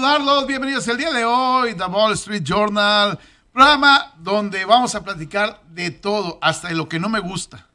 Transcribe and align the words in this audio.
Saludarlos, 0.00 0.46
bienvenidos 0.46 0.88
el 0.88 0.96
día 0.96 1.10
de 1.12 1.26
hoy, 1.26 1.74
The 1.74 1.84
Wall 1.84 2.14
Street 2.14 2.42
Journal, 2.42 3.18
programa 3.52 4.14
donde 4.18 4.64
vamos 4.64 4.94
a 4.94 5.04
platicar 5.04 5.60
de 5.74 5.90
todo, 5.90 6.38
hasta 6.40 6.68
de 6.68 6.74
lo 6.74 6.88
que 6.88 6.98
no 6.98 7.10
me 7.10 7.20
gusta. 7.20 7.66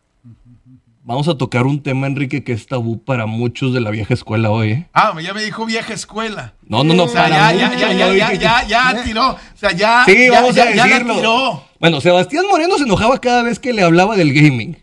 Vamos 1.04 1.28
a 1.28 1.38
tocar 1.38 1.68
un 1.68 1.84
tema, 1.84 2.08
Enrique, 2.08 2.44
que 2.44 2.52
es 2.54 2.66
tabú 2.66 2.98
para 3.04 3.28
muchos 3.28 3.76
de 3.76 3.80
la 3.82 3.92
vieja 3.92 4.16
escuela 4.16 4.50
hoy, 4.50 4.72
¿eh? 4.72 4.90
Ah, 4.92 5.14
ya 5.22 5.36
me 5.36 5.44
dijo 5.44 5.68
vieja 5.68 5.94
escuela. 5.94 6.54
No, 6.68 6.84
no, 6.84 6.96
no, 6.96 7.04
O 7.04 7.08
sea, 7.08 7.24
para 7.30 7.54
ya, 7.54 7.68
muchos, 7.68 7.82
ya, 7.82 7.94
ya, 7.94 8.34
ya, 8.34 8.34
ya, 8.34 8.68
ya 8.94 9.04
tiró. 9.04 9.30
O 9.34 9.38
sea, 9.54 9.72
ya, 9.72 10.04
Sí, 10.06 10.28
vamos 10.32 10.56
ya, 10.56 10.64
a 10.64 10.72
ya 10.74 10.76
la 10.76 10.84
decirlo. 10.88 11.16
tiró. 11.18 11.64
Bueno, 11.80 12.02
Sebastián 12.02 12.46
Moreno 12.50 12.76
se 12.80 12.86
enojaba 12.86 13.20
cada 13.22 13.44
vez 13.44 13.60
que 13.60 13.72
le 13.72 13.84
hablaba 13.84 14.16
del 14.16 14.34
gaming. 14.34 14.78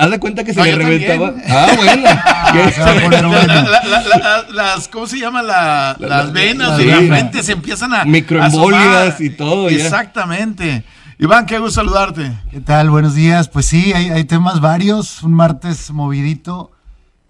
Haz 0.00 0.10
de 0.10 0.18
cuenta 0.18 0.42
que 0.42 0.54
se 0.54 0.58
No, 0.58 0.64
le 0.64 0.70
yo 0.72 0.78
reventaba. 0.78 1.26
también. 1.34 1.46
Ah, 1.50 1.66
bueno. 1.76 2.02
Que- 2.52 2.72
se 2.72 2.80
va 2.80 2.90
a 2.90 2.94
poner 2.94 3.22
La- 3.22 3.28
bueno. 3.28 3.46
la- 3.46 3.82
la- 3.84 4.18
la- 4.18 4.44
las, 4.52 4.88
¿cómo 4.88 5.06
se 5.06 5.18
llama? 5.18 5.42
La- 5.42 5.96
La- 5.98 6.08
las 6.08 6.26
la- 6.26 6.32
venas 6.32 6.68
la 6.70 6.76
de 6.78 6.86
la 6.86 6.96
frente 6.96 7.42
se 7.42 7.52
empiezan 7.52 7.92
a. 7.92 8.04
Microembolias 8.04 9.20
y 9.20 9.30
todo, 9.30 9.68
ya. 9.68 9.76
Exactamente. 9.84 10.84
Iván, 11.18 11.44
qué 11.46 11.58
gusto 11.58 11.80
saludarte. 11.80 12.32
¿Qué 12.50 12.60
tal? 12.60 12.90
Buenos 12.90 13.14
días. 13.14 13.48
Pues 13.48 13.66
sí, 13.66 13.92
hay, 13.94 14.10
hay 14.10 14.24
temas 14.24 14.60
varios. 14.60 15.22
Un 15.22 15.34
martes 15.34 15.90
movidito. 15.90 16.70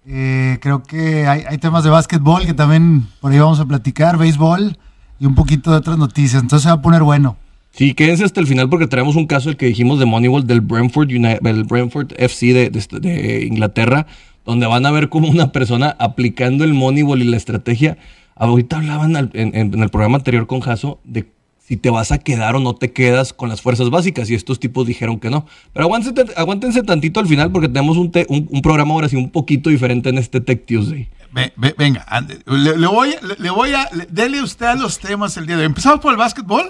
Eh, 0.05 0.57
creo 0.61 0.83
que 0.83 1.27
hay, 1.27 1.43
hay 1.49 1.57
temas 1.57 1.83
de 1.83 1.89
básquetbol 1.89 2.45
que 2.45 2.53
también 2.53 3.07
por 3.19 3.31
ahí 3.31 3.39
vamos 3.39 3.59
a 3.59 3.65
platicar, 3.65 4.17
béisbol 4.17 4.77
y 5.19 5.25
un 5.25 5.35
poquito 5.35 5.71
de 5.71 5.77
otras 5.77 5.97
noticias. 5.97 6.41
Entonces 6.41 6.63
se 6.63 6.69
va 6.69 6.75
a 6.75 6.81
poner 6.81 7.03
bueno. 7.03 7.35
Sí, 7.77 7.93
quédense 7.93 8.23
hasta 8.23 8.39
el 8.41 8.47
final 8.47 8.69
porque 8.69 8.87
traemos 8.87 9.15
un 9.15 9.27
caso 9.27 9.49
el 9.49 9.57
que 9.57 9.67
dijimos 9.67 9.99
de 9.99 10.05
Moneyball 10.05 10.47
del 10.47 10.61
Brentford, 10.61 11.09
Uni- 11.09 11.37
el 11.43 11.63
Brentford 11.63 12.13
FC 12.17 12.47
de, 12.53 12.69
de- 12.71 13.45
Inglaterra, 13.45 14.07
donde 14.45 14.65
van 14.65 14.85
a 14.85 14.91
ver 14.91 15.09
cómo 15.09 15.27
una 15.29 15.51
persona 15.51 15.95
aplicando 15.99 16.63
el 16.63 16.73
Moneyball 16.73 17.21
y 17.21 17.25
la 17.25 17.37
estrategia. 17.37 17.97
Ahorita 18.35 18.77
hablaban 18.77 19.15
en, 19.33 19.55
el 19.81 19.89
programa 19.89 20.17
anterior 20.17 20.47
con 20.47 20.59
Jaso 20.61 20.99
de 21.03 21.27
si 21.59 21.75
te 21.75 21.89
vas 21.89 22.11
a 22.13 22.17
quedar 22.17 22.55
o 22.55 22.59
no 22.61 22.73
te 22.75 22.93
quedas 22.93 23.33
con 23.33 23.49
las 23.49 23.61
fuerzas 23.61 23.89
básicas 23.89 24.29
y 24.29 24.35
estos 24.35 24.59
tipos 24.59 24.87
dijeron 24.87 25.19
que 25.19 25.29
no. 25.29 25.45
Pero 25.73 25.85
aguántense, 25.85 26.33
aguántense 26.37 26.81
tantito 26.81 27.19
al 27.19 27.27
final 27.27 27.51
porque 27.51 27.67
tenemos 27.67 27.97
un, 27.97 28.09
un, 28.29 28.61
programa 28.61 28.93
ahora 28.93 29.09
sí 29.09 29.17
un 29.17 29.29
poquito 29.29 29.69
diferente 29.69 30.07
en 30.09 30.17
este 30.17 30.39
Tech 30.39 30.65
Tuesday. 30.65 31.09
Ve- 31.33 31.51
ve- 31.57 31.75
venga, 31.77 32.05
le, 32.47 32.87
voy, 32.87 33.09
le, 33.21 33.35
le 33.37 33.49
voy 33.49 33.73
a. 33.73 33.87
le- 33.93 34.07
dele 34.09 34.41
usted 34.41 34.65
a 34.65 34.75
los 34.75 34.97
temas 34.97 35.35
el 35.37 35.45
día 35.45 35.57
de 35.57 35.63
hoy. 35.63 35.67
¿Empezamos 35.67 35.99
por 35.99 36.11
el 36.11 36.17
básquetbol? 36.17 36.69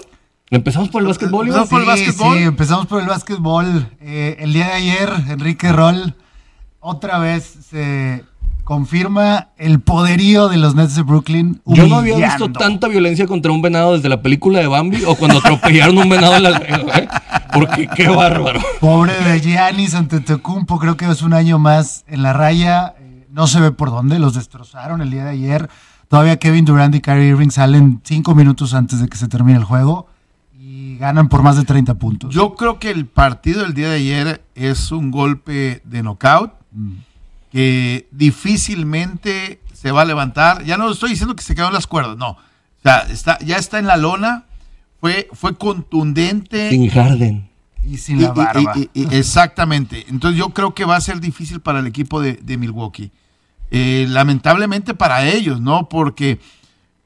¿Empezamos 0.50 0.88
por 0.88 1.02
el 1.02 1.08
básquetbol? 1.08 1.48
Iván? 1.48 1.60
Empezamos 1.62 1.68
por 1.68 1.80
el 1.92 1.98
Sí, 1.98 2.04
básquetbol. 2.06 2.38
sí, 2.38 2.42
empezamos 2.44 2.86
por 2.86 3.00
el 3.02 3.08
básquetbol. 3.08 3.88
Eh, 4.00 4.36
el 4.40 4.52
día 4.52 4.66
de 4.66 4.72
ayer, 4.72 5.12
Enrique 5.28 5.72
Roll 5.72 6.14
otra 6.80 7.18
vez 7.18 7.44
se 7.68 8.24
confirma 8.64 9.48
el 9.56 9.80
poderío 9.80 10.48
de 10.48 10.56
los 10.58 10.74
Nets 10.74 10.94
de 10.94 11.02
Brooklyn. 11.02 11.60
Yo 11.66 11.86
no 11.86 11.96
había 11.96 12.16
visto 12.16 12.50
tanta 12.52 12.88
violencia 12.88 13.26
contra 13.26 13.50
un 13.52 13.62
venado 13.62 13.94
desde 13.94 14.08
la 14.08 14.20
película 14.22 14.58
de 14.58 14.66
Bambi 14.66 15.04
o 15.06 15.14
cuando 15.16 15.38
atropellaron 15.38 15.96
un 15.98 16.08
venado 16.08 16.36
en 16.36 16.42
la 16.42 16.50
¿eh? 16.50 17.08
Porque 17.52 17.88
qué 17.94 18.08
bárbaro. 18.08 18.60
Pobre 18.80 19.14
de 19.24 19.40
Giannis 19.40 19.94
ante 19.94 20.20
Tecumpo, 20.20 20.78
creo 20.78 20.96
que 20.96 21.06
es 21.10 21.22
un 21.22 21.32
año 21.34 21.58
más 21.58 22.04
en 22.08 22.22
la 22.22 22.32
raya. 22.34 22.94
Eh, 23.00 23.26
no 23.30 23.46
se 23.46 23.60
ve 23.60 23.70
por 23.70 23.90
dónde, 23.90 24.18
los 24.18 24.34
destrozaron 24.34 25.00
el 25.00 25.10
día 25.10 25.24
de 25.24 25.30
ayer. 25.30 25.68
Todavía 26.08 26.38
Kevin 26.38 26.64
Durant 26.64 26.94
y 26.94 27.00
Kyrie 27.00 27.28
Irving 27.28 27.50
salen 27.50 28.00
cinco 28.04 28.34
minutos 28.34 28.72
antes 28.74 29.00
de 29.00 29.08
que 29.08 29.16
se 29.16 29.28
termine 29.28 29.58
el 29.58 29.64
juego 29.64 30.08
y 30.58 30.96
ganan 30.98 31.28
por 31.28 31.42
más 31.42 31.56
de 31.56 31.64
30 31.64 31.94
puntos. 31.94 32.34
Yo 32.34 32.54
creo 32.54 32.78
que 32.80 32.90
el 32.90 33.06
partido 33.06 33.62
del 33.62 33.74
día 33.74 33.88
de 33.90 33.96
ayer 33.96 34.42
es 34.56 34.90
un 34.90 35.10
golpe 35.12 35.80
de 35.84 36.02
knockout 36.02 36.52
que 37.52 38.08
difícilmente 38.10 39.60
se 39.72 39.92
va 39.92 40.02
a 40.02 40.04
levantar. 40.04 40.64
Ya 40.64 40.76
no 40.76 40.90
estoy 40.90 41.10
diciendo 41.10 41.36
que 41.36 41.42
se 41.44 41.54
quedó 41.54 41.68
en 41.68 41.74
las 41.74 41.86
cuerdas, 41.86 42.16
no. 42.16 42.30
O 42.30 42.38
sea, 42.82 42.98
está, 43.10 43.38
ya 43.40 43.56
está 43.56 43.78
en 43.78 43.86
la 43.86 43.96
lona. 43.96 44.44
Fue, 45.00 45.28
fue 45.32 45.56
contundente. 45.56 46.70
Sin 46.70 46.88
Harden. 46.90 47.48
y 47.84 47.98
sin 47.98 48.18
Y- 48.18 48.22
la 48.22 48.28
y- 48.28 48.32
barba. 48.32 48.72
y- 48.76 48.90
y- 48.92 49.14
exactamente. 49.14 50.04
Entonces 50.08 50.36
yo 50.38 50.50
creo 50.50 50.74
que 50.74 50.84
va 50.84 50.96
a 50.96 51.00
ser 51.00 51.20
difícil 51.20 51.60
para 51.60 51.78
el 51.78 51.86
equipo 51.86 52.20
de, 52.20 52.32
de 52.34 52.56
Milwaukee. 52.58 53.12
Eh, 53.70 54.06
lamentablemente 54.08 54.94
para 54.94 55.24
ellos, 55.28 55.60
¿no? 55.60 55.88
Porque 55.88 56.40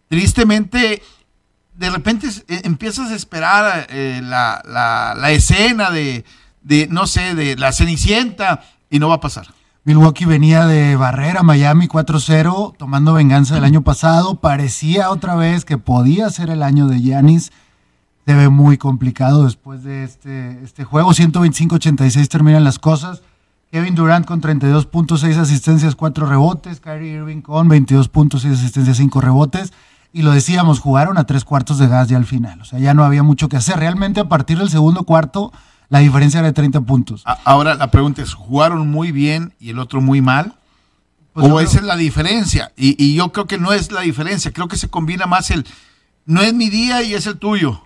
tristemente 0.08 1.02
de 1.82 1.90
repente 1.90 2.28
eh, 2.48 2.62
empiezas 2.64 3.10
a 3.10 3.14
esperar 3.16 3.86
eh, 3.90 4.20
la, 4.22 4.62
la- 4.64 5.30
escena 5.32 5.90
de, 5.90 6.24
de, 6.62 6.86
no 6.88 7.06
sé, 7.06 7.34
de 7.34 7.56
la 7.56 7.72
Cenicienta 7.72 8.62
y 8.88 8.98
no 9.00 9.08
va 9.08 9.16
a 9.16 9.20
pasar. 9.20 9.48
Milwaukee 9.84 10.24
venía 10.26 10.64
de 10.66 10.94
barrer 10.94 11.36
a 11.38 11.42
Miami 11.42 11.88
4-0, 11.88 12.76
tomando 12.76 13.14
venganza 13.14 13.56
del 13.56 13.64
año 13.64 13.82
pasado. 13.82 14.36
Parecía 14.36 15.10
otra 15.10 15.34
vez 15.34 15.64
que 15.64 15.76
podía 15.76 16.30
ser 16.30 16.50
el 16.50 16.62
año 16.62 16.86
de 16.86 17.00
Giannis. 17.00 17.50
Se 18.24 18.34
ve 18.34 18.48
muy 18.48 18.78
complicado 18.78 19.44
después 19.44 19.82
de 19.82 20.04
este, 20.04 20.62
este 20.62 20.84
juego. 20.84 21.10
125-86 21.10 22.28
terminan 22.28 22.62
las 22.62 22.78
cosas. 22.78 23.22
Kevin 23.72 23.96
Durant 23.96 24.24
con 24.24 24.40
32.6 24.40 25.36
asistencias, 25.36 25.96
4 25.96 26.26
rebotes. 26.26 26.78
Kyrie 26.78 27.14
Irving 27.14 27.40
con 27.40 27.68
22.6 27.68 28.52
asistencias, 28.52 28.98
5 28.98 29.20
rebotes. 29.20 29.72
Y 30.12 30.22
lo 30.22 30.30
decíamos, 30.32 30.78
jugaron 30.80 31.16
a 31.18 31.24
tres 31.24 31.44
cuartos 31.44 31.78
de 31.78 31.88
gas 31.88 32.08
ya 32.08 32.16
al 32.18 32.26
final. 32.26 32.60
O 32.60 32.64
sea, 32.64 32.78
ya 32.78 32.92
no 32.94 33.04
había 33.04 33.22
mucho 33.22 33.48
que 33.48 33.56
hacer. 33.56 33.78
Realmente 33.78 34.20
a 34.20 34.28
partir 34.28 34.58
del 34.58 34.68
segundo 34.70 35.04
cuarto, 35.04 35.52
la 35.88 36.00
diferencia 36.00 36.38
era 36.40 36.48
de 36.48 36.52
30 36.52 36.82
puntos. 36.82 37.22
Ahora 37.44 37.74
la 37.74 37.90
pregunta 37.90 38.20
es, 38.22 38.34
¿jugaron 38.34 38.90
muy 38.90 39.10
bien 39.12 39.54
y 39.58 39.70
el 39.70 39.78
otro 39.78 40.00
muy 40.02 40.20
mal? 40.20 40.54
Pues 41.32 41.46
¿O 41.46 41.48
creo- 41.56 41.60
esa 41.60 41.78
es 41.78 41.84
la 41.84 41.96
diferencia? 41.96 42.72
Y, 42.76 43.02
y 43.02 43.14
yo 43.14 43.32
creo 43.32 43.46
que 43.46 43.56
no 43.58 43.72
es 43.72 43.90
la 43.90 44.02
diferencia, 44.02 44.52
creo 44.52 44.68
que 44.68 44.76
se 44.76 44.88
combina 44.88 45.24
más 45.26 45.50
el, 45.50 45.66
no 46.26 46.42
es 46.42 46.52
mi 46.52 46.68
día 46.68 47.02
y 47.02 47.14
es 47.14 47.26
el 47.26 47.38
tuyo. 47.38 47.82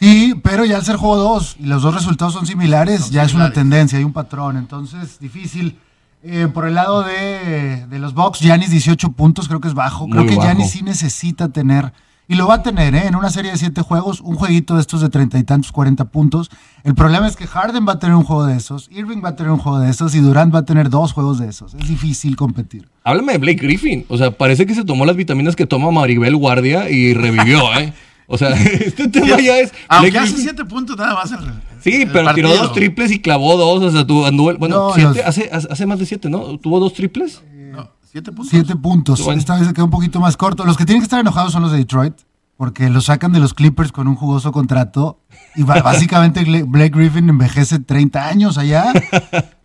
Sí, 0.00 0.34
pero 0.42 0.64
ya 0.64 0.76
al 0.76 0.84
ser 0.84 0.96
juego 0.96 1.16
2 1.16 1.56
y 1.60 1.66
los 1.66 1.82
dos 1.82 1.94
resultados 1.94 2.34
son 2.34 2.46
similares, 2.46 3.02
Son 3.02 3.10
ya 3.12 3.22
es 3.24 3.34
una 3.34 3.52
tendencia, 3.52 3.98
hay 3.98 4.04
un 4.04 4.12
patrón. 4.12 4.56
Entonces, 4.56 5.18
difícil. 5.20 5.78
Eh, 6.22 6.48
por 6.52 6.66
el 6.66 6.74
lado 6.74 7.04
de, 7.04 7.86
de 7.86 7.98
los 7.98 8.14
Bucks, 8.14 8.40
Giannis 8.40 8.70
18 8.70 9.12
puntos, 9.12 9.48
creo 9.48 9.60
que 9.60 9.68
es 9.68 9.74
bajo. 9.74 10.08
Creo 10.08 10.24
Muy 10.24 10.34
que. 10.34 10.40
Giannis 10.40 10.70
sí 10.70 10.82
necesita 10.82 11.48
tener, 11.50 11.92
y 12.30 12.34
lo 12.34 12.46
va 12.46 12.56
a 12.56 12.62
tener, 12.62 12.94
¿eh? 12.94 13.06
en 13.06 13.16
una 13.16 13.30
serie 13.30 13.52
de 13.52 13.56
7 13.56 13.80
juegos, 13.80 14.20
un 14.20 14.36
jueguito 14.36 14.74
de 14.74 14.82
estos 14.82 15.00
de 15.00 15.08
treinta 15.08 15.38
y 15.38 15.44
tantos, 15.44 15.72
40 15.72 16.04
puntos. 16.06 16.50
El 16.84 16.94
problema 16.94 17.26
es 17.26 17.36
que 17.36 17.46
Harden 17.46 17.88
va 17.88 17.92
a 17.92 17.98
tener 17.98 18.14
un 18.16 18.24
juego 18.24 18.44
de 18.44 18.56
esos, 18.56 18.88
Irving 18.92 19.22
va 19.24 19.30
a 19.30 19.36
tener 19.36 19.50
un 19.50 19.58
juego 19.58 19.78
de 19.78 19.88
esos 19.88 20.14
y 20.14 20.18
Durant 20.18 20.54
va 20.54 20.58
a 20.58 20.64
tener 20.64 20.90
dos 20.90 21.14
juegos 21.14 21.38
de 21.38 21.48
esos. 21.48 21.72
Es 21.72 21.88
difícil 21.88 22.36
competir. 22.36 22.86
Háblame 23.04 23.32
de 23.32 23.38
Blake 23.38 23.66
Griffin. 23.66 24.04
O 24.08 24.18
sea, 24.18 24.30
parece 24.30 24.66
que 24.66 24.74
se 24.74 24.84
tomó 24.84 25.06
las 25.06 25.16
vitaminas 25.16 25.56
que 25.56 25.66
toma 25.66 25.90
Maribel 25.90 26.36
Guardia 26.36 26.90
y 26.90 27.14
revivió, 27.14 27.62
¿eh? 27.78 27.94
O 28.30 28.36
sea, 28.38 28.50
este 28.62 29.08
tema 29.08 29.40
ya 29.40 29.58
es. 29.58 29.72
Aunque 29.88 30.10
Blake 30.10 30.24
hace 30.26 30.34
Griffin- 30.36 30.42
siete 30.42 30.64
puntos 30.66 30.96
nada 30.96 31.14
más. 31.14 31.32
el- 31.32 31.38
Sí, 31.80 32.02
el 32.02 32.10
pero 32.12 32.34
tiró 32.34 32.54
dos 32.54 32.72
triples 32.72 33.10
y 33.10 33.20
clavó 33.20 33.56
dos. 33.56 33.82
O 33.82 33.90
sea, 33.90 34.06
tuvo, 34.06 34.26
anduvo, 34.26 34.54
bueno, 34.58 34.76
No, 34.88 34.94
siete, 34.94 35.08
los- 35.08 35.26
hace, 35.26 35.48
hace 35.50 35.68
hace 35.70 35.86
más 35.86 35.98
de 35.98 36.06
siete, 36.06 36.28
¿no? 36.28 36.58
¿Tuvo 36.58 36.78
dos 36.78 36.92
triples? 36.92 37.42
No, 37.72 37.88
siete 38.12 38.30
puntos. 38.30 38.50
Siete 38.50 38.76
puntos. 38.76 39.24
Bueno. 39.24 39.38
Esta 39.40 39.56
vez 39.56 39.66
se 39.68 39.72
quedó 39.74 39.86
un 39.86 39.90
poquito 39.90 40.20
más 40.20 40.36
corto. 40.36 40.64
Los 40.64 40.76
que 40.76 40.84
tienen 40.84 41.00
que 41.00 41.04
estar 41.04 41.20
enojados 41.20 41.52
son 41.52 41.62
los 41.62 41.72
de 41.72 41.78
Detroit, 41.78 42.14
porque 42.58 42.90
lo 42.90 43.00
sacan 43.00 43.32
de 43.32 43.38
los 43.40 43.54
Clippers 43.54 43.92
con 43.92 44.06
un 44.08 44.16
jugoso 44.16 44.52
contrato. 44.52 45.20
Y 45.56 45.62
básicamente 45.62 46.44
Blake 46.64 46.90
Griffin 46.90 47.30
envejece 47.30 47.78
30 47.78 48.28
años 48.28 48.58
allá. 48.58 48.92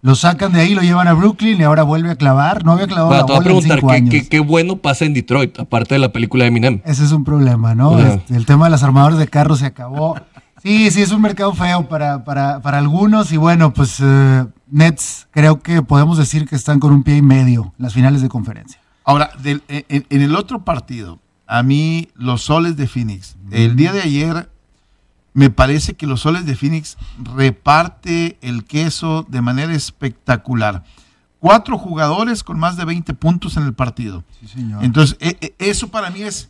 Lo 0.01 0.15
sacan 0.15 0.53
de 0.53 0.61
ahí, 0.61 0.75
lo 0.75 0.81
llevan 0.81 1.07
a 1.07 1.13
Brooklyn 1.13 1.59
y 1.59 1.63
ahora 1.63 1.83
vuelve 1.83 2.11
a 2.11 2.15
clavar. 2.15 2.63
No 2.63 2.71
había 2.73 2.87
clavado 2.87 3.07
Bueno, 3.09 3.21
la 3.21 3.25
te 3.25 3.33
voy 3.33 3.35
a 3.35 3.39
bola 3.39 3.49
en 3.49 3.59
preguntar, 3.67 3.77
cinco 3.79 3.87
¿qué, 3.89 3.95
años. 3.95 4.09
qué, 4.11 4.27
qué 4.29 4.39
bueno 4.39 4.77
pasa 4.77 5.05
en 5.05 5.13
Detroit, 5.13 5.59
aparte 5.59 5.95
de 5.95 5.99
la 5.99 6.11
película 6.13 6.43
de 6.43 6.49
Eminem? 6.49 6.81
Ese 6.85 7.03
es 7.03 7.11
un 7.11 7.23
problema, 7.23 7.73
¿no? 7.75 7.97
Este, 7.99 8.35
el 8.35 8.45
tema 8.45 8.65
de 8.65 8.71
las 8.71 8.83
armadoras 8.83 9.17
de 9.17 9.27
carros 9.27 9.59
se 9.59 9.65
acabó. 9.65 10.15
Sí, 10.61 10.91
sí, 10.91 11.01
es 11.01 11.11
un 11.11 11.21
mercado 11.21 11.53
feo 11.53 11.89
para, 11.89 12.23
para, 12.23 12.61
para 12.61 12.77
algunos. 12.77 13.31
Y 13.31 13.37
bueno, 13.37 13.73
pues 13.73 13.97
eh, 14.01 14.45
Nets 14.69 15.27
creo 15.31 15.61
que 15.61 15.81
podemos 15.81 16.17
decir 16.19 16.47
que 16.47 16.55
están 16.55 16.79
con 16.79 16.93
un 16.93 17.03
pie 17.03 17.17
y 17.17 17.21
medio 17.21 17.73
en 17.77 17.83
las 17.83 17.93
finales 17.93 18.21
de 18.21 18.29
conferencia. 18.29 18.79
Ahora, 19.03 19.31
del- 19.41 19.63
en, 19.67 19.83
en- 19.89 20.05
en 20.09 20.21
el 20.21 20.35
otro 20.35 20.63
partido, 20.63 21.19
a 21.47 21.63
mí 21.63 22.09
los 22.15 22.41
soles 22.43 22.75
de 22.77 22.87
Phoenix, 22.87 23.35
el 23.51 23.75
día 23.75 23.91
de 23.93 24.01
ayer 24.01 24.49
me 25.33 25.49
parece 25.49 25.95
que 25.95 26.05
los 26.07 26.21
soles 26.21 26.45
de 26.45 26.55
Phoenix 26.55 26.97
reparte 27.35 28.37
el 28.41 28.63
queso 28.65 29.25
de 29.29 29.41
manera 29.41 29.73
espectacular. 29.73 30.83
cuatro 31.39 31.77
jugadores 31.77 32.41
con 32.43 32.57
más 32.57 32.77
de 32.77 32.85
20 32.85 33.13
puntos 33.15 33.57
en 33.57 33.63
el 33.63 33.73
partido. 33.73 34.23
Sí, 34.39 34.47
señor. 34.47 34.81
Entonces, 34.83 35.17
e- 35.19 35.37
e- 35.41 35.55
eso 35.59 35.89
para 35.89 36.09
mí 36.09 36.21
es 36.21 36.47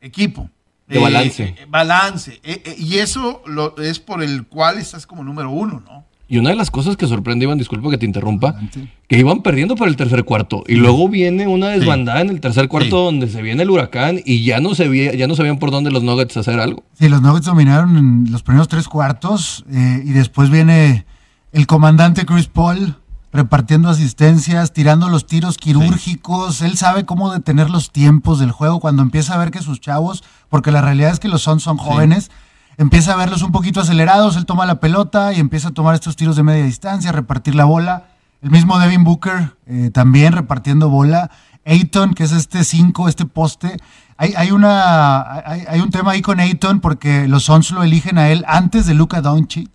equipo. 0.00 0.48
De 0.86 0.98
balance. 1.00 1.42
eh, 1.58 1.66
balance. 1.68 2.40
Eh, 2.44 2.62
eh, 2.64 2.76
y 2.78 2.98
eso 2.98 3.42
lo, 3.46 3.76
es 3.78 3.98
por 3.98 4.22
el 4.22 4.46
cual 4.46 4.78
estás 4.78 5.06
como 5.08 5.24
número 5.24 5.50
uno, 5.50 5.80
¿no? 5.84 6.04
Y 6.32 6.38
una 6.38 6.48
de 6.48 6.56
las 6.56 6.70
cosas 6.70 6.96
que 6.96 7.06
sorprende, 7.06 7.44
Iván, 7.44 7.58
disculpa 7.58 7.90
que 7.90 7.98
te 7.98 8.06
interrumpa, 8.06 8.48
Adelante. 8.48 8.88
que 9.06 9.18
iban 9.18 9.42
perdiendo 9.42 9.76
por 9.76 9.86
el 9.86 9.96
tercer 9.96 10.24
cuarto. 10.24 10.64
Y 10.66 10.76
luego 10.76 11.06
viene 11.10 11.46
una 11.46 11.68
desbandada 11.68 12.22
en 12.22 12.30
el 12.30 12.40
tercer 12.40 12.68
cuarto 12.68 12.86
Sí. 12.86 13.04
donde 13.04 13.28
se 13.28 13.42
viene 13.42 13.64
el 13.64 13.70
huracán 13.70 14.18
y 14.24 14.42
ya 14.42 14.58
no 14.58 14.74
se 14.74 14.88
veía, 14.88 15.14
ya 15.14 15.26
no 15.26 15.34
sabían 15.36 15.58
por 15.58 15.70
dónde 15.70 15.90
los 15.90 16.02
Nuggets 16.02 16.38
hacer 16.38 16.58
algo. 16.58 16.84
Sí, 16.98 17.10
los 17.10 17.20
Nuggets 17.20 17.44
dominaron 17.44 17.98
en 17.98 18.32
los 18.32 18.42
primeros 18.42 18.68
tres 18.68 18.88
cuartos 18.88 19.66
eh, 19.70 20.02
y 20.06 20.12
después 20.12 20.48
viene 20.48 21.04
el 21.52 21.66
comandante 21.66 22.24
Chris 22.24 22.46
Paul 22.46 22.96
repartiendo 23.30 23.90
asistencias, 23.90 24.72
tirando 24.72 25.10
los 25.10 25.26
tiros 25.26 25.58
quirúrgicos. 25.58 26.62
Él 26.62 26.78
sabe 26.78 27.04
cómo 27.04 27.30
detener 27.32 27.68
los 27.68 27.90
tiempos 27.90 28.38
del 28.40 28.52
juego 28.52 28.80
cuando 28.80 29.02
empieza 29.02 29.34
a 29.34 29.38
ver 29.38 29.50
que 29.50 29.60
sus 29.60 29.80
chavos, 29.80 30.24
porque 30.48 30.70
la 30.72 30.80
realidad 30.80 31.12
es 31.12 31.20
que 31.20 31.28
los 31.28 31.42
Suns 31.42 31.62
son 31.62 31.76
jóvenes, 31.76 32.30
empieza 32.76 33.12
a 33.12 33.16
verlos 33.16 33.42
un 33.42 33.52
poquito 33.52 33.80
acelerados. 33.80 34.36
Él 34.36 34.46
toma 34.46 34.66
la 34.66 34.80
pelota 34.80 35.32
y 35.32 35.40
empieza 35.40 35.68
a 35.68 35.72
tomar 35.72 35.94
estos 35.94 36.16
tiros 36.16 36.36
de 36.36 36.42
media 36.42 36.64
distancia, 36.64 37.12
repartir 37.12 37.54
la 37.54 37.64
bola. 37.64 38.04
El 38.40 38.50
mismo 38.50 38.78
Devin 38.78 39.04
Booker 39.04 39.56
eh, 39.66 39.90
también 39.92 40.32
repartiendo 40.32 40.88
bola. 40.88 41.30
Ayton, 41.64 42.14
que 42.14 42.24
es 42.24 42.32
este 42.32 42.64
5, 42.64 43.08
este 43.08 43.24
poste. 43.24 43.76
Hay, 44.16 44.34
hay, 44.36 44.50
una, 44.50 45.22
hay, 45.48 45.64
hay 45.68 45.80
un 45.80 45.90
tema 45.90 46.12
ahí 46.12 46.22
con 46.22 46.40
Ayton 46.40 46.80
porque 46.80 47.28
los 47.28 47.44
Suns 47.44 47.70
lo 47.70 47.82
eligen 47.82 48.18
a 48.18 48.30
él 48.30 48.44
antes 48.48 48.86
de 48.86 48.94
Luka 48.94 49.20
Doncic. 49.20 49.70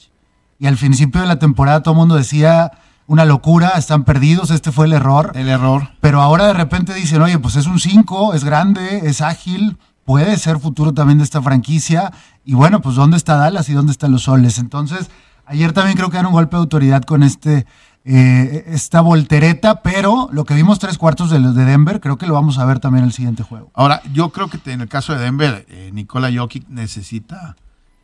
Y 0.60 0.68
al 0.68 0.76
principio 0.76 1.22
de 1.22 1.28
la 1.28 1.40
temporada 1.40 1.82
todo 1.82 1.94
el 1.94 2.00
mundo 2.00 2.16
decía 2.16 2.72
una 3.08 3.24
locura, 3.24 3.70
están 3.78 4.04
perdidos, 4.04 4.52
este 4.52 4.72
fue 4.72 4.86
el 4.86 4.94
error. 4.94 5.32
El 5.34 5.48
error. 5.48 5.92
Pero 6.02 6.22
ahora 6.22 6.48
de 6.48 6.54
repente 6.54 6.94
dicen, 6.94 7.22
oye, 7.22 7.40
pues 7.40 7.56
es 7.56 7.66
un 7.66 7.80
5, 7.80 8.34
es 8.34 8.44
grande, 8.44 9.02
es 9.06 9.22
ágil, 9.22 9.78
puede 10.08 10.38
ser 10.38 10.58
futuro 10.58 10.94
también 10.94 11.18
de 11.18 11.26
esta 11.26 11.42
franquicia. 11.42 12.14
Y 12.46 12.54
bueno, 12.54 12.82
pues 12.82 12.96
¿dónde 12.96 13.18
está 13.18 13.36
Dallas 13.36 13.68
y 13.68 13.74
dónde 13.74 13.92
están 13.92 14.14
los 14.14 14.24
soles? 14.24 14.58
Entonces, 14.58 15.10
ayer 15.46 15.74
también 15.74 15.98
creo 15.98 16.10
que 16.10 16.18
era 16.18 16.28
un 16.30 16.34
golpe 16.34 16.56
de 16.56 16.62
autoridad 16.62 17.04
con 17.04 17.24
este 17.24 17.66
eh, 18.06 18.64
esta 18.68 19.02
voltereta, 19.02 19.82
pero 19.82 20.30
lo 20.32 20.46
que 20.46 20.54
vimos 20.54 20.80
tres 20.80 20.98
cuartos 20.98 21.30
de, 21.30 21.40
los 21.40 21.54
de 21.56 21.66
Denver, 21.66 22.00
creo 22.00 22.18
que 22.18 22.26
lo 22.26 22.34
vamos 22.36 22.58
a 22.58 22.64
ver 22.64 22.80
también 22.80 23.04
en 23.04 23.10
el 23.10 23.14
siguiente 23.14 23.44
juego. 23.44 23.70
Ahora, 23.74 24.02
yo 24.14 24.30
creo 24.30 24.48
que 24.50 24.58
en 24.72 24.80
el 24.80 24.88
caso 24.88 25.12
de 25.14 25.20
Denver, 25.20 25.66
eh, 25.68 25.92
Nikola 25.94 26.30
Jokic 26.34 26.70
necesita 26.70 27.58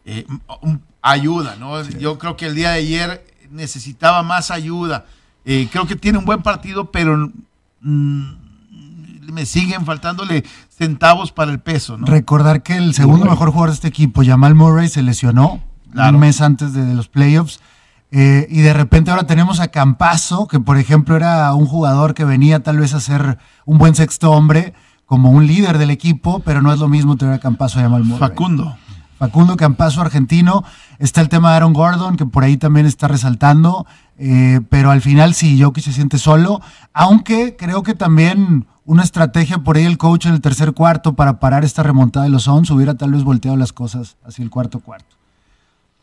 eh, 0.04 0.26
un- 0.62 0.82
ayuda, 1.02 1.56
¿no? 1.56 1.82
Yo 1.84 2.18
creo 2.18 2.36
que 2.36 2.48
el 2.48 2.56
día 2.56 2.72
de 2.72 2.80
ayer 2.80 3.26
necesitaba 3.50 4.24
más 4.24 4.52
ayuda. 4.52 5.06
Eh, 5.46 5.70
creo 5.72 5.88
que 5.88 5.96
tiene 5.96 6.18
un 6.18 6.26
buen 6.26 6.42
partido, 6.42 6.92
pero 6.92 7.32
mm, 7.80 8.32
me 9.31 9.46
siguen 9.46 9.86
faltándole 9.86 10.44
centavos 10.70 11.31
para 11.31 11.52
el 11.52 11.60
peso, 11.60 11.98
¿no? 11.98 12.06
Recordar 12.08 12.64
que 12.64 12.75
el 12.78 12.94
segundo 12.94 13.25
mejor 13.25 13.50
jugador 13.52 13.70
de 13.70 13.75
este 13.75 13.88
equipo, 13.88 14.24
Jamal 14.25 14.56
Murray, 14.56 14.90
se 14.90 15.02
lesionó 15.02 15.62
Claro. 15.92 16.16
un 16.16 16.22
mes 16.22 16.42
antes 16.42 16.74
de, 16.74 16.84
de 16.86 16.94
los 16.96 17.08
playoffs. 17.08 17.60
eh, 18.12 18.48
y 18.50 18.62
de 18.62 18.74
repente 18.74 19.12
ahora 19.12 19.25
tenemos 19.28 19.60
a 19.60 19.68
Campazo, 19.70 20.48
que 20.48 20.60
por 20.60 20.78
ejemplo 20.78 21.16
era 21.16 21.54
un 21.54 21.66
jugador 21.66 22.14
que 22.14 22.25
venía 22.25 22.62
tal 22.62 22.78
vez 22.80 22.94
a 22.94 23.00
ser 23.00 23.38
un 23.66 23.78
buen 23.78 23.96
sexto 23.96 24.31
hombre, 24.31 24.74
como 25.06 25.30
un 25.31 25.46
líder 25.48 25.78
del 25.78 25.90
equipo, 25.92 26.40
pero 26.40 26.62
no 26.62 26.72
es 26.74 26.80
lo 26.80 26.88
mismo 26.88 27.16
tener 27.18 27.34
a 27.36 27.40
Campazo 27.40 27.80
a 27.80 27.84
Jamal 27.84 28.04
Murray. 28.04 28.20
Facundo. 28.20 28.75
Facundo 29.20 29.56
Campazo, 29.58 30.02
argentino. 30.02 30.64
Está 31.00 31.22
el 31.22 31.30
tema 31.30 31.52
de 31.52 31.58
Aaron 31.58 31.74
Gordon, 31.74 32.18
que 32.18 32.25
por 32.25 32.44
ahí 32.44 32.58
también 32.58 32.86
está 32.86 33.08
resaltando. 33.08 33.86
eh, 34.18 34.62
pero 34.70 34.92
al 34.92 35.02
final 35.02 35.34
sí, 35.34 35.62
Jokic 35.62 35.84
se 35.84 35.94
siente 35.94 36.18
solo. 36.18 36.62
Aunque 36.94 37.56
creo 37.56 37.84
que 37.84 37.94
también 37.96 38.66
una 38.86 39.04
estrategia 39.04 39.60
por 39.60 39.78
ahí 39.78 39.86
el 39.86 39.98
coach 39.98 40.26
en 40.26 40.34
el 40.34 40.42
tercer 40.42 40.74
cuarto 40.74 41.14
para 41.14 41.40
parar 41.40 41.64
esta 41.64 41.84
remontada 41.84 42.26
de 42.26 42.32
los 42.32 42.44
Suns 42.44 42.70
hubiera 42.70 42.96
tal 42.96 43.12
vez 43.12 43.24
volteado 43.24 43.58
las 43.58 43.72
cosas 43.74 44.18
hacia 44.26 44.44
el 44.44 44.50
cuarto 44.50 44.80
cuarto. 44.80 45.16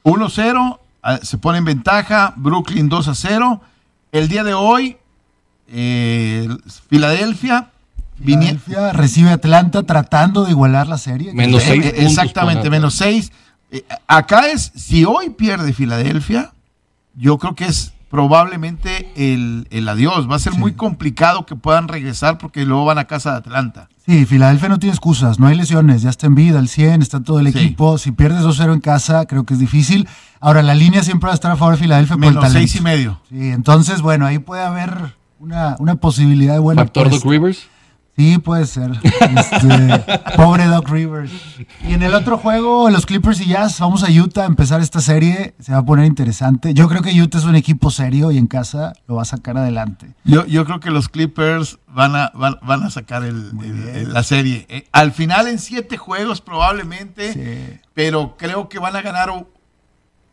1-0, 0.04 0.78
ah, 1.02 1.18
se 1.22 1.38
pone 1.38 1.58
en 1.58 1.64
ventaja, 1.64 2.32
Brooklyn 2.36 2.88
2-0. 2.88 3.60
El 4.12 4.28
día 4.28 4.44
de 4.44 4.54
hoy, 4.54 4.96
eh, 5.68 6.48
Filadelfia, 6.88 7.70
recibe 8.92 9.30
a 9.30 9.34
Atlanta 9.34 9.82
tratando 9.82 10.44
de 10.44 10.52
igualar 10.52 10.88
la 10.88 10.98
serie. 10.98 11.32
Menos 11.34 11.62
Eh, 11.62 11.66
seis 11.66 11.84
eh, 11.84 11.90
puntos 11.90 12.10
Exactamente, 12.10 12.70
menos 12.70 12.94
6. 12.94 13.32
acá 14.06 14.48
es, 14.48 14.72
si 14.74 15.04
hoy 15.04 15.30
pierde 15.30 15.72
Filadelfia, 15.72 16.52
yo 17.14 17.38
creo 17.38 17.54
que 17.54 17.66
es 17.66 17.92
probablemente 18.10 19.10
el, 19.16 19.66
el 19.70 19.88
adiós. 19.88 20.28
Va 20.30 20.36
a 20.36 20.38
ser 20.38 20.52
Sí. 20.52 20.58
muy 20.58 20.72
complicado 20.72 21.46
que 21.46 21.56
puedan 21.56 21.88
regresar 21.88 22.36
porque 22.38 22.66
luego 22.66 22.84
van 22.84 22.98
a 22.98 23.04
casa 23.04 23.30
de 23.32 23.36
Atlanta. 23.38 23.88
Sí, 24.06 24.26
Filadelfia 24.26 24.68
no 24.68 24.78
tiene 24.78 24.92
excusas, 24.92 25.38
no 25.38 25.46
hay 25.46 25.56
lesiones, 25.56 26.02
ya 26.02 26.10
está 26.10 26.26
en 26.26 26.34
vida, 26.34 26.58
al 26.58 26.68
100, 26.68 27.00
está 27.02 27.20
todo 27.20 27.38
el 27.40 27.52
Sí. 27.52 27.58
equipo. 27.58 27.96
Si 27.98 28.10
pierdes 28.12 28.42
2-0 28.42 28.72
en 28.74 28.80
casa, 28.80 29.24
creo 29.26 29.44
que 29.44 29.54
es 29.54 29.60
difícil. 29.60 30.08
Ahora, 30.40 30.62
la 30.62 30.74
línea 30.74 31.02
siempre 31.02 31.28
va 31.28 31.32
a 31.32 31.34
estar 31.34 31.50
a 31.52 31.56
favor 31.56 31.74
de 31.76 31.80
Filadelfia 31.82 32.16
por 32.16 32.24
el 32.24 32.30
Menos 32.30 32.42
talento. 32.42 32.58
6 32.68 32.76
y 32.76 32.80
medio. 32.82 33.20
Sí, 33.30 33.50
entonces, 33.50 34.02
bueno, 34.02 34.26
ahí 34.26 34.38
puede 34.38 34.64
haber 34.64 35.14
una, 35.38 35.76
una 35.78 35.94
posibilidad 35.94 36.54
de 36.54 36.58
buena 36.60 36.82
Factor 36.82 37.10
Doc. 37.10 37.24
Rivers. 37.24 37.68
Sí, 38.16 38.36
puede 38.38 38.66
ser. 38.66 38.90
Este, 39.02 40.18
pobre 40.36 40.66
Doc 40.66 40.88
Rivers. 40.90 41.32
Y 41.88 41.94
en 41.94 42.02
el 42.02 42.12
otro 42.14 42.36
juego, 42.36 42.90
los 42.90 43.06
Clippers 43.06 43.40
y 43.40 43.46
Jazz, 43.46 43.80
vamos 43.80 44.02
a 44.04 44.10
Utah 44.10 44.42
a 44.42 44.46
empezar 44.46 44.80
esta 44.82 45.00
serie. 45.00 45.54
Se 45.58 45.72
va 45.72 45.78
a 45.78 45.84
poner 45.84 46.04
interesante. 46.04 46.74
Yo 46.74 46.86
creo 46.88 47.00
que 47.00 47.18
Utah 47.18 47.38
es 47.38 47.44
un 47.44 47.56
equipo 47.56 47.90
serio 47.90 48.30
y 48.30 48.36
en 48.36 48.46
casa 48.46 48.92
lo 49.08 49.14
va 49.16 49.22
a 49.22 49.24
sacar 49.24 49.56
adelante. 49.56 50.12
Yo, 50.24 50.44
yo 50.44 50.66
creo 50.66 50.80
que 50.80 50.90
los 50.90 51.08
Clippers 51.08 51.78
van 51.88 52.14
a, 52.14 52.30
van, 52.34 52.56
van 52.62 52.82
a 52.82 52.90
sacar 52.90 53.24
el- 53.24 54.12
la 54.12 54.22
serie. 54.22 54.66
Eh, 54.68 54.86
al 54.92 55.12
final 55.12 55.46
en 55.48 55.58
siete 55.58 55.96
juegos 55.96 56.42
probablemente, 56.42 57.32
Sí. 57.32 57.80
pero 57.94 58.36
creo 58.36 58.68
que 58.68 58.78
van 58.78 58.96
a 58.96 59.02
ganar 59.02 59.30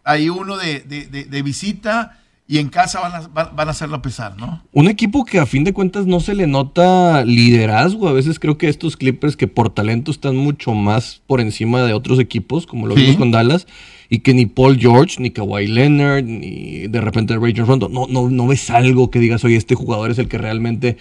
ahí 0.04 0.28
uno 0.30 0.58
de, 0.58 0.82
de- 0.82 1.06
de- 1.08 1.26
de 1.26 1.42
visita 1.42 2.18
y 2.50 2.60
en 2.60 2.70
casa 2.70 3.02
van 3.02 3.14
a, 3.14 3.28
van, 3.28 3.68
a 3.68 3.72
hacerlo 3.72 4.02
pesar, 4.02 4.38
¿no? 4.38 4.64
Un 4.72 4.88
equipo 4.88 5.26
que 5.26 5.38
a 5.40 5.46
fin 5.46 5.66
de 5.66 5.74
cuentas 5.74 6.06
no 6.06 6.22
se 6.22 6.34
le 6.34 6.48
nota 6.48 7.26
liderazgo. 7.26 8.08
A 8.08 8.14
veces 8.14 8.40
creo 8.40 8.58
que 8.58 8.70
estos 8.70 8.96
Clippers 8.96 9.36
que 9.36 9.48
por 9.48 9.70
talento 9.70 10.12
están 10.12 10.38
mucho 10.38 10.74
más 10.74 11.22
por 11.28 11.42
encima 11.42 11.82
de 11.82 11.92
otros 11.94 12.20
equipos, 12.20 12.66
como 12.66 12.88
lo 12.88 12.96
Sí. 12.96 13.02
vimos 13.02 13.18
con 13.18 13.32
Dallas, 13.32 13.68
y 14.10 14.20
que 14.20 14.34
ni 14.34 14.46
Paul 14.46 14.78
George, 14.80 15.22
ni 15.22 15.32
Kawhi 15.32 15.68
Leonard, 15.68 16.24
ni 16.24 16.88
de 16.88 17.02
repente 17.02 17.36
Rajon 17.36 17.68
Rondo, 17.68 17.90
no, 17.90 18.08
no, 18.08 18.30
no 18.30 18.48
ves 18.48 18.70
algo 18.70 19.12
que 19.12 19.20
digas, 19.20 19.44
oye, 19.44 19.58
este 19.58 19.76
jugador 19.76 20.12
es 20.12 20.18
el 20.18 20.30
que 20.30 20.38
realmente 20.38 20.98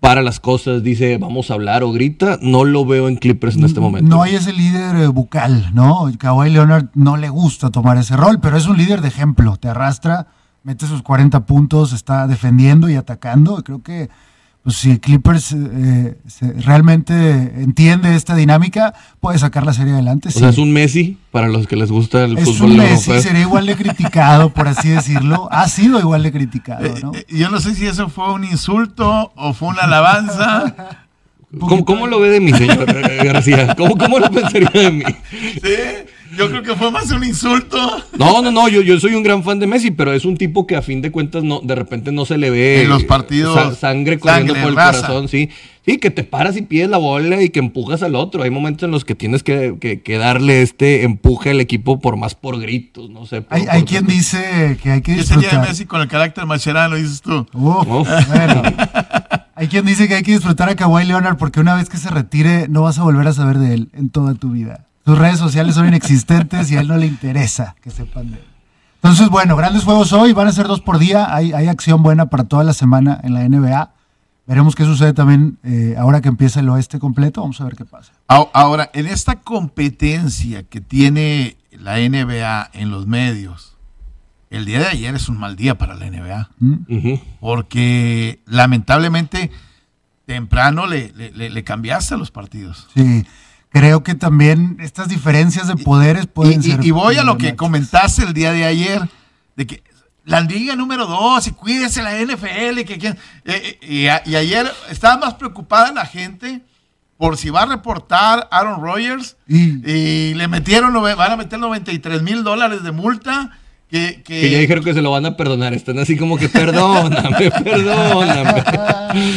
para 0.00 0.22
las 0.22 0.38
cosas, 0.40 0.82
dice, 0.82 1.18
vamos 1.18 1.50
a 1.50 1.54
hablar 1.54 1.82
o 1.82 1.90
grita. 1.92 2.38
No 2.40 2.64
lo 2.64 2.84
veo 2.84 3.08
en 3.08 3.16
Clippers 3.16 3.56
en 3.56 3.64
este 3.64 3.80
momento. 3.80 4.08
No 4.08 4.22
hay 4.22 4.36
ese 4.36 4.52
líder 4.52 4.96
eh, 4.96 5.06
bucal, 5.08 5.70
¿no? 5.74 6.08
Kawhi 6.18 6.50
Leonard 6.50 6.86
no 6.94 7.16
le 7.16 7.28
gusta 7.28 7.70
tomar 7.70 7.98
ese 7.98 8.16
rol, 8.16 8.38
pero 8.40 8.56
es 8.56 8.66
un 8.66 8.76
líder 8.76 9.00
de 9.00 9.08
ejemplo. 9.08 9.56
Te 9.56 9.68
arrastra, 9.68 10.28
mete 10.62 10.86
sus 10.86 11.02
40 11.02 11.46
puntos, 11.46 11.92
está 11.92 12.26
defendiendo 12.26 12.88
y 12.88 12.94
atacando. 12.96 13.62
Creo 13.64 13.82
que 13.82 14.08
pues, 14.62 14.76
si 14.76 14.98
Clippers 14.98 15.52
eh, 15.56 16.18
se- 16.26 16.52
realmente 16.54 17.14
entiende 17.62 18.14
esta 18.16 18.34
dinámica, 18.34 18.92
puede 19.20 19.38
sacar 19.38 19.64
la 19.64 19.72
serie 19.72 19.94
adelante. 19.94 20.28
O 20.28 20.32
sí. 20.32 20.40
sea, 20.40 20.48
es 20.50 20.58
un 20.58 20.72
Messi 20.72 21.16
para 21.30 21.48
los 21.48 21.66
que 21.66 21.76
les 21.76 21.90
gusta 21.90 22.24
el 22.24 22.36
Es 22.36 22.44
fútbol 22.44 22.72
un 22.72 22.76
Messi, 22.78 23.10
europeo. 23.10 23.22
sería 23.22 23.40
igual 23.42 23.66
de 23.66 23.76
criticado, 23.76 24.50
por 24.52 24.68
así 24.68 24.88
decirlo. 24.90 25.48
Ha 25.52 25.68
sido 25.68 25.98
igual 26.00 26.22
de 26.22 26.32
criticado, 26.32 26.82
¿no? 27.02 27.14
Eh, 27.14 27.24
eh, 27.28 27.36
yo 27.38 27.48
no 27.50 27.60
sé 27.60 27.74
si 27.74 27.86
eso 27.86 28.08
fue 28.10 28.32
un 28.32 28.44
insulto 28.44 29.32
o 29.36 29.54
fue 29.54 29.68
una 29.68 29.82
alabanza. 29.82 30.74
¿Cómo, 31.58 31.82
cómo 31.86 32.06
lo 32.06 32.20
ve 32.20 32.28
de 32.28 32.40
mí, 32.40 32.52
señor 32.52 32.84
eh, 32.94 33.24
García? 33.24 33.74
¿Cómo, 33.74 33.96
¿Cómo 33.96 34.18
lo 34.18 34.30
pensaría 34.30 34.68
de 34.68 34.90
mí? 34.90 35.04
Sí, 35.30 35.70
yo 36.36 36.48
creo 36.50 36.62
que 36.62 36.74
fue 36.74 36.90
más 36.90 37.10
un 37.10 37.24
insulto. 37.24 37.76
No, 38.18 38.42
no, 38.42 38.50
no, 38.50 38.68
yo, 38.68 38.82
yo 38.82 38.98
soy 39.00 39.14
un 39.14 39.22
gran 39.22 39.42
fan 39.42 39.58
de 39.58 39.66
Messi, 39.66 39.90
pero 39.90 40.12
es 40.12 40.24
un 40.24 40.36
tipo 40.36 40.66
que 40.66 40.76
a 40.76 40.82
fin 40.82 41.00
de 41.02 41.10
cuentas 41.10 41.42
no, 41.44 41.60
de 41.62 41.74
repente 41.74 42.12
no 42.12 42.24
se 42.24 42.36
le 42.38 42.50
ve 42.50 42.82
En 42.82 42.88
los 42.90 43.04
partidos, 43.04 43.54
sa- 43.54 43.74
sangre 43.74 44.18
corriendo 44.18 44.54
sangre, 44.54 44.62
por 44.62 44.70
el 44.70 44.76
raza. 44.76 45.00
corazón, 45.06 45.28
sí. 45.28 45.48
Sí, 45.86 45.96
que 45.96 46.10
te 46.10 46.22
paras 46.22 46.54
y 46.58 46.62
pides 46.62 46.90
la 46.90 46.98
bola 46.98 47.40
y 47.40 47.48
que 47.48 47.60
empujas 47.60 48.02
al 48.02 48.14
otro. 48.14 48.42
Hay 48.42 48.50
momentos 48.50 48.84
en 48.84 48.90
los 48.90 49.06
que 49.06 49.14
tienes 49.14 49.42
que, 49.42 49.76
que- 49.80 50.02
que 50.02 50.18
darle 50.18 50.60
este 50.60 51.02
empuje 51.04 51.50
al 51.50 51.60
equipo 51.60 51.98
por 51.98 52.16
más 52.18 52.34
por 52.34 52.60
gritos, 52.60 53.08
no 53.08 53.24
sé. 53.24 53.40
por- 53.40 53.56
Hay, 53.56 53.64
hay 53.70 53.84
quien 53.84 54.06
dice 54.06 54.76
que 54.82 54.90
hay 54.90 55.00
que 55.00 55.14
¿Qué 55.16 55.22
sería 55.22 55.36
de 55.36 55.42
disfrutar. 55.44 55.68
Messi 55.68 55.86
con 55.86 56.00
el 56.02 56.08
carácter 56.08 56.44
macherano, 56.44 56.96
dices 56.96 57.22
tú? 57.22 57.46
Uf, 57.54 57.86
Uf. 57.88 58.08
bueno. 58.28 58.62
Hay 59.60 59.66
quien 59.66 59.84
dice 59.84 60.06
que 60.06 60.14
hay 60.14 60.22
que 60.22 60.30
disfrutar 60.30 60.68
a 60.68 60.76
Kawhi 60.76 61.04
Leonard 61.04 61.36
porque 61.36 61.58
una 61.58 61.74
vez 61.74 61.88
que 61.88 61.96
se 61.96 62.08
retire 62.10 62.68
no 62.68 62.82
vas 62.82 62.96
a 63.00 63.02
volver 63.02 63.26
a 63.26 63.32
saber 63.32 63.58
de 63.58 63.74
él 63.74 63.88
en 63.92 64.08
toda 64.08 64.34
tu 64.34 64.50
vida. 64.52 64.86
Sus 65.08 65.18
redes 65.18 65.38
sociales 65.38 65.74
son 65.74 65.88
inexistentes 65.88 66.70
y 66.70 66.76
a 66.76 66.80
él 66.80 66.88
no 66.88 66.96
le 66.98 67.06
interesa 67.06 67.74
que 67.82 67.90
sepan 67.90 68.30
de 68.30 68.36
él. 68.36 68.44
Entonces, 68.96 69.30
bueno, 69.30 69.56
grandes 69.56 69.84
juegos 69.84 70.12
hoy, 70.12 70.34
van 70.34 70.48
a 70.48 70.52
ser 70.52 70.66
dos 70.66 70.82
por 70.82 70.98
día, 70.98 71.34
hay, 71.34 71.52
hay 71.54 71.66
acción 71.68 72.02
buena 72.02 72.26
para 72.26 72.44
toda 72.44 72.62
la 72.62 72.74
semana 72.74 73.18
en 73.22 73.32
la 73.32 73.48
NBA. 73.48 73.92
Veremos 74.46 74.74
qué 74.74 74.84
sucede 74.84 75.14
también 75.14 75.56
eh, 75.62 75.94
ahora 75.98 76.20
que 76.20 76.28
empieza 76.28 76.60
el 76.60 76.68
oeste 76.68 76.98
completo, 76.98 77.40
vamos 77.40 77.58
a 77.60 77.64
ver 77.64 77.74
qué 77.76 77.84
pasa. 77.86 78.12
Ahora, 78.26 78.90
en 78.92 79.06
esta 79.06 79.36
competencia 79.36 80.62
que 80.64 80.80
tiene 80.82 81.56
la 81.70 81.96
NBA 81.98 82.70
en 82.74 82.90
los 82.90 83.06
medios, 83.06 83.76
el 84.50 84.64
día 84.66 84.80
de 84.80 84.88
ayer 84.88 85.14
es 85.14 85.28
un 85.30 85.38
mal 85.38 85.56
día 85.56 85.78
para 85.78 85.94
la 85.94 86.10
NBA. 86.10 86.50
Ujú. 86.60 87.20
Porque 87.40 88.40
lamentablemente 88.46 89.50
temprano 90.26 90.86
le, 90.86 91.12
le- 91.16 91.30
le- 91.32 91.50
le 91.50 91.64
cambiaste 91.64 92.14
a 92.14 92.16
los 92.18 92.30
partidos. 92.30 92.88
Sí, 92.94 93.24
creo 93.78 94.02
que 94.02 94.14
también 94.14 94.76
estas 94.80 95.08
diferencias 95.08 95.66
de 95.68 95.76
poderes 95.76 96.26
pueden 96.26 96.60
Y, 96.60 96.62
ser. 96.64 96.84
y 96.84 96.90
voy 96.90 97.16
a 97.16 97.22
lo 97.24 97.38
que 97.38 97.56
comentaste 97.56 98.22
el 98.24 98.32
día 98.34 98.52
de 98.52 98.64
ayer, 98.64 99.02
de 99.56 99.66
que 99.66 99.82
la 100.24 100.40
liga 100.40 100.76
número 100.76 101.06
dos 101.06 101.46
y 101.46 101.52
cuídese 101.52 102.02
la 102.02 102.18
NFL. 102.20 102.80
Y, 102.80 102.84
que, 102.84 102.98
quién- 102.98 103.16
eh, 103.44 103.78
eh, 103.80 103.86
y, 103.86 104.06
a- 104.08 104.22
y 104.26 104.36
ayer 104.36 104.70
estaba 104.90 105.16
más 105.16 105.34
preocupada 105.34 105.92
la 105.92 106.04
gente 106.06 106.60
por 107.16 107.36
si 107.36 107.50
va 107.50 107.62
a 107.62 107.66
reportar 107.66 108.46
Aaron 108.52 108.80
Rodgers 108.82 109.36
Y- 109.48 109.90
y 109.90 110.34
le 110.34 110.46
metieron, 110.48 110.92
van 111.02 111.32
a 111.32 111.36
meter 111.36 111.58
93 111.58 112.22
mil 112.22 112.44
dólares 112.44 112.82
de 112.82 112.92
multa. 112.92 113.50
Que, 113.90 114.22
que- 114.22 114.42
Que 114.42 114.50
ya 114.50 114.58
dijeron 114.58 114.84
que 114.84 114.92
se 114.92 115.00
lo 115.00 115.10
van 115.12 115.24
a 115.24 115.34
perdonar. 115.36 115.72
Están 115.72 115.98
así 115.98 116.16
como 116.18 116.36
que 116.36 116.50
perdóname, 116.50 117.50
perdóname. 117.64 118.62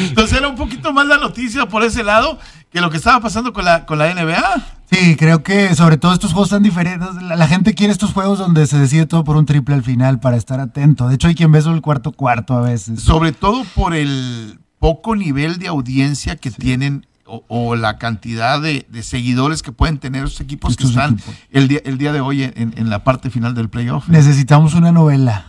Entonces 0.10 0.38
era 0.38 0.50
un 0.50 0.58
poquito 0.58 0.92
más 0.92 1.08
la 1.08 1.18
noticia 1.18 1.66
por 1.68 1.84
ese 1.86 2.04
lado 2.04 2.38
que 2.72 2.82
lo 2.82 2.90
que 2.90 2.98
estaba 2.98 3.20
pasando 3.20 3.54
con 3.54 3.66
la, 3.66 3.86
con 3.86 4.00
la 4.00 4.14
NBA. 4.14 4.66
Sí, 4.90 5.16
creo 5.18 5.44
que 5.44 5.76
sobre 5.76 5.98
todo 5.98 6.14
estos 6.14 6.32
juegos 6.32 6.50
tan 6.50 6.64
diferentes, 6.64 7.16
la, 7.22 7.36
la 7.36 7.48
gente 7.48 7.74
quiere 7.76 7.92
estos 7.92 8.14
juegos 8.14 8.40
donde 8.40 8.66
se 8.66 8.80
decide 8.80 9.06
todo 9.06 9.24
por 9.24 9.36
un 9.36 9.46
triple 9.46 9.76
al 9.76 9.84
final 9.84 10.20
para 10.20 10.38
estar 10.38 10.60
atento. 10.60 11.08
De 11.08 11.16
hecho, 11.16 11.28
hay 11.28 11.36
quien 11.36 11.52
ve 11.52 11.62
solo 11.62 11.76
el 11.76 11.82
cuarto 11.82 12.12
cuarto 12.14 12.56
a 12.56 12.62
veces. 12.62 13.02
Sobre 13.02 13.34
todo 13.34 13.64
por 13.76 13.94
el 13.94 14.60
poco 14.80 15.16
nivel 15.16 15.60
de 15.60 15.68
audiencia 15.68 16.38
que 16.38 16.50
tienen 16.50 17.06
o, 17.26 17.44
o 17.48 17.76
la 17.76 17.98
cantidad 17.98 18.62
de, 18.62 18.86
de 18.90 19.04
seguidores 19.04 19.64
que 19.64 19.72
pueden 19.72 20.00
tener 20.00 20.26
esos 20.26 20.42
equipos 20.42 20.76
que 20.76 20.86
están 20.86 21.16
equipos. 21.16 21.36
el 21.52 21.68
día, 21.68 21.82
el 21.86 21.98
día 21.98 22.12
de 22.14 22.22
hoy 22.22 22.44
en, 22.44 22.74
en 22.76 22.90
la 22.90 23.04
parte 23.04 23.30
final 23.30 23.54
del 23.54 23.70
playoff. 23.70 24.08
Necesitamos 24.08 24.74
una 24.74 24.92
novela. 24.92 25.46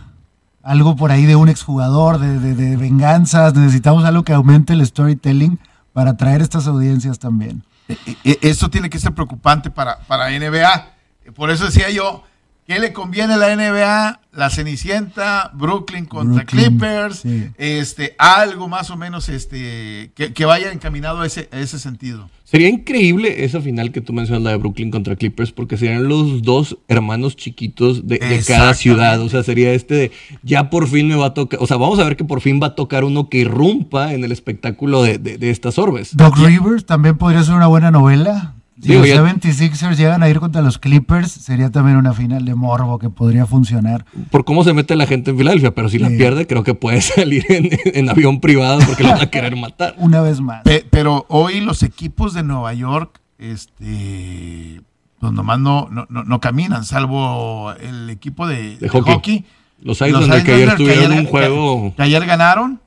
Algo 0.61 0.95
por 0.95 1.11
ahí 1.11 1.25
de 1.25 1.35
un 1.35 1.49
exjugador, 1.49 2.19
de, 2.19 2.39
de, 2.39 2.53
de 2.55 2.77
venganzas. 2.77 3.53
Necesitamos 3.53 4.05
algo 4.05 4.23
que 4.23 4.33
aumente 4.33 4.73
el 4.73 4.85
storytelling 4.85 5.59
para 5.93 6.11
atraer 6.11 6.41
estas 6.41 6.67
audiencias 6.67 7.19
también. 7.19 7.63
E- 7.87 7.97
e- 8.23 8.39
Eso 8.41 8.69
tiene 8.69 8.89
que 8.89 8.99
ser 8.99 9.13
preocupante 9.13 9.69
para, 9.69 9.99
para 9.99 10.29
NBA. 10.31 10.89
Por 11.35 11.49
eso 11.51 11.65
decía 11.65 11.89
yo, 11.89 12.23
¿qué 12.67 12.79
le 12.79 12.93
conviene 12.93 13.33
a 13.33 13.37
la 13.37 13.55
NBA? 13.55 14.19
La 14.33 14.49
Cenicienta, 14.49 15.51
Brooklyn 15.53 16.05
contra 16.05 16.43
Brooklyn, 16.43 16.69
Clippers, 16.79 17.17
sí. 17.19 17.49
este, 17.57 18.15
algo 18.17 18.67
más 18.67 18.89
o 18.89 18.97
menos 18.97 19.29
este, 19.29 20.11
que, 20.15 20.33
que 20.33 20.45
vaya 20.45 20.71
encaminado 20.71 21.21
a 21.21 21.27
ese, 21.27 21.49
a 21.51 21.59
ese 21.59 21.77
sentido. 21.77 22.29
Sería 22.43 22.69
increíble 22.69 23.45
esa 23.45 23.61
final 23.61 23.91
que 23.91 24.01
tú 24.01 24.11
mencionas, 24.13 24.43
la 24.43 24.51
de 24.51 24.57
Brooklyn 24.57 24.91
contra 24.91 25.15
Clippers, 25.15 25.51
porque 25.51 25.77
serían 25.77 26.07
los 26.07 26.41
dos 26.43 26.77
hermanos 26.87 27.35
chiquitos 27.35 28.07
de, 28.07 28.17
de 28.19 28.43
cada 28.45 28.73
ciudad. 28.75 29.19
O 29.21 29.29
sea, 29.29 29.41
sería 29.43 29.71
este 29.73 29.93
de, 29.95 30.11
ya 30.43 30.69
por 30.69 30.87
fin 30.87 31.07
me 31.07 31.15
va 31.15 31.27
a 31.27 31.33
tocar, 31.33 31.59
o 31.61 31.67
sea, 31.67 31.77
vamos 31.77 31.99
a 31.99 32.03
ver 32.03 32.15
que 32.15 32.25
por 32.25 32.41
fin 32.41 32.59
va 32.61 32.67
a 32.67 32.75
tocar 32.75 33.03
uno 33.03 33.27
que 33.29 33.39
irrumpa 33.39 34.13
en 34.13 34.23
el 34.23 34.31
espectáculo 34.31 35.01
de, 35.03 35.17
de- 35.17 35.37
de 35.37 35.49
estas 35.49 35.77
orbes. 35.79 36.15
Doc 36.15 36.37
Rivers 36.37 36.85
también 36.85 37.17
podría 37.17 37.43
ser 37.43 37.55
una 37.55 37.67
buena 37.67 37.89
novela. 37.91 38.52
Si 38.81 38.91
los 38.93 39.07
ya- 39.07 39.15
76ers 39.23 39.95
llegan 39.97 40.23
a 40.23 40.29
ir 40.29 40.39
contra 40.39 40.61
los 40.61 40.77
Clippers, 40.79 41.31
sería 41.31 41.69
también 41.71 41.97
una 41.97 42.13
final 42.13 42.43
de 42.43 42.55
morbo 42.55 42.97
que 42.99 43.09
podría 43.09 43.45
funcionar. 43.45 44.05
Por 44.31 44.45
cómo 44.45 44.63
se 44.63 44.73
mete 44.73 44.95
la 44.95 45.05
gente 45.05 45.31
en 45.31 45.37
Filadelfia, 45.37 45.75
pero 45.75 45.89
si 45.89 45.99
la 45.99 46.09
Sí. 46.09 46.17
pierde, 46.17 46.47
creo 46.47 46.63
que 46.63 46.73
puede 46.73 46.99
salir 47.01 47.45
en, 47.49 47.69
en 47.85 48.09
avión 48.09 48.39
privado 48.41 48.79
porque 48.85 49.03
lo 49.03 49.09
van 49.09 49.21
a 49.21 49.29
querer 49.29 49.55
matar. 49.55 49.95
Una 49.99 50.21
vez 50.21 50.41
más. 50.41 50.63
Pe- 50.63 50.85
pero 50.89 51.25
hoy 51.29 51.61
los 51.61 51.83
equipos 51.83 52.33
de 52.33 52.43
Nueva 52.43 52.73
York, 52.73 53.19
este, 53.37 54.81
pues 55.19 55.31
nomás 55.31 55.59
no, 55.59 55.87
no, 55.91 56.05
no, 56.09 56.23
no 56.23 56.39
caminan, 56.41 56.83
salvo 56.83 57.71
el 57.73 58.09
equipo 58.09 58.47
de, 58.47 58.77
de 58.77 58.89
hockey. 58.89 59.13
hockey. 59.13 59.45
Los 59.81 60.01
Islanders 60.01 60.43
que 60.43 60.53
ayer 60.53 60.75
tuvieron 60.75 61.11
ayer- 61.11 61.19
un 61.19 61.25
juego. 61.27 61.93
que 61.95 62.01
ayer 62.03 62.25
ganaron. 62.25 62.79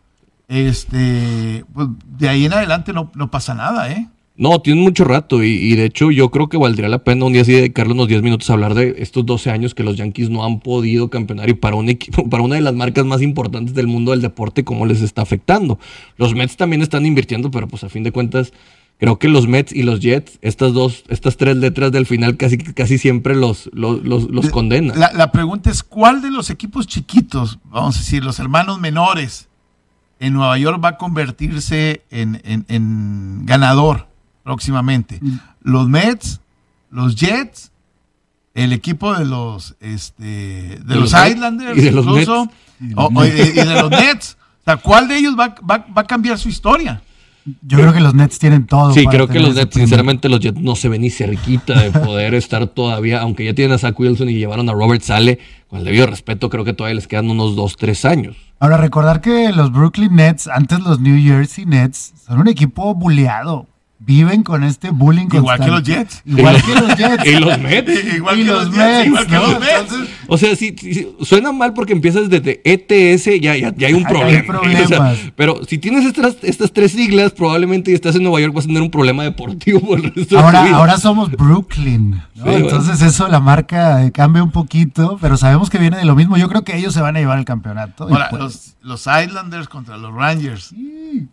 Este, 0.49 1.65
pues 1.75 1.89
de 2.19 2.29
ahí 2.29 2.45
en 2.47 2.53
adelante 2.53 2.93
no, 2.93 3.11
no 3.15 3.31
pasa 3.31 3.55
nada, 3.55 3.91
¿eh? 3.91 4.09
No, 4.39 4.61
tienen 4.61 4.85
mucho 4.85 5.05
rato 5.05 5.43
y, 5.43 5.49
y 5.49 5.77
de 5.77 5.87
hecho 5.87 6.11
yo 6.11 6.31
creo 6.31 6.49
que 6.49 6.59
valdría 6.59 6.89
la 6.91 6.99
pena 7.03 7.25
un 7.25 7.33
día 7.33 7.41
así 7.43 7.53
dedicarle 7.53 7.95
unos 7.95 8.07
10 8.09 8.23
minutos 8.23 8.51
a 8.51 8.53
hablar 8.53 8.75
de 8.75 8.97
estos 8.99 9.25
12 9.25 9.51
años 9.51 9.75
que 9.75 9.83
los 9.83 9.97
Yankees 9.97 10.29
no 10.29 10.45
han 10.45 10.61
podido 10.61 11.09
campeonar 11.09 11.49
y 11.49 11.55
para 11.55 11.77
un 11.77 11.89
equipo, 11.89 12.29
para 12.31 12.43
una 12.43 12.57
de 12.57 12.61
las 12.61 12.75
marcas 12.75 13.07
más 13.07 13.23
importantes 13.23 13.75
del 13.75 13.87
mundo 13.87 14.11
del 14.11 14.21
deporte, 14.21 14.63
cómo 14.65 14.85
les 14.85 15.01
está 15.01 15.23
afectando. 15.23 15.79
Los 16.19 16.35
Mets 16.35 16.57
también 16.59 16.83
están 16.83 17.07
invirtiendo, 17.07 17.51
pero 17.51 17.67
pues 17.67 17.83
a 17.85 17.89
fin 17.89 18.03
de 18.03 18.13
cuentas 18.13 18.53
creo 18.99 19.19
que 19.19 19.29
los 19.29 19.47
Mets 19.49 19.73
y 19.73 19.83
los 19.85 20.01
Jets, 20.01 20.39
estas 20.43 20.75
dos, 20.75 21.05
estas 21.09 21.37
tres 21.39 21.57
letras 21.57 21.91
del 21.93 22.05
final 22.07 22.37
casi, 22.37 22.59
casi 22.59 22.99
siempre 22.99 23.35
los, 23.37 23.71
los, 23.73 24.03
los, 24.05 24.31
los 24.31 24.51
condenan. 24.51 24.99
La, 25.01 25.13
la 25.13 25.33
pregunta 25.33 25.71
es, 25.71 25.83
¿cuál 25.83 26.21
de 26.21 26.31
los 26.31 26.51
equipos 26.51 26.87
chiquitos, 26.87 27.59
vamos 27.65 27.97
a 27.97 28.01
decir, 28.01 28.23
los 28.25 28.39
hermanos 28.39 28.81
menores, 28.81 29.49
en 30.19 30.33
Nueva 30.33 30.57
York 30.59 30.83
va 30.83 30.89
a 30.91 30.97
convertirse 30.97 32.03
en, 32.11 32.41
en- 32.45 32.65
en 32.69 33.45
ganador 33.47 34.06
próximamente? 34.47 35.19
Mm. 35.21 35.39
¿Los 35.63 35.89
Mets, 35.89 36.41
los 36.91 37.17
Jets, 37.17 37.73
el 38.55 38.73
equipo 38.73 39.13
de 39.13 39.25
los, 39.25 39.75
este, 39.81 40.23
de 40.25 40.79
De 40.85 40.95
los, 40.95 41.13
Islanders, 41.13 41.77
y 41.77 41.83
de 41.83 41.91
los 41.91 42.07
incluso, 42.07 42.49
Nets. 42.79 42.95
o- 42.97 43.11
o- 43.13 43.25
y 43.27 43.31
de, 43.31 43.43
y 43.49 43.53
de 43.53 43.65
los 43.83 43.91
Nets? 43.91 44.39
O 44.61 44.65
sea, 44.65 44.77
¿cuál 44.79 45.09
de 45.09 45.19
ellos 45.19 45.35
va, 45.39 45.55
va- 45.69 45.85
va 45.97 46.03
a 46.03 46.07
cambiar 46.07 46.39
su 46.39 46.49
historia? 46.49 47.03
Yo 47.63 47.79
creo 47.79 47.93
que 47.93 48.01
los 48.01 48.15
Nets 48.15 48.39
tienen 48.41 48.67
todo. 48.67 48.93
Sí, 48.93 49.05
para 49.05 49.17
creo 49.19 49.29
que 49.29 49.39
los 49.41 49.55
Nets, 49.55 49.67
primer- 49.71 49.89
sinceramente, 49.89 50.29
los 50.29 50.41
Jets 50.41 50.61
no 50.61 50.75
se 50.77 50.89
ven 50.89 51.03
ni 51.03 51.11
cerquita 51.11 51.81
de 51.81 51.91
poder 51.91 52.35
estar 52.43 52.67
todavía, 52.69 53.21
aunque 53.21 53.45
ya 53.45 53.53
tienen 53.55 53.75
a 53.75 53.79
Zach 53.79 53.99
Wilson 53.99 54.29
y 54.31 54.35
llevaron 54.35 54.69
a 54.69 54.73
Robert 54.73 55.03
Sale, 55.03 55.39
con 55.69 55.81
el 55.81 55.85
debido 55.85 56.07
respeto, 56.07 56.49
creo 56.51 56.65
que 56.65 56.73
todavía 56.73 56.95
les 56.95 57.09
quedan 57.09 57.29
unos 57.31 57.57
2, 57.57 57.77
3 57.77 58.05
años. 58.05 58.37
Ahora, 58.61 58.77
recordar 58.79 59.21
que 59.21 59.53
los 59.53 59.71
Brooklyn 59.73 60.15
Nets, 60.17 60.49
antes 60.49 60.81
los 60.81 60.99
New 61.01 61.21
Jersey 61.23 61.67
Nets, 61.67 62.15
son 62.27 62.39
un 62.41 62.49
equipo 62.49 62.95
bulleado. 62.95 63.67
Viven 63.99 64.43
con 64.43 64.63
este 64.63 64.91
bullying 64.91 65.27
Igual 65.33 65.59
que 65.59 65.67
los 65.69 65.83
Jets. 65.83 66.23
Igual 66.27 66.63
que 66.63 66.75
los 66.75 66.97
Jets. 66.99 67.27
Y 67.27 67.31
los 67.41 67.59
Mets. 67.59 68.05
Igual 68.17 68.39
Y 68.41 68.45
que 68.45 68.51
los 68.51 68.71
Mets, 68.71 69.07
igual 69.07 69.27
que 69.27 69.35
¿no? 69.35 69.47
los 69.47 69.61
Mets. 69.61 69.95
O 70.29 70.37
sea, 70.39 70.55
sí, 70.55 70.77
sí, 70.79 70.95
sí, 70.95 71.09
suena 71.23 71.51
mal 71.51 71.73
porque 71.73 71.93
empiezas 71.93 72.29
desde 72.29 72.61
ETS, 72.65 73.25
ya, 73.41 73.57
ya, 73.57 73.73
ya 73.75 73.87
hay 73.87 73.95
un 73.95 74.05
problema. 74.05 74.39
hay 74.39 74.43
problemas. 74.43 74.83
O 74.85 74.89
sea, 74.89 75.17
pero 75.35 75.65
si 75.65 75.79
tienes 75.79 76.05
estas, 76.05 76.37
estas 76.43 76.73
tres 76.73 76.93
siglas, 76.93 77.33
probablemente 77.33 77.91
y 77.91 77.95
estás 77.95 78.15
en 78.17 78.23
Nueva 78.25 78.41
York 78.41 78.53
vas 78.55 78.65
a 78.65 78.69
tener 78.69 78.83
un 78.83 78.91
problema 78.91 79.23
deportivo 79.25 79.81
por 79.81 79.99
el 79.99 80.05
resto 80.13 80.21
de 80.21 80.27
tu 80.27 80.39
Ahora, 80.39 80.63
vida. 80.65 80.77
ahora 80.77 80.99
somos 80.99 81.31
Brooklyn. 81.31 82.11
¿no? 82.11 82.17
Sí, 82.35 82.41
bueno. 82.41 82.59
Entonces 82.67 83.01
eso 83.03 83.29
la 83.29 83.41
marca 83.41 84.05
eh, 84.05 84.13
cambia 84.13 84.43
un 84.43 84.51
poquito, 84.53 85.17
pero 85.21 85.37
sabemos 85.37 85.71
que 85.71 85.79
viene 85.79 85.97
de 85.97 86.05
lo 86.05 86.15
mismo. 86.15 86.37
Yo 86.37 86.49
creo 86.49 86.65
que 86.65 86.77
ellos 86.77 86.93
se 86.93 87.01
van 87.01 87.17
a 87.17 87.19
llevar 87.21 87.39
el 87.39 87.45
campeonato. 87.45 88.05
Ahora, 88.05 88.29
pues- 88.31 88.43
los, 88.43 88.75
los 88.83 89.01
Islanders 89.25 89.69
contra 89.69 89.97
los 89.97 90.13
Rangers. 90.15 90.65
Sí, 90.67 91.29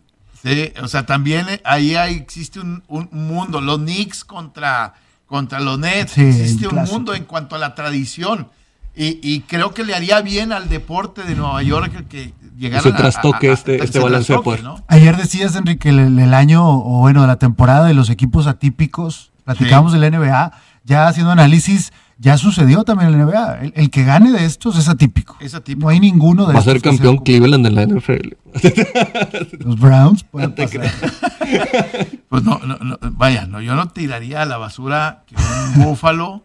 o 0.82 0.88
sea, 0.88 1.06
también 1.06 1.48
eh, 1.48 1.60
ahí 1.64 1.94
hay- 1.96 2.14
existe 2.14 2.60
un, 2.60 2.82
un 2.88 3.08
mundo. 3.12 3.60
Los 3.60 3.78
Knicks 3.78 4.24
contra, 4.24 4.94
contra 5.26 5.60
los 5.60 5.78
Nets. 5.78 6.12
Sí, 6.12 6.22
existe 6.22 6.68
un 6.68 6.74
mundo 6.84 7.14
en 7.14 7.24
cuanto 7.24 7.56
a 7.56 7.58
la 7.58 7.74
tradición. 7.74 8.48
Y, 8.96 9.18
y 9.22 9.40
creo 9.40 9.74
que 9.74 9.82
le 9.84 9.94
haría 9.94 10.20
bien 10.20 10.52
al 10.52 10.68
deporte 10.68 11.24
de 11.24 11.34
Nueva 11.34 11.62
York 11.64 12.06
que 12.08 12.32
llegara 12.56 12.80
Ese 12.80 12.92
trastoque, 12.92 13.50
este- 13.50 13.82
este 13.82 13.98
balance 13.98 14.32
de 14.32 14.38
poder. 14.38 14.62
Ayer 14.86 15.16
decías, 15.16 15.56
Enrique, 15.56 15.88
el, 15.88 16.18
el 16.18 16.32
año, 16.34 16.62
o 16.64 17.00
bueno, 17.00 17.26
la 17.26 17.36
temporada 17.36 17.86
de 17.86 17.94
los 17.94 18.08
equipos 18.10 18.46
atípicos, 18.46 19.32
platicamos 19.44 19.92
de 19.92 19.98
la 19.98 20.06
NBA, 20.10 20.52
ya 20.84 21.08
haciendo 21.08 21.32
análisis, 21.32 21.92
ya 22.18 22.38
sucedió 22.38 22.84
también 22.84 23.12
en 23.12 23.18
la 23.18 23.24
NBA. 23.26 23.58
El, 23.62 23.72
el 23.76 23.90
que 23.90 24.04
gane 24.04 24.30
de 24.32 24.44
estos 24.44 24.78
es 24.78 24.88
atípico. 24.88 25.36
Es 25.40 25.54
atípico. 25.54 25.86
No 25.86 25.88
hay 25.90 26.00
ninguno 26.00 26.46
de 26.46 26.52
Va 26.52 26.58
a 26.58 26.62
estos 26.62 26.72
ser 26.74 26.82
campeón 26.82 27.16
sea- 27.16 27.24
Cleveland 27.24 27.66
en 27.66 27.74
la 27.74 27.86
NFL. 27.86 28.34
Los 29.64 29.78
Browns, 29.80 30.24
puede 30.24 30.46
No 30.48 30.54
te 30.54 30.66
pasar. 30.68 30.90
Pues 32.28 32.42
no, 32.42 32.58
no, 32.66 32.76
no, 32.78 32.98
vaya, 33.12 33.46
no, 33.46 33.60
yo 33.60 33.74
no 33.76 33.88
tiraría 33.88 34.42
a 34.42 34.44
la 34.44 34.56
basura 34.56 35.22
que 35.26 35.36
un 35.36 35.84
Buffalo, 35.84 36.42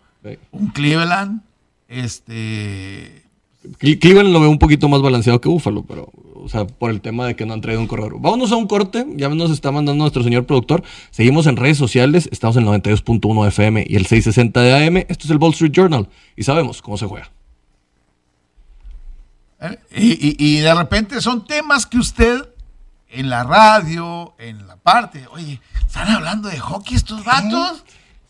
un 0.51 0.67
Cleveland, 0.67 1.41
este, 1.87 3.23
Cle- 3.79 3.97
Cleveland 3.99 4.31
lo 4.33 4.39
veo 4.39 4.49
un 4.49 4.59
poquito 4.59 4.87
más 4.89 5.01
balanceado 5.01 5.41
que 5.41 5.49
Buffalo, 5.49 5.83
pero, 5.87 6.11
o 6.43 6.49
sea, 6.49 6.65
por 6.67 6.89
el 6.91 7.01
tema 7.01 7.25
de 7.27 7.35
que 7.35 7.45
no 7.45 7.53
han 7.53 7.61
traído 7.61 7.81
un 7.81 7.87
corredor. 7.87 8.15
Vámonos 8.19 8.51
a 8.51 8.55
un 8.55 8.67
corte, 8.67 9.05
ya 9.15 9.29
nos 9.29 9.51
está 9.51 9.71
mandando 9.71 10.03
nuestro 10.03 10.23
señor 10.23 10.45
productor. 10.45 10.83
Seguimos 11.11 11.47
en 11.47 11.55
redes 11.57 11.77
sociales, 11.77 12.29
estamos 12.31 12.55
en 12.57 12.63
el 12.67 12.69
92.1 12.81 13.47
FM 13.47 13.85
y 13.87 13.95
el 13.95 14.05
660 14.05 14.61
de 14.61 14.87
AM. 14.87 14.97
Esto 15.09 15.25
es 15.25 15.29
el 15.31 15.37
Wall 15.37 15.51
Street 15.53 15.71
Journal 15.71 16.07
y 16.35 16.43
sabemos 16.43 16.81
cómo 16.81 16.97
se 16.97 17.05
juega. 17.05 17.29
¿eh? 19.61 19.77
Y, 19.95 20.11
y- 20.29 20.35
y 20.37 20.59
de 20.59 20.73
repente 20.73 21.21
son 21.21 21.45
temas 21.45 21.85
que 21.85 21.97
usted 21.97 22.47
en 23.09 23.29
la 23.29 23.43
radio, 23.43 24.33
en 24.37 24.67
la 24.67 24.77
parte, 24.77 25.25
oye, 25.31 25.59
¿están 25.85 26.07
hablando 26.09 26.47
de 26.47 26.59
hockey 26.59 26.95
estos 26.95 27.23
vatos? 27.25 27.83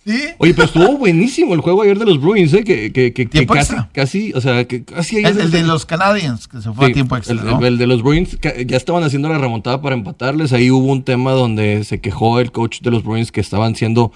¿Sí? 0.09 0.23
Oye, 0.39 0.53
pero 0.55 0.65
estuvo 0.65 0.97
buenísimo 0.97 1.53
el 1.53 1.61
juego 1.61 1.83
ayer 1.83 1.99
de 1.99 2.05
los 2.05 2.19
Bruins, 2.19 2.51
¿eh? 2.53 2.63
Que, 2.63 2.91
que, 2.91 3.13
que- 3.13 3.27
que 3.29 3.45
casi, 3.45 3.75
casi, 3.93 4.33
o 4.33 4.41
sea, 4.41 4.65
que 4.65 4.83
casi 4.83 5.17
ahí 5.17 5.25
El, 5.25 5.39
el 5.39 5.51
de 5.51 5.61
los 5.63 5.85
Canadiens, 5.85 6.47
que 6.47 6.61
se 6.61 6.71
fue 6.73 6.85
Sí, 6.87 6.91
a 6.91 6.93
tiempo 6.95 7.15
extra, 7.15 7.35
el, 7.35 7.45
¿no? 7.45 7.63
el- 7.65 7.77
de 7.77 7.85
los 7.85 8.01
Bruins 8.01 8.35
que 8.37 8.65
ya 8.67 8.77
estaban 8.77 9.03
haciendo 9.03 9.29
la 9.29 9.37
remontada 9.37 9.81
para 9.81 9.95
empatarles. 9.95 10.51
Ahí 10.53 10.71
hubo 10.71 10.87
un 10.87 11.03
tema 11.03 11.31
donde 11.33 11.83
se 11.83 12.01
quejó 12.01 12.39
el 12.39 12.51
coach 12.51 12.81
de 12.81 12.89
los 12.89 13.03
Bruins 13.03 13.31
que 13.31 13.41
estaban 13.41 13.75
siendo 13.75 14.11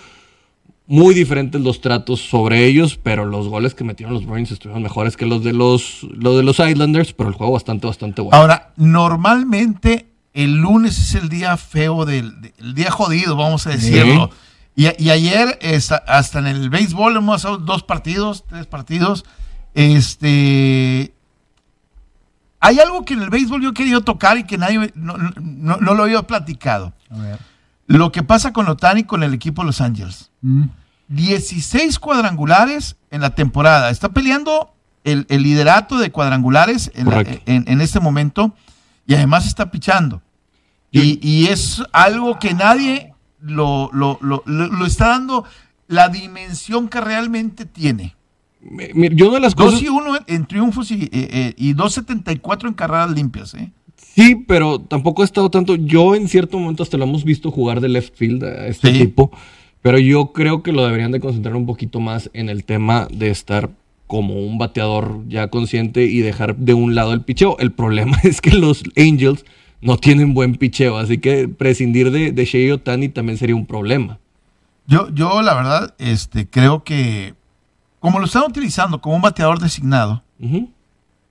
muy 0.88 1.13
diferentes 1.13 1.62
los 1.62 1.79
tratos 1.79 2.21
sobre 2.21 2.65
ellos, 2.65 3.00
pero 3.01 3.25
los 3.25 3.47
goles 3.47 3.73
que 3.75 3.83
metieron 3.83 4.13
los 4.15 4.25
Bruins 4.25 4.51
estuvieron 4.51 4.81
mejores 4.83 5.15
que 5.15 5.25
los 5.25 5.43
de 5.43 5.53
los, 5.53 6.03
los 6.12 6.35
de 6.38 6.43
los 6.43 6.59
Islanders, 6.59 7.13
pero 7.13 7.29
el 7.29 7.35
juego 7.35 7.53
bastante, 7.53 7.88
bastante 7.88 8.21
bueno. 8.21 8.35
Ahora, 8.35 8.73
normalmente 8.75 10.07
el 10.33 10.55
lunes 10.55 10.97
es 11.00 11.15
el 11.15 11.29
día 11.29 11.55
feo 11.57 12.05
del 12.05 12.41
de- 12.41 12.53
el 12.57 12.73
día 12.73 12.89
jodido, 12.91 13.35
vamos 13.35 13.67
a 13.67 13.71
decirlo. 13.71 14.29
Y, 14.75 14.87
y 15.03 15.09
ayer, 15.11 15.57
esta- 15.61 16.03
hasta 16.07 16.39
en 16.39 16.47
el 16.47 16.69
béisbol, 16.69 17.15
hemos 17.17 17.35
pasado 17.41 17.57
dos 17.57 17.83
partidos, 17.83 18.43
tres 18.47 18.65
partidos. 18.67 19.23
Este. 19.73 21.13
Hay 22.59 22.79
algo 22.79 23.03
que 23.03 23.13
en 23.13 23.21
el 23.21 23.29
béisbol 23.29 23.61
yo 23.61 23.69
he 23.69 23.73
querido 23.73 24.01
tocar 24.01 24.37
y 24.37 24.45
que 24.45 24.57
nadie 24.57 24.91
no, 24.95 25.17
no- 25.17 25.31
no- 25.37 25.77
no 25.77 25.93
lo 25.93 26.03
había 26.03 26.23
platicado. 26.23 26.93
A 27.09 27.17
ver. 27.17 27.39
Lo 27.87 28.11
que 28.11 28.23
pasa 28.23 28.53
con 28.53 28.67
Otani 28.69 29.03
con 29.03 29.23
el 29.23 29.33
equipo 29.33 29.61
de 29.61 29.65
Los 29.67 29.81
Ángeles. 29.81 30.31
Mm. 30.41 30.63
16 31.09 31.99
cuadrangulares 31.99 32.95
en 33.11 33.21
la 33.21 33.35
temporada. 33.35 33.89
Está 33.89 34.09
peleando 34.09 34.73
el, 35.03 35.25
el 35.29 35.43
liderato 35.43 35.97
de 35.97 36.11
cuadrangulares 36.11 36.89
en, 36.95 37.05
la- 37.05 37.11
Correcto. 37.17 37.51
en- 37.51 37.65
en 37.67 37.81
este 37.81 37.99
momento 37.99 38.55
y 39.05 39.15
además 39.15 39.45
está 39.45 39.69
pichando. 39.69 40.21
Y, 40.91 41.19
y 41.27 41.47
es 41.47 41.83
algo 41.91 42.39
que 42.39 42.53
nadie 42.53 43.12
lo, 43.43 43.89
lo- 43.93 44.17
lo- 44.21 44.43
lo- 44.45 44.85
está 44.85 45.09
dando 45.09 45.43
la 45.88 46.09
dimensión 46.09 46.88
que 46.89 47.01
realmente 47.01 47.65
tiene. 47.65 48.15
Mi- 48.62 48.88
mira, 48.93 49.13
yo 49.15 49.31
de 49.31 49.39
las 49.41 49.53
cosas... 49.55 49.73
2 49.73 49.83
y 49.83 49.88
1 49.89 50.15
en, 50.15 50.23
en 50.35 50.45
triunfos 50.45 50.89
y, 50.91 51.03
eh, 51.03 51.09
eh, 51.12 51.53
y 51.57 51.73
2.74 51.73 52.67
en 52.69 52.73
carreras 52.73 53.12
limpias. 53.12 53.53
¿eh? 53.55 53.71
Sí, 53.97 54.35
pero 54.47 54.79
tampoco 54.79 55.21
he 55.21 55.25
estado 55.25 55.50
tanto. 55.51 55.75
Yo 55.75 56.15
en 56.15 56.27
cierto 56.27 56.57
momento 56.57 56.83
hasta 56.83 56.97
lo 56.97 57.03
hemos 57.03 57.23
visto 57.25 57.51
jugar 57.51 57.81
de 57.81 57.89
left 57.89 58.15
field 58.15 58.43
a 58.43 58.67
este 58.67 58.91
Sí. 58.93 59.00
tipo, 59.00 59.31
pero 59.81 60.00
yo 60.00 60.31
creo 60.31 60.63
que 60.63 60.71
lo 60.71 60.85
deberían 60.85 61.12
de 61.12 61.19
concentrar 61.19 61.55
un 61.55 61.65
poquito 61.65 62.00
más 62.00 62.29
en 62.33 62.47
el 62.50 62.63
tema 62.63 63.07
de 63.12 63.29
estar 63.29 63.69
como 64.07 64.35
un 64.35 64.57
bateador 64.57 65.21
ya 65.27 65.47
consciente 65.50 66.05
y 66.05 66.19
dejar 66.19 66.55
de 66.55 66.73
un 66.73 66.95
lado 66.95 67.13
el 67.13 67.21
picheo. 67.21 67.57
El 67.59 67.71
problema 67.71 68.17
es 68.23 68.39
que 68.39 68.51
los 68.51 68.83
Angels 68.95 69.43
no 69.83 69.97
tienen 69.97 70.33
buen 70.33 70.55
picheo, 70.55 70.97
así 70.97 71.17
que 71.17 71.47
prescindir 71.47 72.11
de, 72.11 72.31
de 72.31 72.45
Shea 72.45 72.73
Otani 72.75 73.09
también 73.09 73.37
sería 73.37 73.55
un 73.55 73.65
problema. 73.65 74.19
Yo, 74.87 75.09
yo 75.09 75.41
la 75.41 75.53
verdad, 75.53 75.93
este, 75.97 76.49
creo 76.49 76.83
que 76.83 77.35
como 77.99 78.19
lo 78.19 78.25
están 78.25 78.43
utilizando 78.43 78.99
como 78.99 79.15
un 79.15 79.21
bateador 79.21 79.59
designado. 79.59 80.23
Y, 80.39 80.67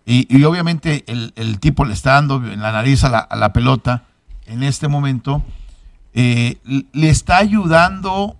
y 0.07 0.45
obviamente 0.45 1.05
el, 1.07 1.33
el 1.37 1.61
tipo 1.61 1.85
le 1.85 1.93
está 1.93 2.13
dando 2.13 2.37
en 2.37 2.61
la 2.61 2.73
nariz 2.73 3.05
a 3.05 3.11
la, 3.11 3.19
a 3.19 3.37
la 3.37 3.53
pelota 3.53 4.05
en 4.47 4.63
este 4.63 4.89
momento. 4.89 5.43
eh, 6.15 6.59
le 6.93 7.09
está 7.09 7.39
ayudando 7.39 8.37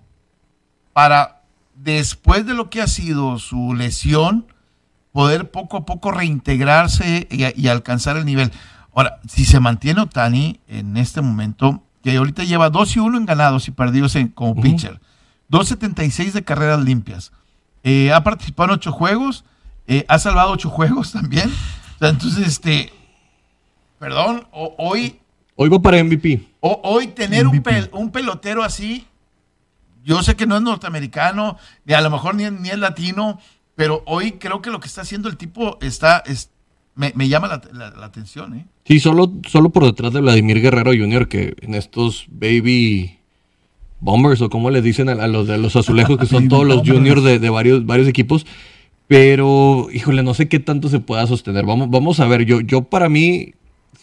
para, 0.93 1.41
después 1.75 2.45
de 2.45 2.53
lo 2.53 2.69
que 2.69 2.81
ha 2.81 2.87
sido 2.87 3.39
su 3.39 3.73
lesión, 3.73 4.45
poder 5.11 5.51
poco 5.51 5.77
a 5.77 5.85
poco 5.85 6.11
reintegrarse 6.11 7.27
y 7.29 7.67
alcanzar 7.67 8.17
el 8.17 8.25
nivel. 8.25 8.51
Ahora, 8.95 9.19
si 9.27 9.45
se 9.45 9.59
mantiene 9.59 10.01
Otani 10.01 10.59
en 10.67 10.97
este 10.97 11.21
momento, 11.21 11.83
que 12.03 12.15
ahorita 12.17 12.43
lleva 12.43 12.69
2 12.69 12.95
y 12.95 12.99
1 12.99 13.17
en 13.17 13.25
ganados 13.25 13.67
y 13.67 13.71
perdidos 13.71 14.15
en, 14.15 14.27
como 14.27 14.51
Ujú. 14.51 14.61
pitcher, 14.61 14.99
2.76 15.49 16.31
de 16.31 16.43
carreras 16.43 16.83
limpias, 16.83 17.31
eh, 17.83 18.11
ha 18.13 18.23
participado 18.23 18.69
en 18.69 18.75
8 18.75 18.91
juegos, 18.91 19.45
eh, 19.87 20.05
ha 20.07 20.19
salvado 20.19 20.51
8 20.51 20.69
juegos 20.69 21.11
también. 21.11 21.49
O 21.95 21.99
sea, 21.99 22.09
entonces, 22.09 22.47
este, 22.47 22.91
perdón, 23.99 24.47
o- 24.51 24.75
hoy 24.77 25.19
Hoy 25.55 25.69
va 25.69 25.79
para 25.81 25.97
MVP. 26.03 26.47
o- 26.59 26.81
hoy 26.83 27.07
tener 27.07 27.47
un, 27.47 27.63
pel- 27.63 27.89
un 27.93 28.11
pelotero 28.11 28.63
así, 28.63 29.07
yo 30.03 30.21
sé 30.23 30.35
que 30.35 30.45
no 30.47 30.55
es 30.57 30.61
norteamericano, 30.61 31.57
ni 31.85 31.93
a 31.93 32.01
lo 32.01 32.09
mejor 32.09 32.35
ni, 32.35 32.49
ni 32.49 32.69
es 32.69 32.77
latino, 32.79 33.39
pero 33.75 34.03
hoy 34.05 34.33
creo 34.33 34.61
que 34.61 34.69
lo 34.71 34.79
que 34.79 34.87
está 34.87 35.01
haciendo 35.01 35.29
el 35.29 35.37
tipo 35.37 35.77
está, 35.81 36.23
es, 36.25 36.49
me, 36.95 37.11
me 37.15 37.27
llama 37.29 37.47
la, 37.47 37.61
la- 37.71 37.91
la 37.91 38.05
atención. 38.05 38.55
¿eh? 38.55 38.65
Sí, 38.85 38.99
solo, 38.99 39.31
solo 39.47 39.69
por 39.71 39.85
detrás 39.85 40.13
de 40.13 40.21
Vladimir 40.21 40.61
Guerrero 40.61 40.91
Jr., 40.91 41.27
que 41.27 41.55
en 41.61 41.75
estos 41.75 42.25
baby 42.29 43.17
bombers, 43.99 44.41
o 44.41 44.49
como 44.49 44.69
les 44.69 44.83
dicen 44.83 45.09
a, 45.09 45.13
a 45.13 45.27
los 45.27 45.47
de 45.47 45.57
los 45.57 45.75
azulejos, 45.75 46.17
que 46.17 46.25
son 46.25 46.47
todos 46.49 46.65
los 46.67 46.87
juniors 46.87 47.23
de, 47.23 47.39
de 47.39 47.49
varios, 47.49 47.85
varios 47.85 48.07
equipos. 48.07 48.45
Pero, 49.07 49.87
híjole, 49.93 50.23
no 50.23 50.33
sé 50.33 50.47
qué 50.47 50.59
tanto 50.59 50.89
se 50.89 50.99
pueda 50.99 51.27
sostener. 51.27 51.65
Vamos, 51.65 51.89
vamos 51.89 52.19
a 52.19 52.27
ver, 52.27 52.45
yo, 52.45 52.61
yo 52.61 52.83
para 52.83 53.09
mí, 53.09 53.53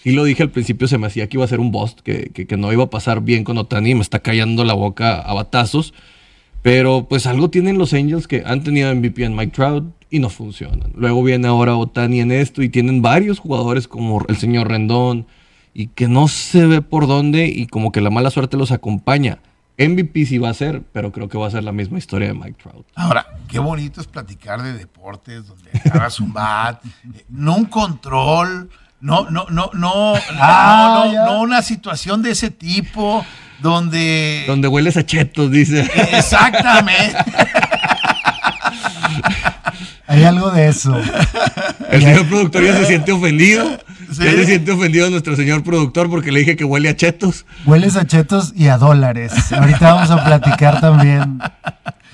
sí 0.02 0.12
lo 0.12 0.24
dije 0.24 0.42
al 0.42 0.50
principio, 0.50 0.88
se 0.88 0.98
me 0.98 1.06
hacía 1.06 1.28
que 1.28 1.36
iba 1.36 1.44
a 1.44 1.48
ser 1.48 1.58
un 1.60 1.70
bust, 1.72 2.00
que, 2.00 2.30
que, 2.34 2.46
que 2.46 2.56
no 2.56 2.72
iba 2.72 2.84
a 2.84 2.90
pasar 2.90 3.22
bien 3.22 3.42
con 3.44 3.58
Otani, 3.58 3.94
me 3.94 4.02
está 4.02 4.20
callando 4.20 4.64
la 4.64 4.74
boca 4.74 5.20
a 5.20 5.32
batazos. 5.34 5.94
Pero 6.62 7.06
pues 7.08 7.26
algo 7.26 7.48
tienen 7.48 7.78
los 7.78 7.94
Angels 7.94 8.28
que 8.28 8.42
han 8.44 8.62
tenido 8.62 8.94
MVP 8.94 9.24
en 9.24 9.34
Mike 9.34 9.52
Trout 9.52 9.84
y 10.10 10.18
no 10.18 10.28
funcionan. 10.28 10.92
Luego 10.94 11.22
viene 11.22 11.48
ahora 11.48 11.76
Otani 11.76 12.20
en 12.20 12.32
esto 12.32 12.62
y 12.62 12.68
tienen 12.68 13.00
varios 13.00 13.38
jugadores 13.38 13.88
como 13.88 14.24
el 14.28 14.36
señor 14.36 14.68
Rendón 14.68 15.26
y 15.72 15.86
que 15.88 16.08
no 16.08 16.28
se 16.28 16.66
ve 16.66 16.82
por 16.82 17.06
dónde 17.06 17.46
y 17.46 17.66
como 17.66 17.92
que 17.92 18.00
la 18.00 18.10
mala 18.10 18.30
suerte 18.30 18.56
los 18.56 18.72
acompaña. 18.72 19.38
MVP 19.78 20.26
sí 20.26 20.36
va 20.36 20.50
a 20.50 20.54
ser, 20.54 20.82
pero 20.92 21.10
creo 21.10 21.28
que 21.28 21.38
va 21.38 21.46
a 21.46 21.50
ser 21.50 21.64
la 21.64 21.72
misma 21.72 21.96
historia 21.96 22.28
de 22.28 22.34
Mike 22.34 22.56
Trout. 22.62 22.86
Ahora, 22.96 23.26
qué 23.48 23.58
bonito 23.58 24.00
es 24.00 24.06
platicar 24.06 24.62
de 24.62 24.74
deportes 24.74 25.46
donde 25.46 25.70
agarras 25.86 26.20
un 26.20 26.34
bat, 26.34 26.84
eh, 26.84 27.24
no 27.30 27.56
un 27.56 27.64
control, 27.64 28.68
no, 29.00 29.30
no, 29.30 29.46
no, 29.48 29.70
no, 29.72 30.14
Ah, 30.32 31.06
no, 31.06 31.12
no, 31.12 31.24
no 31.24 31.40
una 31.40 31.62
situación 31.62 32.20
de 32.20 32.32
ese 32.32 32.50
tipo 32.50 33.24
donde... 33.60 34.44
Donde 34.46 34.68
hueles 34.68 34.96
a 34.96 35.06
chetos, 35.06 35.50
dice. 35.50 35.88
Exactamente. 36.12 37.16
Hay 40.10 40.24
algo 40.24 40.50
de 40.50 40.68
eso. 40.68 40.92
El 41.90 42.02
señor 42.02 42.26
productor 42.26 42.64
ya 42.64 42.76
se 42.76 42.86
siente 42.86 43.12
ofendido. 43.12 43.78
Sí. 44.12 44.24
Ya 44.24 44.32
se 44.32 44.44
siente 44.44 44.72
ofendido 44.72 45.08
nuestro 45.08 45.36
señor 45.36 45.62
productor 45.62 46.10
porque 46.10 46.32
le 46.32 46.40
dije 46.40 46.56
que 46.56 46.64
huele 46.64 46.88
a 46.88 46.96
chetos. 46.96 47.46
Hueles 47.64 47.96
a 47.96 48.04
chetos 48.04 48.52
y 48.56 48.66
a 48.66 48.76
dólares. 48.76 49.32
Ahorita 49.52 49.94
vamos 49.94 50.10
a 50.10 50.24
platicar 50.24 50.80
también 50.80 51.38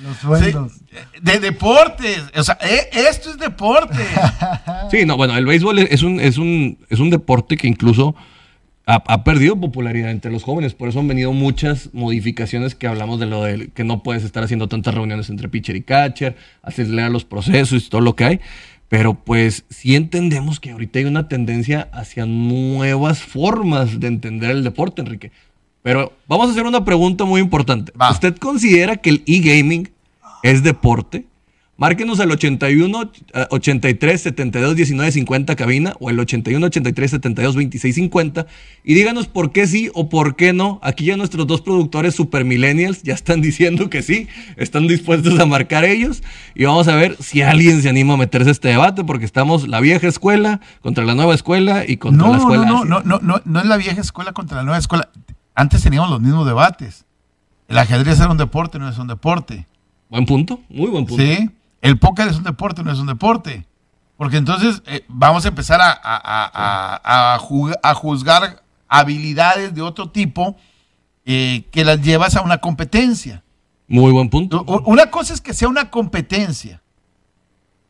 los 0.02 0.18
sueldos. 0.18 0.72
Sí, 0.72 0.96
de 1.22 1.38
deportes. 1.40 2.22
O 2.36 2.42
sea, 2.42 2.58
eh, 2.60 2.90
esto 2.92 3.30
es 3.30 3.38
deporte. 3.38 4.04
Sí, 4.90 5.06
no, 5.06 5.16
bueno, 5.16 5.34
el 5.36 5.46
béisbol 5.46 5.78
es 5.78 6.02
un, 6.02 6.20
es 6.20 6.36
un, 6.36 6.78
es 6.90 7.00
un 7.00 7.08
deporte 7.08 7.56
que 7.56 7.66
incluso 7.66 8.14
ha, 8.86 9.02
ha 9.06 9.24
perdido 9.24 9.60
popularidad 9.60 10.10
entre 10.10 10.30
los 10.30 10.44
jóvenes. 10.44 10.74
Por 10.74 10.88
eso 10.88 11.00
han 11.00 11.08
venido 11.08 11.32
muchas 11.32 11.90
modificaciones 11.92 12.74
que 12.76 12.86
hablamos 12.86 13.18
de 13.18 13.26
lo 13.26 13.42
de 13.42 13.68
que 13.68 13.84
no 13.84 14.02
puedes 14.02 14.22
estar 14.22 14.44
haciendo 14.44 14.68
tantas 14.68 14.94
reuniones 14.94 15.28
entre 15.28 15.48
pitcher 15.48 15.74
y 15.76 15.82
catcher, 15.82 16.36
acelerar 16.62 17.10
los 17.10 17.24
procesos 17.24 17.84
y 17.84 17.88
todo 17.90 18.00
lo 18.00 18.14
que 18.14 18.24
hay. 18.24 18.40
Pero 18.88 19.14
pues 19.14 19.64
sí 19.68 19.96
entendemos 19.96 20.60
que 20.60 20.70
ahorita 20.70 21.00
hay 21.00 21.04
una 21.06 21.28
tendencia 21.28 21.88
hacia 21.92 22.24
nuevas 22.24 23.20
formas 23.20 23.98
de 23.98 24.06
entender 24.06 24.50
el 24.52 24.62
deporte, 24.62 25.02
Enrique. 25.02 25.32
Pero 25.82 26.12
vamos 26.28 26.48
a 26.48 26.52
hacer 26.52 26.66
una 26.66 26.84
pregunta 26.84 27.24
muy 27.24 27.40
importante. 27.40 27.92
Va. 28.00 28.10
¿Usted 28.12 28.36
considera 28.36 28.96
que 28.96 29.10
el 29.10 29.22
e-gaming 29.26 29.90
es 30.44 30.62
deporte? 30.62 31.26
Márquenos 31.78 32.20
al 32.20 32.30
81 32.30 33.10
eh, 33.34 33.46
83 33.50 34.20
72 34.22 34.76
19 34.76 35.12
50 35.12 35.56
cabina 35.56 35.92
o 36.00 36.08
el 36.08 36.18
81 36.18 36.66
83 36.66 37.10
72 37.10 37.54
26 37.54 37.94
50 37.94 38.46
y 38.82 38.94
díganos 38.94 39.26
por 39.28 39.52
qué 39.52 39.66
sí 39.66 39.90
o 39.92 40.08
por 40.08 40.36
qué 40.36 40.54
no. 40.54 40.80
Aquí 40.82 41.04
ya 41.04 41.18
nuestros 41.18 41.46
dos 41.46 41.60
productores 41.60 42.14
super 42.14 42.46
millennials 42.46 43.02
ya 43.02 43.12
están 43.12 43.40
diciendo 43.42 43.90
que 43.90 44.02
sí, 44.02 44.26
están 44.56 44.86
dispuestos 44.86 45.38
a 45.38 45.44
marcar 45.44 45.84
ellos 45.84 46.22
y 46.54 46.64
vamos 46.64 46.88
a 46.88 46.94
ver 46.96 47.16
si 47.20 47.42
alguien 47.42 47.82
se 47.82 47.90
anima 47.90 48.14
a 48.14 48.16
meterse 48.16 48.48
a 48.48 48.52
este 48.52 48.68
debate 48.68 49.04
porque 49.04 49.26
estamos 49.26 49.68
la 49.68 49.80
vieja 49.80 50.08
escuela 50.08 50.60
contra 50.80 51.04
la 51.04 51.14
nueva 51.14 51.34
escuela 51.34 51.84
y 51.86 51.98
contra 51.98 52.26
No, 52.26 52.32
la 52.32 52.38
no, 52.38 52.42
escuela. 52.42 52.64
no, 52.66 52.84
no, 52.86 53.00
no, 53.04 53.18
no, 53.20 53.42
no 53.44 53.60
es 53.60 53.66
la 53.66 53.76
vieja 53.76 54.00
escuela 54.00 54.32
contra 54.32 54.56
la 54.56 54.62
nueva 54.62 54.78
escuela. 54.78 55.10
Antes 55.54 55.82
teníamos 55.82 56.08
los 56.08 56.22
mismos 56.22 56.46
debates. 56.46 57.04
El 57.68 57.76
ajedrez 57.76 58.18
era 58.18 58.30
un 58.30 58.38
deporte, 58.38 58.78
no 58.78 58.88
es 58.88 58.96
un 58.96 59.08
deporte. 59.08 59.66
Buen 60.08 60.24
punto, 60.24 60.60
muy 60.70 60.88
buen 60.88 61.04
punto. 61.04 61.22
¿Sí? 61.22 61.50
El 61.80 61.98
póker 61.98 62.28
es 62.28 62.36
un 62.36 62.44
deporte, 62.44 62.82
no 62.82 62.90
es 62.92 62.98
un 62.98 63.06
deporte. 63.06 63.66
Porque 64.16 64.38
entonces 64.38 64.82
eh, 64.86 65.04
vamos 65.08 65.44
a 65.44 65.48
empezar 65.48 65.80
a, 65.80 65.90
a- 65.92 67.00
a- 67.04 67.34
a- 67.82 67.94
juzgar 67.94 68.62
habilidades 68.88 69.74
de 69.74 69.82
otro 69.82 70.10
tipo 70.10 70.56
eh, 71.26 71.66
que 71.70 71.84
las 71.84 72.00
llevas 72.00 72.34
a 72.36 72.42
una 72.42 72.58
competencia. 72.58 73.42
Muy 73.88 74.12
buen 74.12 74.30
punto. 74.30 74.62
Una 74.86 75.10
cosa 75.10 75.34
es 75.34 75.40
que 75.40 75.52
sea 75.54 75.68
una 75.68 75.90
competencia. 75.90 76.82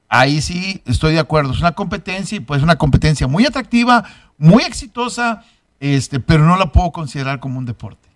Ahí 0.09 0.41
sí 0.41 0.83
estoy 0.85 1.15
de 1.15 1.21
acuerdo. 1.21 1.53
Es 1.53 1.61
una 1.61 1.73
competencia 1.73 2.37
y 2.37 2.41
pues 2.41 2.63
una 2.63 2.77
competencia 2.77 3.27
muy 3.27 3.45
atractiva, 3.47 4.05
muy 4.39 4.63
exitosa, 4.63 5.45
este, 5.81 6.21
pero 6.21 6.45
no 6.47 6.57
la 6.57 6.73
puedo 6.73 6.93
considerar 6.93 7.41
como 7.41 7.59
un 7.59 7.67
deporte. 7.67 8.09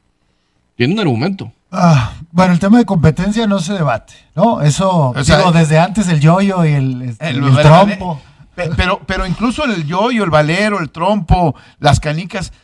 Tiene 0.80 0.94
un 0.94 1.00
argumento. 1.00 1.52
Ah, 1.70 2.12
bueno, 2.32 2.54
el 2.54 2.58
tema 2.58 2.78
de 2.78 2.86
competencia 2.86 3.46
no 3.46 3.58
se 3.58 3.74
debate, 3.74 4.14
¿no? 4.34 4.62
Eso, 4.62 5.10
O 5.10 5.24
sea, 5.24 5.36
digo, 5.36 5.52
desde 5.52 5.78
antes 5.78 6.08
el 6.08 6.20
yoyo 6.20 6.64
y 6.64 6.72
el, 6.72 7.02
este, 7.02 7.28
el 7.28 7.44
el- 7.44 7.56
trompo. 7.58 8.18
Pe- 8.54 8.70
Pero, 8.78 8.98
pero 9.06 9.26
incluso 9.26 9.64
el 9.66 9.84
yoyo, 9.86 10.24
el 10.24 10.30
valero, 10.30 10.80
el 10.80 10.88
trompo, 10.88 11.54
las 11.80 12.00
canicas, 12.00 12.54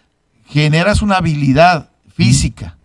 generas 0.46 1.02
una 1.02 1.16
habilidad 1.18 1.90
física. 2.14 2.79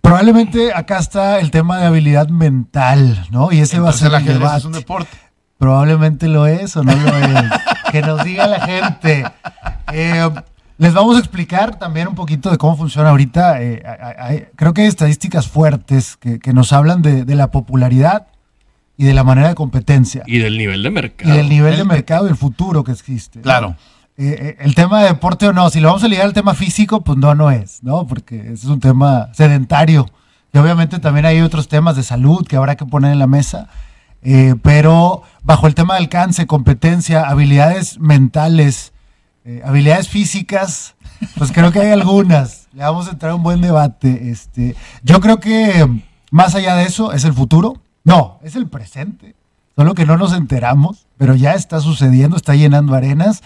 Probablemente 0.00 0.74
acá 0.74 0.98
está 0.98 1.38
el 1.38 1.52
tema 1.52 1.78
de 1.78 1.86
habilidad 1.86 2.26
mental, 2.30 3.24
¿no? 3.30 3.52
Y 3.52 3.60
ese 3.60 3.78
va 3.78 3.90
a 3.90 3.92
ser 3.92 4.12
el 4.12 4.24
debate. 4.24 4.58
Es 4.58 4.64
un 4.64 4.72
deporte. 4.72 5.16
Probablemente 5.58 6.26
lo 6.26 6.48
es 6.48 6.76
o 6.76 6.82
no 6.82 6.96
lo 6.96 7.16
es. 7.16 7.44
que 7.92 8.02
nos 8.02 8.24
diga 8.24 8.48
la 8.48 8.60
gente. 8.66 9.24
Eh, 9.92 10.28
les 10.82 10.94
vamos 10.94 11.14
a 11.14 11.20
explicar 11.20 11.78
también 11.78 12.08
un 12.08 12.16
poquito 12.16 12.50
de 12.50 12.58
cómo 12.58 12.76
funciona 12.76 13.10
ahorita. 13.10 13.62
Eh, 13.62 14.50
creo 14.56 14.74
que 14.74 14.82
hay 14.82 14.88
estadísticas 14.88 15.46
fuertes 15.46 16.16
que, 16.16 16.52
nos 16.52 16.72
hablan 16.72 17.02
de, 17.02 17.24
la 17.36 17.52
popularidad 17.52 18.26
y 18.96 19.04
de 19.04 19.14
la 19.14 19.22
manera 19.22 19.50
de 19.50 19.54
competencia. 19.54 20.24
Y 20.26 20.38
del 20.38 20.58
nivel 20.58 20.82
de 20.82 20.90
mercado. 20.90 21.32
Y 21.32 21.36
del 21.36 21.48
nivel 21.48 21.76
de 21.76 21.84
mercado 21.84 22.26
y 22.26 22.30
el 22.30 22.36
futuro 22.36 22.82
que 22.82 22.90
existe. 22.90 23.40
Claro. 23.42 23.76
Eh, 24.16 24.56
el 24.58 24.74
tema 24.74 25.02
de 25.02 25.10
deporte 25.10 25.46
o 25.46 25.52
no, 25.52 25.70
si 25.70 25.78
lo 25.78 25.86
vamos 25.86 26.02
a 26.02 26.08
ligar 26.08 26.26
al 26.26 26.32
tema 26.32 26.52
físico, 26.52 27.02
pues 27.02 27.16
no, 27.16 27.32
no 27.36 27.52
es, 27.52 27.80
¿no? 27.84 28.08
Porque 28.08 28.40
ese 28.40 28.52
es 28.52 28.64
un 28.64 28.80
tema 28.80 29.28
sedentario. 29.34 30.10
Y 30.52 30.58
obviamente 30.58 30.98
también 30.98 31.26
hay 31.26 31.42
otros 31.42 31.68
temas 31.68 31.94
de 31.94 32.02
salud 32.02 32.44
que 32.44 32.56
habrá 32.56 32.74
que 32.74 32.86
poner 32.86 33.12
en 33.12 33.20
la 33.20 33.28
mesa. 33.28 33.68
Eh, 34.22 34.56
pero 34.60 35.22
bajo 35.44 35.68
el 35.68 35.76
tema 35.76 35.94
de 35.94 36.00
alcance, 36.00 36.48
competencia, 36.48 37.22
habilidades 37.22 38.00
mentales, 38.00 38.92
eh, 39.44 39.60
habilidades 39.64 40.08
físicas, 40.08 40.94
pues 41.36 41.50
creo 41.50 41.72
que 41.72 41.80
hay 41.80 41.90
algunas. 41.90 42.68
Le 42.72 42.84
vamos 42.84 43.08
a 43.08 43.10
entrar 43.10 43.32
a 43.32 43.34
un 43.34 43.42
buen 43.42 43.60
debate. 43.60 44.30
Este, 44.30 44.76
yo 45.02 45.20
creo 45.20 45.40
que 45.40 45.88
más 46.30 46.54
allá 46.54 46.76
de 46.76 46.84
eso 46.84 47.12
es 47.12 47.24
el 47.24 47.32
futuro. 47.32 47.80
No, 48.04 48.38
es 48.42 48.56
el 48.56 48.68
presente. 48.68 49.34
Solo 49.74 49.94
que 49.94 50.06
no 50.06 50.16
nos 50.16 50.32
enteramos, 50.32 51.06
pero 51.16 51.34
ya 51.34 51.54
está 51.54 51.80
sucediendo, 51.80 52.36
está 52.36 52.54
llenando 52.54 52.94
arenas. 52.94 53.42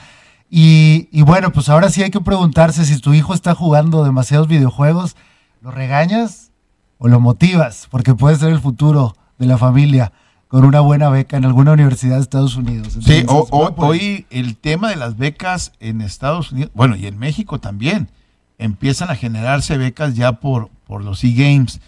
Y, 0.50 1.08
y 1.12 1.22
bueno, 1.22 1.50
pues 1.52 1.68
ahora 1.68 1.88
sí 1.88 2.02
hay 2.02 2.10
que 2.10 2.20
preguntarse 2.20 2.84
si 2.84 2.98
tu 2.98 3.14
hijo 3.14 3.32
está 3.32 3.54
jugando 3.54 4.04
demasiados 4.04 4.48
videojuegos, 4.48 5.16
¿lo 5.62 5.70
regañas 5.70 6.50
o 6.98 7.08
lo 7.08 7.20
motivas? 7.20 7.88
Porque 7.90 8.14
puede 8.14 8.36
ser 8.36 8.50
el 8.50 8.60
futuro 8.60 9.16
de 9.38 9.46
la 9.46 9.58
familia 9.58 10.12
con 10.56 10.64
una 10.64 10.80
buena 10.80 11.10
beca 11.10 11.36
en 11.36 11.44
alguna 11.44 11.72
universidad 11.72 12.14
de 12.14 12.22
Estados 12.22 12.56
Unidos. 12.56 12.96
sí, 13.04 13.26
hoy 13.28 14.24
el 14.30 14.56
tema 14.56 14.88
de 14.88 14.96
las 14.96 15.18
becas 15.18 15.72
en 15.80 16.00
Estados 16.00 16.50
Unidos, 16.50 16.70
bueno, 16.72 16.96
y 16.96 17.06
en 17.06 17.18
México 17.18 17.60
también, 17.60 18.08
empiezan 18.56 19.10
a 19.10 19.16
generarse 19.16 19.76
becas 19.76 20.14
ya 20.14 20.40
por, 20.40 20.70
por 20.86 21.04
los 21.04 21.22
e-games. 21.24 21.82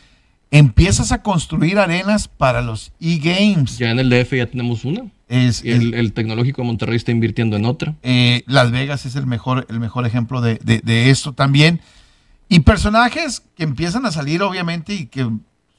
Empiezas 0.51 1.13
a 1.13 1.23
construir 1.23 1.79
arenas 1.79 2.29
para 2.29 2.61
los 2.61 2.93
e-games. 3.01 3.79
Ya 3.79 3.91
en 3.91 4.01
el 4.01 4.11
DF 4.11 4.35
ya 4.35 4.51
tenemos 4.51 4.85
una. 4.85 5.07
Es, 5.29 5.65
el, 5.65 6.13
tecnológico 6.13 6.61
de 6.61 6.67
Monterrey 6.67 6.97
está 6.97 7.11
invirtiendo 7.11 7.57
en 7.57 7.65
otra. 7.65 7.95
Eh, 8.03 8.43
las 8.47 8.71
Vegas 8.71 9.07
es 9.07 9.17
el 9.17 9.27
mejor, 9.27 9.67
el 9.71 9.81
mejor 9.81 10.07
ejemplo 10.07 10.43
de, 10.43 10.57
de, 10.63 10.81
de 10.81 11.09
esto 11.09 11.33
también. 11.33 11.81
Y 12.51 12.61
personajes 12.61 13.43
que 13.57 13.65
empiezan 13.65 14.05
a 14.05 14.13
salir, 14.13 14.43
obviamente, 14.43 14.93
y 14.93 15.07
que 15.07 15.27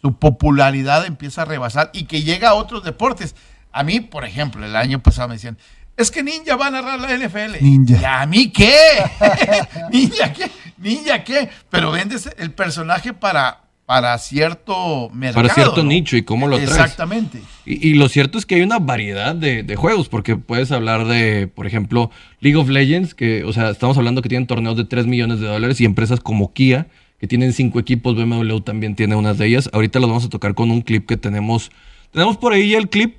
su 0.02 0.14
popularidad 0.18 1.06
empieza 1.06 1.42
a 1.42 1.46
rebasar 1.46 1.90
y 1.94 2.06
que 2.06 2.22
llega 2.22 2.50
a 2.50 2.54
otros 2.54 2.84
deportes. 2.84 3.36
A 3.72 3.84
mí, 3.84 4.00
por 4.00 4.26
ejemplo, 4.26 4.66
el 4.66 4.76
año 4.76 5.00
pasado 5.00 5.28
me 5.28 5.36
decían, 5.36 5.58
es 6.00 6.12
que 6.12 6.24
Ninja 6.24 6.56
va 6.56 6.68
a 6.68 6.72
narrar 6.72 7.00
la 7.00 7.14
NFL. 7.14 7.62
Ninja. 7.62 8.00
¿Y 8.02 8.06
a 8.06 8.26
mí 8.26 8.50
qué? 8.50 8.74
¿Ninja 9.92 10.32
qué? 10.32 10.50
¿Ninja 10.78 11.24
qué? 11.24 11.50
Pero 11.70 11.92
vendes 11.92 12.30
el 12.38 12.52
personaje 12.52 13.14
para, 13.14 13.64
para 13.86 14.18
cierto 14.18 15.10
mercado. 15.14 15.44
Para 15.44 15.54
cierto 15.54 15.84
nicho 15.84 16.16
y 16.16 16.24
cómo 16.24 16.48
lo 16.48 16.56
traes. 16.56 16.72
Exactamente. 16.72 17.42
Y, 17.66 17.96
lo 17.96 18.08
cierto 18.08 18.38
es 18.38 18.46
que 18.46 18.56
hay 18.56 18.62
una 18.62 18.80
variedad 18.80 19.36
de, 19.36 19.64
de, 19.64 19.76
juegos, 19.76 20.08
porque 20.08 20.38
puedes 20.38 20.72
hablar 20.72 21.06
de, 21.06 21.48
por 21.48 21.68
ejemplo, 21.68 22.10
League 22.40 22.58
of 22.58 22.70
Legends, 22.70 23.14
que, 23.14 23.44
o 23.44 23.52
sea, 23.52 23.70
estamos 23.70 23.98
hablando 23.98 24.22
que 24.22 24.30
tienen 24.30 24.48
torneos 24.48 24.78
de 24.78 24.86
3 24.86 25.06
millones 25.06 25.42
de 25.42 25.48
dólares 25.48 25.82
y 25.82 25.86
empresas 25.86 26.22
como 26.22 26.54
Kia 26.54 26.88
que 27.20 27.28
tienen 27.28 27.54
cinco 27.54 27.80
equipos, 27.80 28.16
BMW 28.16 28.60
también 28.60 28.96
tiene 28.96 29.16
unas 29.16 29.38
de 29.38 29.48
ellas. 29.48 29.70
Ahorita 29.74 30.00
los 30.00 30.10
vamos 30.10 30.26
a 30.26 30.30
tocar 30.30 30.56
con 30.56 30.72
un 30.72 30.82
clip 30.82 31.06
que 31.06 31.18
tenemos. 31.18 31.70
Tenemos 32.12 32.38
por 32.38 32.54
ahí 32.54 32.70
ya 32.70 32.78
el 32.78 32.90
clip. 32.90 33.16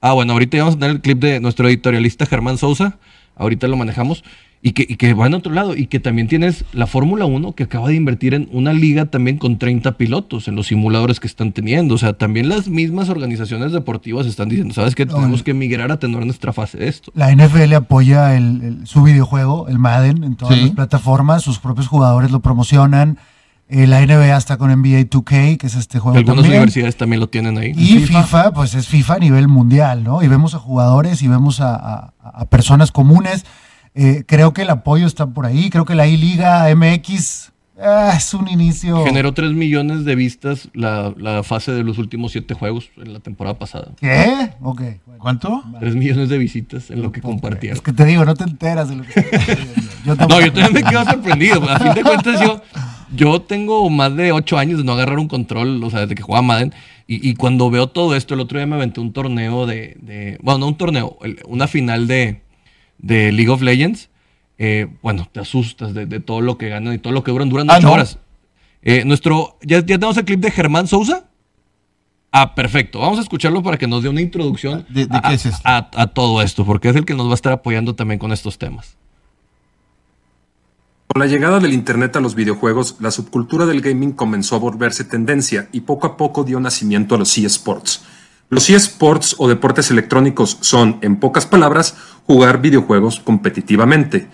Ah, 0.00 0.12
bueno, 0.12 0.32
ahorita 0.32 0.56
ya 0.56 0.62
vamos 0.64 0.76
a 0.76 0.78
tener 0.78 0.96
el 0.96 1.02
clip 1.02 1.18
de 1.18 1.40
nuestro 1.40 1.68
editorialista 1.68 2.26
Germán 2.26 2.58
Sousa. 2.58 2.98
Ahorita 3.36 3.68
lo 3.68 3.76
manejamos. 3.76 4.24
Y 4.66 4.72
que, 4.72 4.86
y 4.88 4.96
que 4.96 5.12
va 5.12 5.26
en 5.26 5.34
otro 5.34 5.52
lado. 5.52 5.76
Y 5.76 5.88
que 5.88 6.00
también 6.00 6.26
tienes 6.26 6.64
la 6.72 6.86
Fórmula 6.86 7.26
1 7.26 7.52
que 7.52 7.64
acaba 7.64 7.88
de 7.88 7.96
invertir 7.96 8.32
en 8.32 8.48
una 8.50 8.72
liga 8.72 9.04
también 9.04 9.36
con 9.36 9.58
30 9.58 9.98
pilotos 9.98 10.48
en 10.48 10.56
los 10.56 10.68
simuladores 10.68 11.20
que 11.20 11.26
están 11.26 11.52
teniendo. 11.52 11.96
O 11.96 11.98
sea, 11.98 12.14
también 12.14 12.48
las 12.48 12.68
mismas 12.68 13.10
organizaciones 13.10 13.72
deportivas 13.72 14.26
están 14.26 14.48
diciendo, 14.48 14.72
¿sabes 14.72 14.94
qué? 14.94 15.04
Tenemos 15.04 15.42
que 15.42 15.52
migrar 15.52 15.92
a 15.92 15.98
tener 15.98 16.24
nuestra 16.24 16.54
fase 16.54 16.78
de 16.78 16.88
esto. 16.88 17.12
La 17.14 17.30
NFL 17.30 17.74
apoya 17.74 18.34
el, 18.38 18.86
su 18.86 19.02
videojuego, 19.02 19.68
el 19.68 19.78
Madden, 19.78 20.24
en 20.24 20.36
todas 20.36 20.58
las 20.58 20.70
plataformas. 20.70 21.42
Sus 21.42 21.58
propios 21.58 21.88
jugadores 21.88 22.30
lo 22.30 22.40
promocionan. 22.40 23.18
Eh, 23.68 23.86
la 23.86 24.04
NBA 24.04 24.36
está 24.36 24.58
con 24.58 24.70
NBA 24.70 25.08
2K, 25.08 25.56
que 25.56 25.66
es 25.66 25.74
este 25.74 25.98
juego. 25.98 26.18
Algunas 26.18 26.46
universidades 26.46 26.96
también 26.96 27.20
lo 27.20 27.28
tienen 27.28 27.56
ahí. 27.56 27.72
Y 27.76 28.00
FIFA? 28.00 28.52
pues 28.52 28.74
es 28.74 28.88
FIFA 28.88 29.14
a 29.14 29.18
nivel 29.18 29.48
mundial, 29.48 30.04
¿no? 30.04 30.22
Y 30.22 30.28
vemos 30.28 30.54
a 30.54 30.58
jugadores 30.58 31.22
y 31.22 31.28
vemos 31.28 31.60
a, 31.60 32.12
personas 32.50 32.92
comunes. 32.92 33.46
Eh, 33.94 34.24
creo 34.26 34.52
que 34.52 34.62
el 34.62 34.70
apoyo 34.70 35.06
está 35.06 35.26
por 35.26 35.46
ahí. 35.46 35.70
Creo 35.70 35.86
que 35.86 35.94
la 35.94 36.06
I-Liga 36.06 36.66
MX 36.74 37.52
ah, 37.80 38.12
es 38.14 38.34
un 38.34 38.48
inicio. 38.48 39.02
Generó 39.06 39.32
3 39.32 39.52
millones 39.52 40.04
de 40.04 40.14
vistas 40.14 40.68
la, 40.74 41.42
fase 41.42 41.72
de 41.72 41.84
los 41.84 41.96
últimos 41.96 42.32
7 42.32 42.52
juegos 42.52 42.90
en 42.98 43.14
la 43.14 43.20
temporada 43.20 43.58
pasada. 43.58 43.92
¿Qué? 43.98 44.50
Ok. 44.60 44.82
¿Cuánto? 45.16 45.64
3 45.80 45.96
millones 45.96 46.28
de 46.28 46.36
visitas 46.36 46.90
en 46.90 47.00
lo 47.00 47.12
que 47.12 47.22
compartieron. 47.22 47.78
Es 47.78 47.82
que 47.82 47.94
te 47.94 48.04
digo, 48.04 48.26
no 48.26 48.34
te 48.34 48.44
enteras 48.44 48.90
de 48.90 48.96
lo 48.96 49.04
que. 49.04 49.14
yo 50.04 50.16
no, 50.16 50.40
yo 50.40 50.52
también 50.52 50.72
me 50.74 50.82
quedo 50.82 51.04
sorprendido. 51.04 51.70
A 51.70 51.78
fin 51.78 51.94
de 51.94 52.02
cuentas, 52.02 52.40
yo 52.42 52.60
yo 53.14 53.42
tengo 53.42 53.88
más 53.90 54.14
de 54.16 54.32
ocho 54.32 54.58
años 54.58 54.78
de 54.78 54.84
no 54.84 54.92
agarrar 54.92 55.18
un 55.18 55.28
control, 55.28 55.82
o 55.82 55.90
sea, 55.90 56.00
desde 56.00 56.14
que 56.14 56.22
jugaba 56.22 56.42
Madden. 56.42 56.74
Y, 57.06 57.34
cuando 57.34 57.68
veo 57.68 57.88
todo 57.88 58.16
esto, 58.16 58.32
el 58.32 58.40
otro 58.40 58.58
día 58.58 58.66
me 58.66 58.76
aventé 58.76 59.00
un 59.00 59.12
torneo 59.12 59.66
de. 59.66 60.38
bueno, 60.42 60.60
no 60.60 60.68
un 60.68 60.76
torneo, 60.76 61.18
una 61.46 61.66
final 61.68 62.06
de, 62.06 62.40
de 62.98 63.30
League 63.32 63.50
of 63.50 63.60
Legends. 63.60 64.08
Eh, 64.56 64.86
bueno, 65.02 65.28
te 65.30 65.40
asustas 65.40 65.92
de, 65.92 66.06
todo 66.20 66.40
lo 66.40 66.56
que 66.56 66.68
ganan 66.68 66.94
y 66.94 66.98
todo 66.98 67.12
lo 67.12 67.22
que 67.22 67.30
duran. 67.30 67.50
Duran 67.50 67.70
ah, 67.70 67.76
ocho 67.78 67.92
horas. 67.92 68.18
Eh, 68.82 69.04
nuestro, 69.04 69.58
¿ya, 69.62 69.78
¿Ya 69.80 69.98
tenemos 69.98 70.16
el 70.16 70.24
clip 70.24 70.40
de 70.40 70.50
Germán 70.50 70.86
Sousa? 70.86 71.26
Ah, 72.32 72.54
perfecto. 72.54 73.00
Vamos 73.00 73.18
a 73.18 73.22
escucharlo 73.22 73.62
para 73.62 73.76
que 73.76 73.86
nos 73.86 74.02
dé 74.02 74.08
una 74.08 74.20
introducción 74.20 74.86
¿De, 74.88 75.06
qué 75.06 75.34
es 75.34 75.46
esto? 75.46 75.62
a 75.64 76.06
todo 76.08 76.40
esto, 76.42 76.64
porque 76.64 76.88
es 76.88 76.96
el 76.96 77.04
que 77.04 77.14
nos 77.14 77.26
va 77.26 77.32
a 77.32 77.34
estar 77.34 77.52
apoyando 77.52 77.94
también 77.94 78.18
con 78.18 78.32
estos 78.32 78.58
temas. 78.58 78.96
Con 81.14 81.20
la 81.20 81.28
llegada 81.28 81.60
del 81.60 81.72
Internet 81.72 82.16
a 82.16 82.20
los 82.20 82.34
videojuegos, 82.34 82.96
la 82.98 83.12
subcultura 83.12 83.66
del 83.66 83.82
gaming 83.82 84.14
comenzó 84.14 84.56
a 84.56 84.58
volverse 84.58 85.04
tendencia 85.04 85.68
y 85.70 85.82
poco 85.82 86.08
a 86.08 86.16
poco 86.16 86.42
dio 86.42 86.58
nacimiento 86.58 87.14
a 87.14 87.18
los 87.18 87.38
eSports. 87.38 88.02
Los 88.50 88.68
eSports 88.68 89.36
o 89.38 89.46
deportes 89.46 89.92
electrónicos 89.92 90.58
son, 90.60 90.98
en 91.02 91.20
pocas 91.20 91.46
palabras, 91.46 91.94
jugar 92.26 92.60
videojuegos 92.60 93.20
competitivamente. 93.20 94.26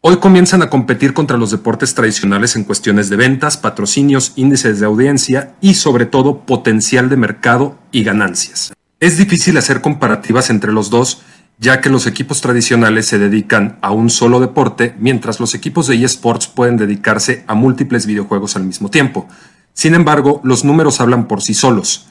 Hoy 0.00 0.16
comienzan 0.16 0.62
a 0.62 0.68
competir 0.68 1.14
contra 1.14 1.36
los 1.36 1.52
deportes 1.52 1.94
tradicionales 1.94 2.56
en 2.56 2.64
cuestiones 2.64 3.08
de 3.08 3.14
ventas, 3.14 3.56
patrocinios, 3.56 4.32
índices 4.34 4.80
de 4.80 4.86
audiencia 4.86 5.54
y 5.60 5.74
sobre 5.74 6.06
todo 6.06 6.40
potencial 6.40 7.08
de 7.08 7.18
mercado 7.18 7.78
y 7.92 8.02
ganancias. 8.02 8.72
Es 8.98 9.16
difícil 9.16 9.58
hacer 9.58 9.80
comparativas 9.80 10.50
entre 10.50 10.72
los 10.72 10.90
dos 10.90 11.22
ya 11.58 11.80
que 11.80 11.88
los 11.88 12.06
equipos 12.06 12.40
tradicionales 12.40 13.06
se 13.06 13.18
dedican 13.18 13.78
a 13.80 13.90
un 13.90 14.10
solo 14.10 14.40
deporte, 14.40 14.94
mientras 14.98 15.40
los 15.40 15.54
equipos 15.54 15.86
de 15.86 16.02
eSports 16.02 16.48
pueden 16.48 16.76
dedicarse 16.76 17.44
a 17.46 17.54
múltiples 17.54 18.06
videojuegos 18.06 18.56
al 18.56 18.64
mismo 18.64 18.90
tiempo. 18.90 19.26
Sin 19.72 19.94
embargo, 19.94 20.40
los 20.44 20.64
números 20.64 21.00
hablan 21.00 21.26
por 21.26 21.42
sí 21.42 21.54
solos. 21.54 22.08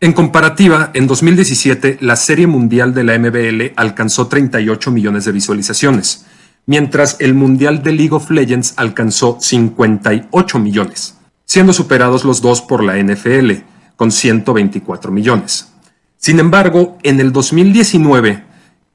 En 0.00 0.12
comparativa, 0.12 0.90
en 0.94 1.08
2017 1.08 1.98
la 2.00 2.14
Serie 2.14 2.46
Mundial 2.46 2.94
de 2.94 3.02
la 3.02 3.18
MBL 3.18 3.72
alcanzó 3.74 4.28
38 4.28 4.92
millones 4.92 5.24
de 5.24 5.32
visualizaciones, 5.32 6.24
mientras 6.66 7.16
el 7.18 7.34
Mundial 7.34 7.82
de 7.82 7.92
League 7.92 8.14
of 8.14 8.30
Legends 8.30 8.74
alcanzó 8.76 9.38
58 9.40 10.58
millones, 10.60 11.16
siendo 11.44 11.72
superados 11.72 12.24
los 12.24 12.40
dos 12.40 12.62
por 12.62 12.84
la 12.84 12.96
NFL, 12.96 13.64
con 13.96 14.12
124 14.12 15.10
millones. 15.10 15.72
Sin 16.18 16.40
embargo, 16.40 16.98
en 17.04 17.20
el 17.20 17.32
2019, 17.32 18.42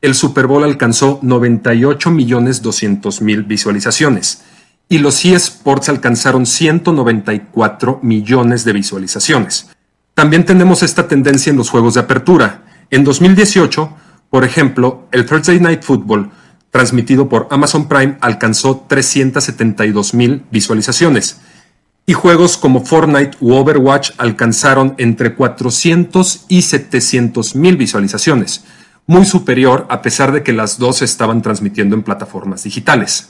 el 0.02 0.14
Super 0.14 0.46
Bowl 0.46 0.66
alcanzó 0.66 1.20
98 1.22 2.12
millones 2.12 2.62
200 2.62 3.22
mil 3.22 3.44
visualizaciones 3.44 4.44
y 4.90 4.98
los 4.98 5.24
eSports 5.24 5.88
alcanzaron 5.88 6.46
194 6.46 8.00
millones 8.04 8.66
de 8.66 8.74
visualizaciones. 8.74 9.70
También 10.14 10.46
tenemos 10.46 10.84
esta 10.84 11.08
tendencia 11.08 11.50
en 11.50 11.56
los 11.56 11.70
juegos 11.70 11.94
de 11.94 12.02
apertura. 12.02 12.66
En 12.92 13.06
2018, 13.06 13.90
por 14.30 14.44
ejemplo, 14.44 15.08
el 15.14 15.26
Thursday 15.26 15.62
Night 15.62 15.82
Football, 15.82 16.30
transmitido 16.72 17.30
por 17.30 17.48
Amazon 17.52 17.88
Prime, 17.88 18.18
alcanzó 18.20 18.86
372 18.90 20.14
mil 20.14 20.44
visualizaciones 20.52 21.40
y 22.06 22.14
juegos 22.14 22.58
como 22.58 22.84
Fortnite 22.84 23.38
u 23.40 23.54
Overwatch 23.54 24.12
alcanzaron 24.18 24.96
entre 24.98 25.36
400 25.36 26.46
y 26.50 26.64
700 26.64 27.56
mil 27.56 27.78
visualizaciones, 27.78 28.66
muy 29.06 29.26
superior 29.26 29.88
a 29.90 30.02
pesar 30.02 30.32
de 30.32 30.44
que 30.44 30.54
las 30.54 30.78
dos 30.78 31.02
estaban 31.02 31.42
transmitiendo 31.42 31.96
en 31.96 32.04
plataformas 32.04 32.64
digitales. 32.64 33.30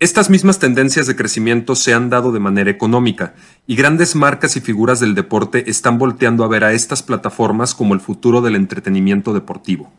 Estas 0.00 0.30
mismas 0.30 0.60
tendencias 0.60 1.08
de 1.08 1.16
crecimiento 1.16 1.74
se 1.74 1.92
han 1.92 2.08
dado 2.08 2.30
de 2.30 2.38
manera 2.38 2.70
económica, 2.70 3.34
y 3.66 3.74
grandes 3.74 4.14
marcas 4.14 4.56
y 4.56 4.60
figuras 4.60 5.00
del 5.00 5.16
deporte 5.16 5.68
están 5.68 5.98
volteando 5.98 6.44
a 6.44 6.48
ver 6.48 6.62
a 6.62 6.72
estas 6.72 7.02
plataformas 7.02 7.74
como 7.74 7.94
el 7.94 8.00
futuro 8.00 8.40
del 8.40 8.54
entretenimiento 8.54 9.34
deportivo. 9.34 9.92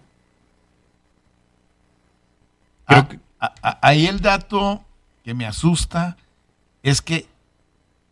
Ah, 2.88 3.08
ahí 3.82 4.08
el 4.08 4.22
dato 4.22 4.84
que 5.24 5.34
me 5.34 5.46
asusta 5.46 6.18
es 6.82 7.02
que 7.02 7.28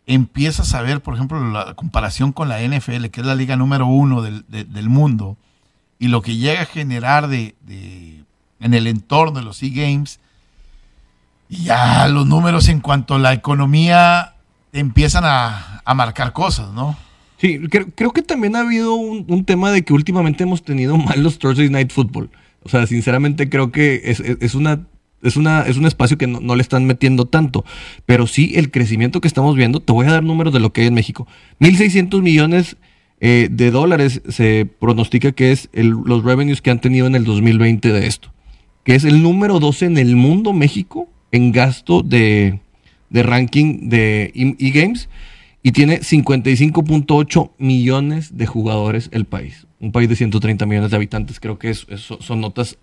empiezas 0.07 0.73
a 0.73 0.81
ver, 0.81 1.01
por 1.01 1.13
ejemplo, 1.13 1.51
la 1.51 1.75
comparación 1.75 2.31
con 2.31 2.49
la 2.49 2.61
NFL, 2.61 3.07
que 3.07 3.21
es 3.21 3.27
la 3.27 3.35
liga 3.35 3.57
número 3.57 3.85
uno 3.85 4.21
del, 4.21 4.89
mundo, 4.89 5.37
y 5.99 6.07
lo 6.07 6.21
que 6.21 6.37
llega 6.37 6.61
a 6.61 6.65
generar 6.65 7.27
de, 7.27 7.55
en 8.59 8.73
el 8.73 8.87
entorno 8.87 9.39
de 9.39 9.45
los 9.45 9.61
E-Games, 9.61 10.19
y 11.49 11.65
ya 11.65 12.07
los 12.07 12.25
números 12.25 12.67
en 12.69 12.79
cuanto 12.79 13.15
a 13.15 13.19
la 13.19 13.33
economía 13.33 14.33
empiezan 14.73 15.23
a, 15.25 15.83
marcar 15.95 16.33
cosas, 16.33 16.71
¿no? 16.73 16.97
Sí, 17.37 17.59
creo, 17.69 18.11
que 18.11 18.21
también 18.21 18.55
ha 18.55 18.61
habido 18.61 18.95
un, 18.95 19.45
tema 19.45 19.71
de 19.71 19.83
que 19.83 19.93
últimamente 19.93 20.43
hemos 20.43 20.63
tenido 20.63 20.97
mal 20.97 21.21
los 21.21 21.37
Thursday 21.37 21.69
Night 21.69 21.91
Football. 21.91 22.29
O 22.63 22.69
sea, 22.69 22.87
sinceramente 22.87 23.49
creo 23.49 23.71
que 23.71 24.01
es, 24.05 24.55
una 24.55 24.81
es, 25.21 25.35
una, 25.37 25.61
es 25.61 25.77
un 25.77 25.85
espacio 25.85 26.17
que 26.17 26.27
no, 26.27 26.55
le 26.55 26.61
están 26.61 26.85
metiendo 26.85 27.25
tanto. 27.25 27.65
Pero 28.05 28.27
sí, 28.27 28.53
el 28.55 28.71
crecimiento 28.71 29.21
que 29.21 29.27
estamos 29.27 29.55
viendo, 29.55 29.79
te 29.79 29.93
voy 29.93 30.05
a 30.05 30.11
dar 30.11 30.23
números 30.23 30.53
de 30.53 30.59
lo 30.59 30.71
que 30.71 30.81
hay 30.81 30.87
en 30.87 30.93
México. 30.93 31.27
1.600 31.59 32.21
millones 32.21 32.77
eh, 33.19 33.47
de 33.51 33.71
dólares 33.71 34.21
se 34.29 34.67
pronostica 34.79 35.31
que 35.31 35.51
es 35.51 35.69
los 35.73 36.23
revenues 36.23 36.61
que 36.61 36.69
han 36.69 36.81
tenido 36.81 37.07
en 37.07 37.15
el 37.15 37.23
2020 37.23 37.91
de 37.91 38.07
esto. 38.07 38.31
Que 38.83 38.95
es 38.95 39.03
el 39.03 39.21
número 39.21 39.59
12 39.59 39.85
en 39.85 39.97
el 39.97 40.15
mundo, 40.15 40.53
México, 40.53 41.09
en 41.31 41.51
gasto 41.51 42.03
de, 42.03 42.59
ranking 43.11 43.89
de 43.89 44.31
e-games 44.35 45.09
y 45.63 45.71
tiene 45.71 45.99
55.8 45.99 47.51
millones 47.57 48.37
de 48.37 48.45
jugadores 48.45 49.09
el 49.11 49.25
país. 49.25 49.67
Un 49.79 49.91
país 49.91 50.07
de 50.07 50.15
130 50.15 50.65
millones 50.65 50.91
de 50.91 50.95
habitantes, 50.95 51.39
creo 51.39 51.59
que 51.59 51.73
son 51.73 52.41
notas 52.41 52.77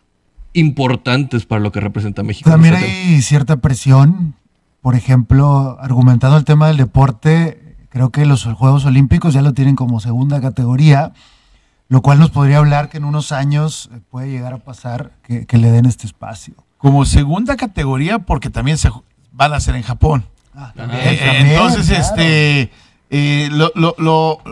importantes 0.55 1.45
para 1.45 1.61
lo 1.61 1.71
que 1.71 1.81
representa 1.81 2.23
México. 2.23 2.49
También 2.49 2.75
hay 2.75 3.21
cierta 3.21 3.59
presión, 3.59 4.35
por 4.81 4.95
ejemplo, 4.95 5.77
argumentando 5.81 6.37
el 6.37 6.45
tema 6.45 6.69
del 6.69 6.79
deporte, 6.79 7.77
creo 7.91 8.11
que 8.11 8.25
los 8.25 8.45
Juegos 8.45 8.87
Olímpicos 8.87 9.35
ya 9.35 9.43
lo 9.43 9.53
tienen 9.53 9.77
como 9.77 10.01
segunda 10.01 10.41
categoría, 10.41 11.13
lo 11.89 12.01
cual 12.01 12.19
nos 12.19 12.31
podría 12.31 12.59
hablar 12.59 12.89
que 12.89 12.97
en 12.97 13.05
unos 13.05 13.31
años 13.33 13.91
puede 14.11 14.31
llegar 14.31 14.55
a 14.55 14.59
pasar 14.59 15.13
que 15.23 15.59
le 15.59 15.71
den 15.71 15.85
este 15.85 16.07
espacio 16.07 16.55
como 16.85 17.07
segunda 17.07 17.57
categoría 17.57 18.19
porque 18.19 18.51
también 18.51 18.77
se 18.77 18.91
van 19.33 19.55
a 19.55 19.57
hacer 19.57 19.75
en 19.75 19.81
Japón. 19.81 20.27
Ah, 20.55 20.71
eh, 20.77 21.39
entonces, 21.39 21.89
este, 21.89 22.71
eh, 23.09 23.49
lo, 23.51 23.73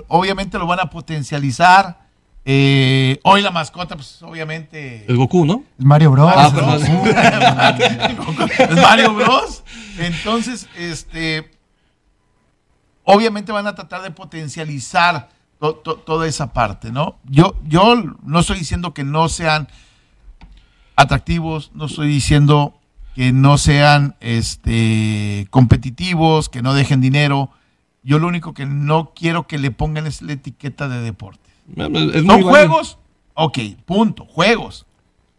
obviamente 0.08 0.58
lo 0.58 0.66
van 0.66 0.80
a 0.80 0.86
potencializar. 0.86 2.01
Eh, 2.44 3.20
hoy 3.22 3.40
la 3.40 3.50
mascota, 3.50 3.94
pues 3.94 4.20
obviamente. 4.22 5.04
Es 5.08 5.16
Goku, 5.16 5.44
¿no? 5.44 5.64
Es 5.78 5.84
Mario 5.84 6.10
Bros. 6.10 6.32
Ah, 6.34 7.76
es 8.58 8.76
Mario 8.76 9.14
Bros. 9.14 9.62
Entonces, 9.98 10.68
este. 10.76 11.50
Obviamente 13.04 13.52
van 13.52 13.66
a 13.66 13.74
tratar 13.74 14.02
de 14.02 14.10
potencializar 14.10 15.28
toda 16.04 16.26
esa 16.26 16.52
parte, 16.52 16.90
¿no? 16.90 17.18
Yo, 17.24 17.56
yo 17.64 17.94
no 18.22 18.40
estoy 18.40 18.58
diciendo 18.58 18.94
que 18.94 19.04
no 19.04 19.28
sean 19.28 19.68
atractivos, 20.96 21.70
no 21.74 21.86
estoy 21.86 22.08
diciendo 22.08 22.74
que 23.14 23.32
no 23.32 23.58
sean 23.58 24.16
este, 24.20 25.46
competitivos, 25.50 26.48
que 26.48 26.62
no 26.62 26.74
dejen 26.74 27.00
dinero. 27.00 27.50
Yo 28.02 28.18
lo 28.18 28.26
único 28.26 28.54
que 28.54 28.66
no 28.66 29.12
quiero 29.14 29.46
que 29.46 29.58
le 29.58 29.70
pongan 29.70 30.06
es 30.06 30.22
la 30.22 30.32
etiqueta 30.32 30.88
de 30.88 31.00
deporte. 31.00 31.41
¿Son 31.76 32.42
juegos? 32.42 32.98
Ok, 33.34 33.58
punto, 33.84 34.24
juegos. 34.26 34.86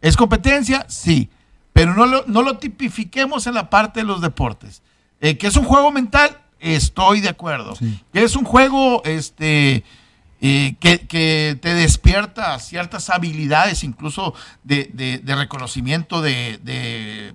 ¿Es 0.00 0.16
competencia? 0.16 0.86
Sí, 0.88 1.28
pero 1.72 1.94
no 1.94 2.06
lo, 2.06 2.24
no 2.26 2.42
lo 2.42 2.58
tipifiquemos 2.58 3.46
en 3.46 3.54
la 3.54 3.70
parte 3.70 4.00
de 4.00 4.06
los 4.06 4.20
deportes. 4.20 4.82
Eh, 5.20 5.38
¿Que 5.38 5.46
es 5.46 5.56
un 5.56 5.64
juego 5.64 5.90
mental? 5.90 6.38
Estoy 6.60 7.20
de 7.20 7.28
acuerdo. 7.28 7.74
¿Que 8.12 8.24
es 8.24 8.36
un 8.36 8.44
juego 8.44 9.02
este, 9.04 9.84
que, 10.40 11.58
te 11.60 11.74
despierta 11.74 12.58
ciertas 12.58 13.10
habilidades, 13.10 13.84
incluso 13.84 14.34
de, 14.62 15.22
reconocimiento, 15.26 16.20
de, 16.20 17.34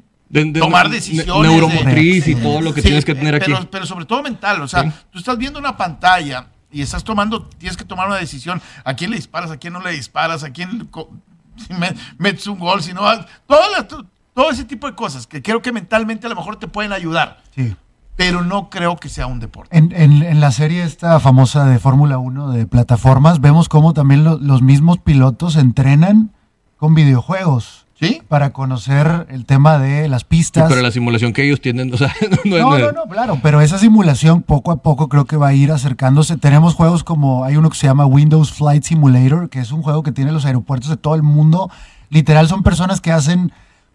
tomar 0.60 0.90
decisiones. 0.90 1.52
Neuromotriz 1.52 2.28
y 2.28 2.36
todo 2.36 2.62
lo 2.62 2.74
que 2.74 2.82
tienes 2.82 3.06
que 3.06 3.16
tener 3.16 3.36
aquí. 3.36 3.52
Pero, 3.72 3.86
sobre 3.86 4.06
todo 4.06 4.22
mental, 4.24 4.62
o 4.62 4.68
sea, 4.68 4.92
tú 5.12 5.20
estás 5.20 5.38
viendo 5.38 5.60
una 5.60 5.76
pantalla 5.78 6.48
y 6.72 6.82
estás 6.82 7.04
tomando, 7.04 7.46
tienes 7.46 7.78
que 7.78 7.86
tomar 7.86 8.08
una 8.08 8.18
decisión, 8.18 8.62
a 8.84 8.94
quién 8.96 9.12
le 9.12 9.18
disparas, 9.18 9.52
a 9.52 9.58
quién 9.58 9.74
no 9.74 9.82
le 9.82 9.92
disparas, 9.92 10.44
a 10.44 10.52
quién 10.52 10.90
metes 12.18 12.48
un 12.48 12.60
gol, 12.60 12.82
si 12.84 12.94
no, 12.94 13.02
todo, 13.48 14.06
todo 14.34 14.52
ese 14.52 14.66
tipo 14.66 14.88
de 14.88 14.96
cosas 14.96 15.28
que 15.28 15.42
creo 15.42 15.62
que 15.62 15.72
mentalmente 15.72 16.28
a 16.28 16.30
lo 16.30 16.36
mejor 16.36 16.58
te 16.58 16.68
pueden 16.68 16.94
ayudar. 16.94 17.42
Sí 17.56 17.76
pero 18.20 18.44
no 18.44 18.70
creo 18.70 18.98
que 18.98 19.08
sea 19.08 19.28
un 19.28 19.40
deporte. 19.40 19.78
En, 19.78 20.42
la 20.42 20.52
serie 20.52 20.84
esta 20.84 21.22
famosa 21.22 21.64
de 21.64 21.80
Fórmula 21.80 22.18
1 22.18 22.52
de 22.52 22.68
plataformas, 22.68 23.40
vemos 23.40 23.70
cómo 23.70 23.94
también 23.94 24.26
los 24.26 24.62
mismos 24.62 24.98
pilotos 24.98 25.56
entrenan 25.56 26.34
con 26.76 26.96
videojuegos. 26.96 27.79
¿Sí? 28.00 28.22
Para 28.30 28.52
conocer 28.52 29.28
el 29.30 29.46
tema 29.46 29.78
de 29.78 30.08
las 30.08 30.24
pistas. 30.24 30.70
pero 30.70 30.82
la 30.82 30.92
simulación 30.92 31.34
que 31.34 31.44
ellos 31.44 31.60
tienen, 31.60 31.94
o 31.94 31.98
sea, 31.98 32.16
no, 32.46 32.58
no, 32.58 32.80
no, 32.80 32.92
no, 32.94 33.04
claro, 33.10 33.40
pero 33.44 33.60
esa 33.60 33.78
simulación 33.78 34.42
poco 34.42 34.72
a 34.72 34.78
poco 34.78 35.10
creo 35.10 35.26
que 35.26 35.36
va 35.36 35.50
a 35.50 35.54
ir 35.54 35.72
acercándose. 35.72 36.38
Tenemos 36.38 36.76
juegos 36.76 37.04
como, 37.04 37.44
hay 37.44 37.58
uno 37.58 37.70
que 37.70 37.78
se 37.78 37.88
llama 37.88 38.06
Windows 38.06 38.54
Flight 38.54 38.84
Simulator, 38.84 39.50
que 39.50 39.60
es 39.60 39.72
un 39.72 39.82
juego 39.82 40.02
que 40.02 40.14
tiene 40.14 40.32
los 40.32 40.46
aeropuertos 40.46 40.90
de 40.90 40.98
todo 40.98 41.16
el 41.16 41.24
mundo. 41.24 41.70
Literal 42.10 42.48
son 42.48 42.64
personas 42.64 43.02
que 43.02 43.12
hacen 43.12 43.52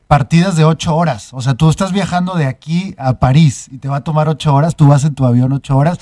partidas 0.07 0.55
de 0.57 0.64
ocho 0.64 0.95
horas. 0.95 1.33
O 1.33 1.40
sea, 1.40 1.55
tú 1.55 1.71
estás 1.71 1.93
viajando 1.93 2.35
de 2.35 2.47
aquí 2.47 2.95
a 2.99 3.14
París 3.14 3.69
y 3.73 3.79
te 3.79 3.88
va 3.88 3.97
a 3.97 4.05
tomar 4.05 4.29
ocho 4.29 4.55
horas, 4.55 4.77
tú 4.77 4.87
vas 4.87 5.05
en 5.05 5.14
tu 5.14 5.25
avión 5.25 5.53
ocho 5.53 5.79
horas. 5.79 5.99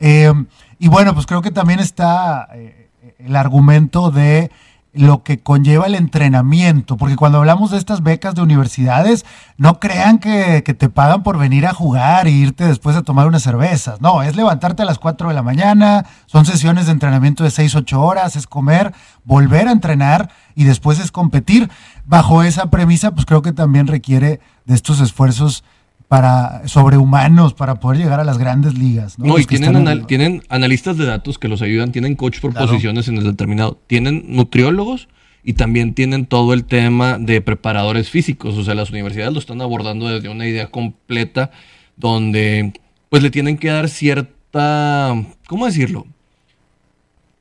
Eh, 0.00 0.32
y 0.78 0.88
bueno, 0.88 1.14
pues 1.14 1.26
creo 1.26 1.42
que 1.42 1.50
también 1.50 1.80
está 1.80 2.48
eh, 2.54 2.90
el 3.18 3.36
argumento 3.36 4.10
de 4.10 4.50
lo 4.94 5.22
que 5.22 5.40
conlleva 5.42 5.86
el 5.86 5.94
entrenamiento, 5.94 6.98
porque 6.98 7.16
cuando 7.16 7.38
hablamos 7.38 7.70
de 7.70 7.78
estas 7.78 8.02
becas 8.02 8.34
de 8.34 8.42
universidades, 8.42 9.24
no 9.56 9.80
crean 9.80 10.18
que, 10.18 10.62
te 10.62 10.88
pagan 10.90 11.22
por 11.22 11.38
venir 11.38 11.66
a 11.66 11.72
jugar 11.72 12.26
e 12.26 12.30
irte 12.30 12.66
después 12.66 12.94
a 12.96 13.02
tomar 13.02 13.26
unas 13.26 13.42
cervezas, 13.42 14.02
no, 14.02 14.22
es 14.22 14.36
levantarte 14.36 14.82
a 14.82 14.84
las 14.84 14.98
4 14.98 15.28
de 15.28 15.34
la 15.34 15.42
mañana, 15.42 16.04
son 16.26 16.44
sesiones 16.44 16.86
de 16.86 16.92
entrenamiento 16.92 17.42
de 17.42 17.50
6, 17.50 17.74
8 17.74 18.02
horas, 18.02 18.36
es 18.36 18.46
comer, 18.46 18.92
volver 19.24 19.68
a 19.68 19.72
entrenar 19.72 20.30
y 20.54 20.64
después 20.64 20.98
es 20.98 21.10
competir. 21.10 21.70
Bajo 22.04 22.42
esa 22.42 22.66
premisa, 22.66 23.12
pues 23.12 23.24
creo 23.24 23.40
que 23.40 23.52
también 23.52 23.86
requiere 23.86 24.40
de 24.66 24.74
estos 24.74 25.00
esfuerzos 25.00 25.64
para 26.12 26.68
sobrehumanos 26.68 27.54
para 27.54 27.76
poder 27.76 28.02
llegar 28.02 28.20
a 28.20 28.24
las 28.24 28.36
grandes 28.36 28.76
ligas. 28.76 29.18
No, 29.18 29.38
y 29.38 29.46
tienen, 29.46 30.04
tienen 30.04 30.42
analistas 30.50 30.98
de 30.98 31.06
datos 31.06 31.38
que 31.38 31.48
los 31.48 31.62
ayudan, 31.62 31.90
tienen 31.90 32.16
coach 32.16 32.38
por 32.38 32.52
posiciones 32.52 33.08
en 33.08 33.16
el 33.16 33.24
determinado, 33.24 33.80
tienen 33.86 34.24
nutriólogos 34.28 35.08
y 35.42 35.54
también 35.54 35.94
tienen 35.94 36.26
todo 36.26 36.52
el 36.52 36.66
tema 36.66 37.16
de 37.16 37.40
preparadores 37.40 38.10
físicos. 38.10 38.58
O 38.58 38.62
sea, 38.62 38.74
las 38.74 38.90
universidades 38.90 39.32
lo 39.32 39.38
están 39.38 39.62
abordando 39.62 40.06
desde 40.06 40.28
una 40.28 40.46
idea 40.46 40.66
completa 40.70 41.50
donde 41.96 42.74
pues 43.08 43.22
le 43.22 43.30
tienen 43.30 43.56
que 43.56 43.68
dar 43.68 43.88
cierta, 43.88 45.14
¿cómo 45.46 45.64
decirlo? 45.64 46.04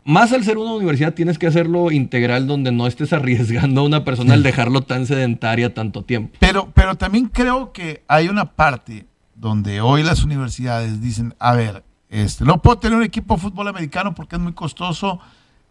Más 0.03 0.31
al 0.33 0.43
ser 0.43 0.57
una 0.57 0.73
universidad 0.73 1.13
tienes 1.13 1.37
que 1.37 1.47
hacerlo 1.47 1.91
integral 1.91 2.47
donde 2.47 2.71
no 2.71 2.87
estés 2.87 3.13
arriesgando 3.13 3.81
a 3.81 3.83
una 3.83 4.03
persona 4.03 4.33
al 4.33 4.43
dejarlo 4.43 4.81
tan 4.81 5.05
sedentaria 5.05 5.73
tanto 5.73 6.03
tiempo. 6.03 6.35
Pero, 6.39 6.71
pero 6.73 6.95
también 6.95 7.27
creo 7.27 7.71
que 7.71 8.03
hay 8.07 8.27
una 8.27 8.53
parte 8.53 9.05
donde 9.35 9.81
hoy 9.81 10.03
las 10.03 10.23
universidades 10.23 11.01
dicen, 11.01 11.35
a 11.39 11.53
ver, 11.53 11.83
este, 12.09 12.43
no 12.45 12.61
puedo 12.61 12.77
tener 12.77 12.97
un 12.97 13.03
equipo 13.03 13.35
de 13.35 13.41
fútbol 13.41 13.67
americano 13.67 14.13
porque 14.13 14.35
es 14.35 14.41
muy 14.41 14.53
costoso 14.53 15.19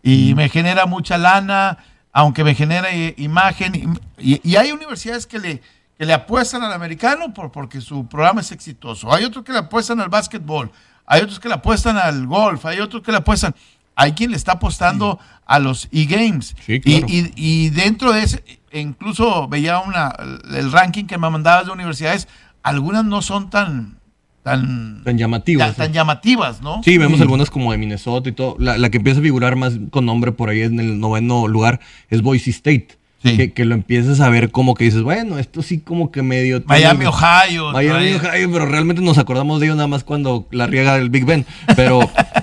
y 0.03 0.35
me 0.35 0.49
genera 0.49 0.87
mucha 0.87 1.19
lana, 1.19 1.79
aunque 2.13 2.45
me 2.45 2.55
genera 2.55 2.89
imagen. 3.17 3.99
Y, 4.19 4.57
hay 4.57 4.73
universidades 4.73 5.27
que 5.27 5.39
le, 5.39 5.63
que 5.99 6.07
le 6.07 6.13
apuestan 6.13 6.63
al 6.63 6.73
americano 6.73 7.35
por, 7.35 7.53
porque 7.53 7.81
su 7.81 8.07
programa 8.07 8.41
es 8.41 8.53
exitoso. 8.53 9.13
Hay 9.13 9.25
otros 9.25 9.45
que 9.45 9.53
le 9.53 9.59
apuestan 9.59 10.01
al 10.01 10.09
básquetbol. 10.09 10.71
Hay 11.05 11.23
otros 11.23 11.41
que 11.41 11.49
le 11.49 11.55
apuestan 11.55 11.99
al 11.99 12.27
golf. 12.27 12.65
Hay 12.67 12.81
otros 12.81 13.03
que 13.03 13.11
le 13.11 13.19
apuestan 13.19 13.55
hay 14.01 14.13
quien 14.13 14.31
le 14.31 14.39
está 14.39 14.53
apostando 14.53 15.19
a 15.45 15.59
los 15.59 15.89
e-games. 15.93 16.57
y, 16.67 17.69
dentro 17.69 18.13
de 18.13 18.23
ese, 18.23 18.43
incluso 18.73 19.47
veía 19.47 19.79
una, 19.81 20.15
el 20.57 20.73
ranking 20.73 21.05
que 21.05 21.19
me 21.19 21.29
mandabas 21.29 21.67
de 21.67 21.73
universidades, 21.73 22.27
algunas 22.63 23.05
no 23.05 23.21
son 23.21 23.51
tan... 23.51 23.99
Tan, 24.43 25.05
tan 25.05 25.19
llamativas. 25.19 25.77
Tan, 25.77 25.93
llamativas, 25.93 26.63
¿no? 26.63 26.81
Sí, 26.83 26.97
vemos 26.97 27.21
algunas 27.21 27.51
como 27.51 27.73
de 27.73 27.79
Minnesota 27.79 28.31
y 28.31 28.33
todo. 28.33 28.57
La, 28.59 28.89
que 28.89 28.97
empieza 28.97 29.21
a 29.21 29.23
figurar 29.23 29.55
más 29.55 29.75
con 29.91 30.07
nombre 30.07 30.33
por 30.33 30.49
ahí 30.49 30.63
en 30.63 30.81
el 30.81 30.99
noveno 30.99 31.47
lugar 31.47 31.79
es 32.09 32.23
Boise 32.23 32.51
State. 32.51 32.99
Sí. 33.23 33.37
que, 33.37 33.53
que 33.53 33.67
lo 33.67 33.75
empiezas 33.75 34.21
a 34.21 34.31
ver 34.31 34.51
como 34.51 34.73
que 34.73 34.85
dices, 34.85 35.03
bueno, 35.03 35.39
esto 35.39 35.61
sí 35.61 35.81
como 35.81 36.11
que 36.11 36.23
medio... 36.23 36.63
Miami, 36.65 37.05
Ohio. 37.05 37.71
Miami, 37.71 38.15
Ohio, 38.15 38.51
pero 38.51 38.65
realmente 38.65 39.03
nos 39.03 39.19
acordamos 39.19 39.61
de 39.61 39.67
ello 39.67 39.75
nada 39.75 39.89
más 39.89 40.05
cuando 40.05 40.49
la 40.53 40.67
riega 40.67 40.97
el 40.97 41.11
Big 41.11 41.27
Ben. 41.27 41.45
Pero. 41.77 42.01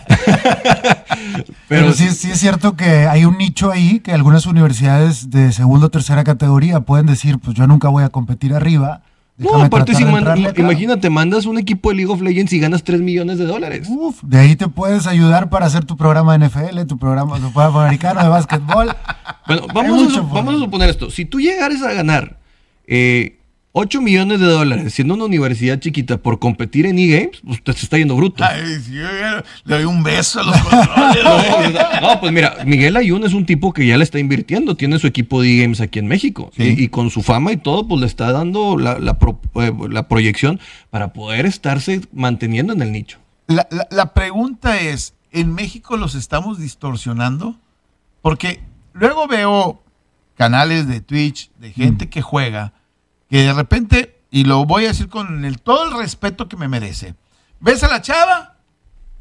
Pero, 1.68 1.94
sí, 1.94 2.10
sí 2.10 2.32
es 2.32 2.40
cierto 2.40 2.76
que 2.76 3.08
hay 3.08 3.26
un 3.26 3.38
nicho 3.38 3.72
ahí 3.72 4.00
que 4.00 4.14
algunas 4.14 4.46
universidades 4.46 5.30
de 5.30 5.52
segunda 5.52 5.88
o 5.88 5.90
tercera 5.90 6.24
categoría 6.24 6.82
pueden 6.82 7.06
decir, 7.06 7.40
pues 7.40 7.56
yo 7.56 7.68
nunca 7.68 7.90
voy 7.90 8.04
a 8.04 8.10
competir 8.10 8.54
arriba. 8.54 9.02
No, 9.38 9.46
déjame 9.50 9.66
aparte, 9.66 9.86
tratar 9.92 9.96
si 10.02 10.04
de 10.06 10.12
man- 10.12 10.20
entrarle 10.20 10.48
acá". 10.50 10.62
imagínate, 10.62 11.10
mandas 11.12 11.46
un 11.46 11.58
equipo 11.60 11.90
de 11.90 11.96
League 11.96 12.12
of 12.12 12.22
Legends 12.22 12.54
y 12.54 12.60
ganas 12.60 12.84
3 12.84 13.02
millones 13.02 13.38
de 13.38 13.46
dólares. 13.46 13.88
Uf, 13.90 14.24
de 14.24 14.40
ahí 14.40 14.56
te 14.56 14.68
puedes 14.68 15.06
ayudar 15.06 15.50
para 15.50 15.68
hacer 15.68 15.86
tu 15.86 15.96
programa 15.96 16.36
de 16.38 16.48
NFL, 16.48 16.86
tu 16.88 16.98
programa 16.98 17.36
americano 17.36 18.24
de 18.24 18.30
básquetbol. 18.30 18.96
Bueno, 19.48 19.66
vamos, 19.74 20.18
a, 20.18 20.22
vamos 20.24 20.56
a 20.56 20.58
suponer 20.58 20.90
esto. 20.90 21.10
Si 21.10 21.24
tú 21.24 21.40
llegares 21.40 21.82
a 21.82 21.94
ganar 21.94 22.38
eh, 22.86 23.37
8 23.80 24.02
millones 24.02 24.40
de 24.40 24.48
dólares 24.48 24.94
siendo 24.94 25.14
una 25.14 25.26
universidad 25.26 25.80
chiquita 25.80 26.18
por 26.18 26.40
competir 26.40 26.86
en 26.88 26.98
e-games, 26.98 27.42
pues 27.46 27.64
te 27.64 27.72
está 27.72 27.98
yendo 27.98 28.16
bruto. 28.16 28.44
Ay, 28.44 28.80
sí, 28.84 28.94
le 28.94 29.44
doy 29.76 29.84
un 29.86 30.02
beso 30.04 30.40
a 30.40 30.44
los 30.44 30.58
controles. 30.62 31.24
No, 32.02 32.02
no, 32.14 32.20
pues 32.20 32.32
mira, 32.32 32.58
Miguel 32.66 32.96
Ayun 32.98 33.24
es 33.24 33.34
un 33.34 33.46
tipo 33.46 33.74
que 33.74 33.86
ya 33.86 33.98
le 33.98 34.04
está 34.04 34.18
invirtiendo, 34.20 34.76
tiene 34.76 34.98
su 35.00 35.08
equipo 35.08 35.42
de 35.42 35.58
games 35.58 35.80
aquí 35.82 36.00
en 36.00 36.08
México 36.08 36.52
Sí. 36.56 36.64
y, 36.78 36.84
y 36.86 36.88
con 36.90 37.10
su 37.12 37.22
fama 37.22 37.52
y 37.52 37.58
todo, 37.58 37.88
pues 37.88 38.02
le 38.02 38.08
está 38.08 38.32
dando 38.32 38.78
la, 38.78 38.98
la 39.00 39.20
pro- 39.20 39.40
eh, 39.56 39.72
la 39.90 40.08
proyección 40.08 40.60
para 40.90 41.14
poder 41.14 41.46
estarse 41.46 42.02
manteniendo 42.14 42.74
en 42.74 42.82
el 42.82 42.92
nicho. 42.92 43.20
La, 43.48 43.68
la- 43.72 43.88
la 43.92 44.14
pregunta 44.14 44.80
es, 44.80 45.14
¿en 45.32 45.54
México 45.54 45.98
los 45.98 46.16
estamos 46.16 46.60
distorsionando? 46.60 47.58
Porque 48.22 48.60
luego 48.94 49.28
veo 49.28 49.82
canales 50.36 50.88
de 50.88 51.02
Twitch 51.02 51.52
de 51.60 51.72
gente 51.72 52.10
que 52.10 52.22
juega, 52.22 52.74
que 53.30 53.44
de 53.44 53.54
repente, 53.54 54.20
y 54.32 54.44
lo 54.46 54.66
voy 54.66 54.86
a 54.86 54.90
decir 54.90 55.10
con 55.10 55.46
el, 55.46 55.60
todo 55.62 55.86
el 55.86 55.98
respeto 55.98 56.48
que 56.50 56.58
me 56.58 56.68
merece, 56.68 57.16
ves 57.60 57.84
a 57.84 57.88
la 57.88 58.02
chava 58.02 58.56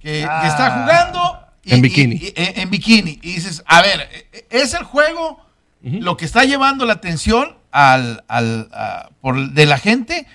que, 0.00 0.26
que 0.40 0.46
está 0.46 0.66
Ah. 0.66 0.82
jugando 0.82 1.40
y- 1.64 1.74
En 1.74 1.82
bikini. 1.82 2.14
y- 2.16 2.18
y- 2.26 2.32
en, 2.36 2.60
en 2.60 2.70
bikini, 2.70 3.18
y 3.22 3.32
dices, 3.34 3.62
a 3.66 3.82
ver, 3.82 4.08
e- 4.32 4.46
es 4.50 4.74
el 4.74 4.84
juego 4.84 5.44
lo 5.82 6.16
que 6.16 6.24
está 6.24 6.44
llevando 6.44 6.84
la 6.84 6.94
atención 6.94 7.56
al, 7.72 8.24
al, 8.28 8.68
a- 8.72 9.10
por, 9.20 9.50
de 9.50 9.66
la 9.66 9.78
gente, 9.78 10.26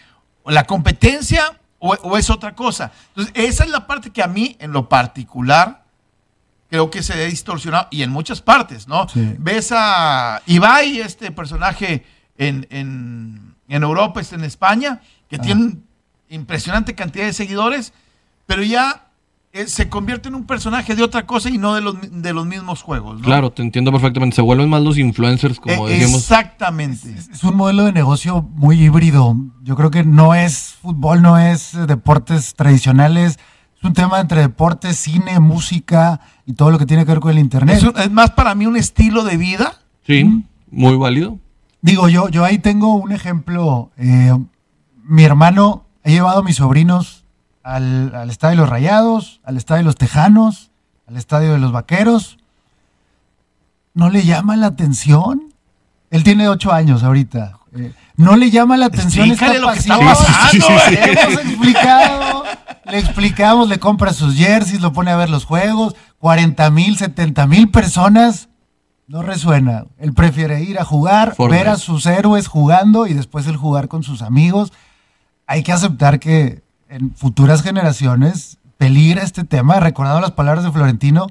o 0.43 0.51
la 0.51 0.65
competencia, 0.65 1.59
o, 1.79 1.93
o 1.93 2.17
es 2.17 2.29
otra 2.29 2.53
cosa. 2.55 2.91
Entonces, 3.09 3.33
esa 3.35 3.63
es 3.63 3.69
la 3.69 3.87
parte 3.87 4.11
que 4.11 4.21
a 4.23 4.27
mí, 4.27 4.55
en 4.59 4.71
lo 4.71 4.87
particular, 4.89 5.83
creo 6.69 6.89
que 6.89 7.03
se 7.03 7.13
ha 7.13 7.17
distorsionado, 7.25 7.87
y 7.91 8.03
en 8.03 8.11
muchas 8.11 8.41
partes, 8.41 8.87
¿no? 8.87 9.07
Sí. 9.09 9.35
Ves 9.39 9.71
a 9.75 10.41
Ibai, 10.45 10.99
este 11.01 11.31
personaje 11.31 12.05
en, 12.37 12.65
en, 12.69 13.50
en 13.75 13.83
Europa, 13.83 14.21
este 14.21 14.35
en 14.35 14.43
España, 14.43 15.01
que 15.29 15.37
Ah. 15.37 15.41
tiene 15.41 15.63
una 15.63 15.75
impresionante 16.29 16.93
cantidad 16.95 17.25
de 17.25 17.33
seguidores, 17.33 17.93
pero 18.45 18.63
ya 18.63 19.07
eh, 19.53 19.67
se 19.67 19.89
convierte 19.89 20.29
en 20.29 20.35
un 20.35 20.45
personaje 20.45 20.95
de 20.95 21.03
otra 21.03 21.25
cosa 21.25 21.49
y 21.49 21.57
no 21.57 21.75
de 21.75 21.81
los, 21.81 21.95
de 22.09 22.31
los 22.33 22.45
mismos 22.45 22.81
juegos, 22.83 23.19
¿no? 23.19 23.25
Claro, 23.25 23.51
te 23.51 23.61
entiendo 23.61 23.91
perfectamente. 23.91 24.37
Se 24.37 24.41
vuelven 24.41 24.69
más 24.69 24.81
los 24.81 24.97
influencers, 24.97 25.59
como 25.59 25.89
Eh, 25.89 25.91
decíamos. 25.91 26.21
Exactamente. 26.21 27.13
Es 27.33 27.43
un 27.43 27.57
modelo 27.57 27.83
de 27.83 27.91
negocio 27.91 28.43
muy 28.55 28.81
híbrido. 28.81 29.35
Yo 29.61 29.75
creo 29.75 29.91
que 29.91 30.05
no 30.05 30.33
es 30.35 30.75
fútbol, 30.81 31.21
no 31.21 31.37
es 31.37 31.73
eh, 31.73 31.85
deportes 31.85 32.53
tradicionales. 32.55 33.39
Es 33.77 33.83
un 33.83 33.91
tema 33.93 34.21
entre 34.21 34.39
deportes, 34.39 34.95
cine, 34.95 35.41
música 35.41 36.21
y 36.45 36.53
todo 36.53 36.71
lo 36.71 36.79
que 36.79 36.85
tiene 36.85 37.03
que 37.05 37.11
ver 37.11 37.19
con 37.19 37.31
el 37.31 37.39
internet. 37.39 37.75
Es, 37.75 37.83
un- 37.83 37.97
es 37.99 38.09
más 38.09 38.31
para 38.31 38.55
mí 38.55 38.65
un 38.67 38.77
estilo 38.77 39.25
de 39.25 39.35
vida. 39.35 39.73
Sí, 40.07 40.45
muy 40.69 40.95
válido. 40.95 41.39
Digo, 41.81 42.09
yo, 42.09 42.29
yo 42.29 42.45
ahí 42.45 42.59
tengo 42.59 42.95
un 42.95 43.11
ejemplo. 43.11 43.91
Eh, 43.97 44.37
mi 45.03 45.23
hermano 45.23 45.85
ha 46.03 46.09
llevado 46.09 46.39
a 46.39 46.43
mis 46.43 46.57
sobrinos 46.57 47.25
al, 47.63 48.13
al 48.15 48.29
estadio 48.29 48.51
de 48.57 48.61
los 48.61 48.69
Rayados, 48.69 49.41
al 49.43 49.57
estadio 49.57 49.79
de 49.79 49.85
los 49.85 49.95
Tejanos, 49.95 50.71
al 51.07 51.17
estadio 51.17 51.53
de 51.53 51.59
los 51.59 51.71
Vaqueros. 51.71 52.37
¿No 53.93 54.09
le 54.09 54.23
llama 54.23 54.55
la 54.55 54.67
atención? 54.67 55.53
Él 56.11 56.23
tiene 56.23 56.47
ocho 56.47 56.71
años 56.71 57.03
ahorita. 57.03 57.57
Eh, 57.75 57.93
¿No 58.17 58.35
le 58.35 58.51
llama 58.51 58.77
la 58.77 58.87
atención 58.87 59.31
esta 59.31 59.53
lo 59.55 59.71
que 59.71 59.79
está 59.79 59.97
pasión? 59.97 60.15
pasando, 60.15 60.51
Sí, 60.51 60.61
sí, 60.61 60.73
sí, 60.89 60.97
hemos 61.01 61.45
explicado, 61.45 62.43
le 62.85 62.99
explicamos, 62.99 63.69
le 63.69 63.79
compra 63.79 64.13
sus 64.13 64.35
jerseys, 64.35 64.81
lo 64.81 64.91
pone 64.93 65.11
a 65.11 65.15
ver 65.15 65.29
los 65.29 65.45
juegos, 65.45 65.95
40 66.19 66.69
mil, 66.71 66.97
70 66.97 67.47
mil 67.47 67.69
personas, 67.71 68.49
no 69.11 69.21
resuena. 69.21 69.85
Él 69.99 70.13
prefiere 70.13 70.63
ir 70.63 70.79
a 70.79 70.85
jugar, 70.85 71.35
Fortnite. 71.35 71.63
ver 71.63 71.73
a 71.73 71.77
sus 71.77 72.05
héroes 72.05 72.47
jugando 72.47 73.07
y 73.07 73.13
después 73.13 73.45
el 73.47 73.57
jugar 73.57 73.87
con 73.89 74.03
sus 74.03 74.21
amigos. 74.21 74.71
Hay 75.47 75.63
que 75.63 75.73
aceptar 75.73 76.19
que 76.19 76.61
en 76.89 77.13
futuras 77.15 77.61
generaciones 77.61 78.57
peligra 78.77 79.21
este 79.21 79.43
tema, 79.43 79.79
recordando 79.79 80.21
las 80.21 80.31
palabras 80.31 80.63
de 80.63 80.71
Florentino, 80.71 81.27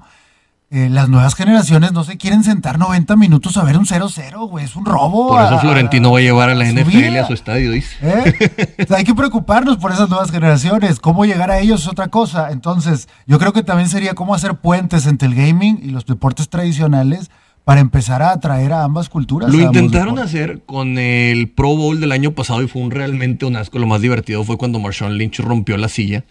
eh, 0.73 0.89
las 0.89 1.09
nuevas 1.09 1.35
generaciones 1.35 1.93
no 1.93 2.05
se 2.05 2.17
quieren 2.17 2.45
sentar 2.45 2.79
90 2.79 3.17
minutos 3.17 3.57
a 3.57 3.65
ver 3.65 3.77
un 3.77 3.87
0-0, 3.87 4.47
güey, 4.49 4.65
es 4.67 4.77
un 4.77 4.85
robo. 4.85 5.29
Por 5.29 5.43
eso 5.43 5.57
a- 5.57 5.59
Florentino 5.61 6.13
va 6.13 6.19
a 6.19 6.23
llevar 6.23 6.49
a 6.51 6.55
la 6.55 6.65
NFL 6.71 6.85
vida. 7.11 7.25
a 7.25 7.27
su 7.27 7.33
estadio, 7.33 7.73
dice. 7.73 7.97
¿Eh? 8.03 8.77
O 8.85 8.87
sea, 8.87 8.99
hay 8.99 9.05
que 9.05 9.15
preocuparnos 9.15 9.79
por 9.79 9.91
esas 9.91 10.09
nuevas 10.09 10.31
generaciones. 10.31 11.01
Cómo 11.01 11.25
llegar 11.25 11.51
a 11.51 11.59
ellos 11.59 11.81
es 11.83 11.89
otra 11.89 12.07
cosa. 12.07 12.53
Entonces, 12.53 13.09
yo 13.27 13.39
creo 13.41 13.53
que 13.53 13.65
también 13.65 13.89
sería 13.89 14.15
cómo 14.15 14.33
hacer 14.35 14.55
puentes 14.55 15.07
entre 15.07 15.27
el 15.27 15.35
gaming 15.35 15.81
y 15.83 15.89
los 15.91 16.07
deportes 16.07 16.49
tradicionales 16.49 17.31
para 17.71 17.83
empezar 17.83 18.21
a 18.21 18.33
atraer 18.33 18.73
a 18.73 18.83
ambas 18.83 19.09
culturas. 19.09 19.49
Lo 19.49 19.61
intentaron 19.61 20.19
hacer 20.19 20.63
con 20.67 20.99
el 20.99 21.49
Pro 21.51 21.77
Bowl 21.77 22.01
del 22.01 22.11
año 22.11 22.33
pasado 22.33 22.65
y 22.65 22.67
fue 22.67 22.83
un 22.83 22.91
realmente 22.91 23.47
un 23.47 23.55
asco. 23.55 23.79
Lo 23.79 23.87
más 23.87 24.01
divertido 24.01 24.43
fue 24.43 24.59
cuando 24.59 24.81
Marshawn 24.81 25.17
Lynch 25.17 25.39
rompió 25.39 25.77
la 25.77 25.87
silla. 25.87 26.25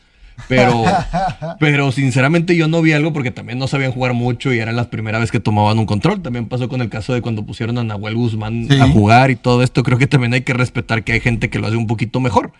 Pero, 0.49 0.83
pero 1.61 1.93
sinceramente 1.93 2.57
yo 2.57 2.67
no 2.67 2.81
vi 2.81 2.91
algo 2.91 3.13
porque 3.13 3.31
también 3.31 3.57
no 3.57 3.67
sabían 3.67 3.93
jugar 3.93 4.11
mucho 4.11 4.53
y 4.53 4.59
era 4.59 4.73
la 4.73 4.89
primera 4.89 5.17
vez 5.17 5.31
que 5.31 5.39
tomaban 5.39 5.79
un 5.79 5.85
control. 5.85 6.21
También 6.21 6.49
pasó 6.49 6.67
con 6.67 6.81
el 6.81 6.89
caso 6.89 7.13
de 7.13 7.21
cuando 7.21 7.45
pusieron 7.45 7.77
a 7.77 7.85
Nahuel 7.85 8.15
Guzmán 8.15 8.67
Sí. 8.69 8.77
a 8.77 8.89
jugar 8.89 9.31
y 9.31 9.37
todo 9.37 9.63
esto. 9.63 9.81
Creo 9.81 9.97
que 9.97 10.07
también 10.07 10.33
hay 10.33 10.41
que 10.41 10.51
respetar 10.51 11.05
que 11.05 11.13
hay 11.13 11.21
gente 11.21 11.49
que 11.49 11.59
lo 11.59 11.67
hace 11.67 11.77
un 11.77 11.87
poquito 11.87 12.19
mejor. 12.19 12.51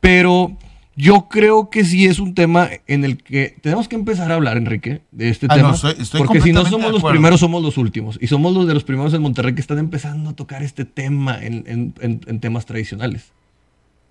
Pero 0.00 0.58
yo 0.96 1.28
creo 1.28 1.70
que 1.70 1.84
sí 1.84 2.06
es 2.06 2.18
un 2.18 2.34
tema 2.34 2.68
en 2.86 3.04
el 3.04 3.16
que 3.22 3.56
tenemos 3.62 3.88
que 3.88 3.96
empezar 3.96 4.30
a 4.30 4.34
hablar, 4.34 4.56
Enrique, 4.56 5.02
de 5.10 5.30
este 5.30 5.46
Ah, 5.48 5.54
tema. 5.56 5.68
no, 5.70 5.74
estoy- 5.74 5.94
estoy 5.98 6.18
porque 6.20 6.40
si 6.40 6.52
no 6.52 6.64
somos 6.66 6.92
los 6.92 7.02
primeros, 7.02 7.40
somos 7.40 7.62
los 7.62 7.78
últimos. 7.78 8.18
Y 8.20 8.26
somos 8.26 8.52
los 8.54 8.66
de 8.66 8.74
los 8.74 8.84
primeros 8.84 9.14
en 9.14 9.22
Monterrey 9.22 9.54
que 9.54 9.60
están 9.62 9.78
empezando 9.78 10.30
a 10.30 10.32
tocar 10.34 10.62
este 10.62 10.84
tema 10.84 11.38
en, 11.42 11.64
en- 11.66 11.94
en- 12.00 12.20
en 12.26 12.40
temas 12.40 12.66
tradicionales. 12.66 13.32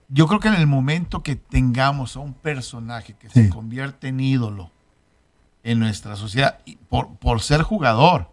Yo 0.10 0.28
creo 0.28 0.40
que 0.40 0.50
en 0.50 0.56
el 0.56 0.68
momento 0.68 1.24
que 1.24 1.36
tengamos 1.36 2.16
a 2.18 2.20
un 2.20 2.34
personaje 2.34 3.16
que 3.20 3.30
Sí. 3.30 3.44
se 3.44 3.50
convierte 3.50 4.10
en 4.10 4.20
ídolo 4.20 4.72
en 5.64 5.80
nuestra 5.80 6.16
sociedad 6.16 6.58
por, 6.90 7.16
por 7.18 7.42
ser 7.42 7.62
jugador, 7.62 8.30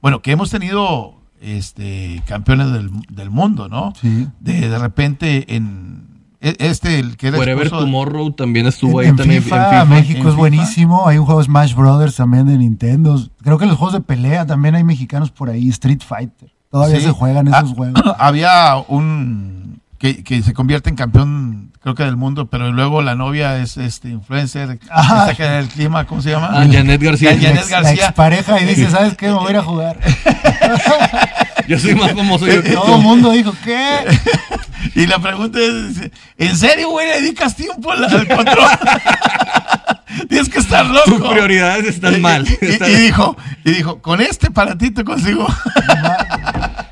bueno, 0.00 0.22
que 0.22 0.30
hemos 0.30 0.50
tenido 0.50 1.16
este 1.40 2.22
campeones 2.26 2.70
del, 2.72 2.90
del 3.10 3.30
mundo, 3.30 3.68
¿no? 3.68 3.92
Sí. 4.00 4.28
De, 4.38 4.68
de 4.68 4.78
repente 4.78 5.56
en 5.56 6.06
este 6.40 6.98
el 6.98 7.16
que 7.16 7.28
era 7.28 7.38
Wherever 7.38 7.68
Tomorrow 7.68 8.32
también 8.32 8.66
estuvo 8.66 9.00
En, 9.00 9.04
ahí 9.06 9.10
en 9.10 9.16
también 9.16 9.42
FIFA, 9.42 9.56
en 9.56 9.70
FIFA. 9.70 9.84
México 9.84 10.12
en 10.12 10.18
es 10.18 10.24
FIFA. 10.24 10.36
buenísimo. 10.36 11.06
Hay 11.08 11.18
un 11.18 11.26
juego 11.26 11.42
Smash 11.42 11.74
Brothers 11.74 12.16
también 12.16 12.46
de 12.46 12.56
Nintendo. 12.56 13.20
Creo 13.42 13.58
que 13.58 13.66
los 13.66 13.76
juegos 13.76 13.92
de 13.94 14.00
pelea 14.00 14.46
también 14.46 14.74
hay 14.74 14.84
mexicanos 14.84 15.30
por 15.30 15.50
ahí. 15.50 15.68
Street 15.68 16.00
Fighter. 16.06 16.50
Todavía 16.70 16.96
Sí. 16.98 17.04
se 17.06 17.10
juegan 17.10 17.52
Ah, 17.52 17.58
esos 17.58 17.74
juegos. 17.74 18.00
Había 18.18 18.76
un 18.88 19.80
que, 19.98 20.24
que 20.24 20.40
se 20.42 20.54
convierte 20.54 20.88
en 20.88 20.96
campeón, 20.96 21.72
creo 21.82 21.94
que 21.94 22.04
del 22.04 22.16
mundo, 22.16 22.46
pero 22.46 22.72
luego 22.72 23.02
la 23.02 23.14
novia 23.14 23.58
es 23.58 23.76
este 23.76 24.08
influencer, 24.08 24.78
Ajá. 24.90 25.30
está 25.30 25.34
que 25.34 25.44
en 25.44 25.52
el 25.52 25.68
clima, 25.68 26.06
¿cómo 26.06 26.22
se 26.22 26.30
llama? 26.30 26.48
Ah, 26.52 26.64
Janet 26.72 27.02
García. 27.02 27.32
La 27.34 27.36
Janet 27.38 27.56
ex- 27.58 27.70
la 27.70 27.80
García. 27.82 28.04
expareja 28.06 28.60
y 28.62 28.64
dice, 28.64 28.88
¿sabes 28.90 29.14
qué? 29.14 29.26
Me 29.26 29.34
voy 29.34 29.48
a 29.48 29.50
ir 29.50 29.56
a 29.58 29.62
jugar. 29.62 29.98
Yo 31.68 31.78
soy 31.78 31.94
más 31.94 32.12
famoso 32.12 32.46
yo 32.46 32.62
que 32.62 32.70
Todo 32.72 32.96
el 32.96 33.02
mundo 33.02 33.30
dijo, 33.32 33.52
¿qué? 33.62 33.98
Y 34.94 35.06
la 35.06 35.18
pregunta 35.18 35.58
es, 35.60 36.10
¿en 36.38 36.56
serio, 36.56 36.90
güey, 36.90 37.06
le 37.08 37.20
dedicas 37.22 37.54
tiempo 37.56 37.90
al, 37.92 38.04
al 38.04 38.26
control? 38.28 38.68
Tienes 40.28 40.48
que 40.48 40.58
estar 40.58 40.86
loco. 40.86 41.04
Tus 41.18 41.28
prioridades 41.28 41.86
están 41.86 42.20
mal. 42.20 42.46
Y, 42.60 42.64
y- 42.66 42.90
y 42.90 42.96
dijo, 43.06 43.36
y 43.64 43.70
dijo, 43.72 44.02
con 44.02 44.20
este 44.20 44.48
aparatito 44.48 45.04
consigo. 45.04 45.46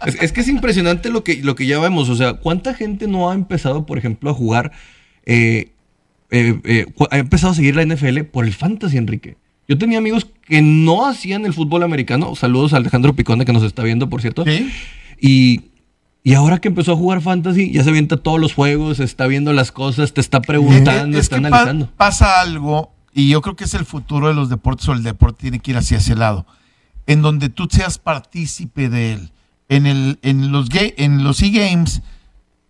Es, 0.07 0.15
es 0.23 0.33
que 0.33 0.41
es 0.41 0.49
impresionante 0.49 1.11
lo 1.11 1.23
que, 1.25 1.43
lo 1.43 1.55
que 1.55 1.67
ya 1.67 1.79
vemos. 1.81 2.09
O 2.09 2.15
sea, 2.17 2.35
¿cuánta 2.35 2.73
gente 2.73 3.07
no 3.09 3.31
ha 3.31 3.35
empezado, 3.35 3.85
por 3.85 3.99
ejemplo, 3.99 4.31
a 4.31 4.33
jugar? 4.35 4.73
eh, 5.27 5.73
eh, 6.31 6.59
eh, 6.65 6.87
ha 7.11 7.19
empezado 7.19 7.53
a 7.53 7.57
seguir 7.57 7.75
la 7.77 7.85
NFL 7.85 8.21
por 8.23 8.45
el 8.47 8.55
fantasy, 8.55 8.97
Enrique. 8.97 9.37
Yo 9.67 9.77
tenía 9.77 9.99
amigos 9.99 10.27
que 10.47 10.63
no 10.63 11.07
hacían 11.07 11.45
el 11.45 11.53
fútbol 11.53 11.83
americano. 11.83 12.35
Saludos 12.37 12.73
a 12.73 12.77
Alejandro 12.79 13.15
Picone, 13.15 13.45
que 13.45 13.53
nos 13.53 13.65
está 13.65 13.83
viendo, 13.83 14.09
por 14.09 14.23
cierto. 14.23 14.45
¿Sí? 14.45 14.71
Y, 15.21 15.63
y 16.31 16.35
ahora 16.35 16.59
que 16.59 16.69
empezó 16.69 16.93
a 16.93 16.97
jugar 16.97 17.21
fantasy, 17.23 17.73
ya 17.73 17.83
se 17.85 17.91
avienta 17.91 18.17
todos 18.17 18.41
los 18.41 18.53
juegos, 18.55 19.01
está 19.01 19.27
viendo 19.27 19.53
las 19.53 19.73
cosas, 19.73 20.13
te 20.13 20.21
está 20.21 20.41
preguntando, 20.41 21.17
Es 21.17 21.25
está 21.25 21.41
pa- 21.41 21.47
analizando. 21.47 21.89
pasa 21.97 22.41
algo, 22.41 22.93
y 23.15 23.29
yo 23.29 23.41
creo 23.41 23.57
que 23.57 23.65
es 23.65 23.75
el 23.75 23.85
futuro 23.85 24.29
de 24.29 24.35
los 24.35 24.49
deportes, 24.49 24.89
o 24.89 24.93
el 24.93 25.03
deporte 25.03 25.41
tiene 25.43 25.61
que 25.61 25.71
ir 25.71 25.77
hacia 25.77 25.99
ese 25.99 26.15
lado, 26.17 26.45
en 27.07 27.23
donde 27.23 27.49
tú 27.49 27.69
seas 27.71 27.99
partícipe 27.99 28.89
de 28.89 29.13
él. 29.15 29.33
en, 29.71 29.87
el, 29.87 30.19
en 30.23 30.51
los 30.53 30.69
en 30.73 31.25
los 31.25 31.43
e-games, 31.43 32.01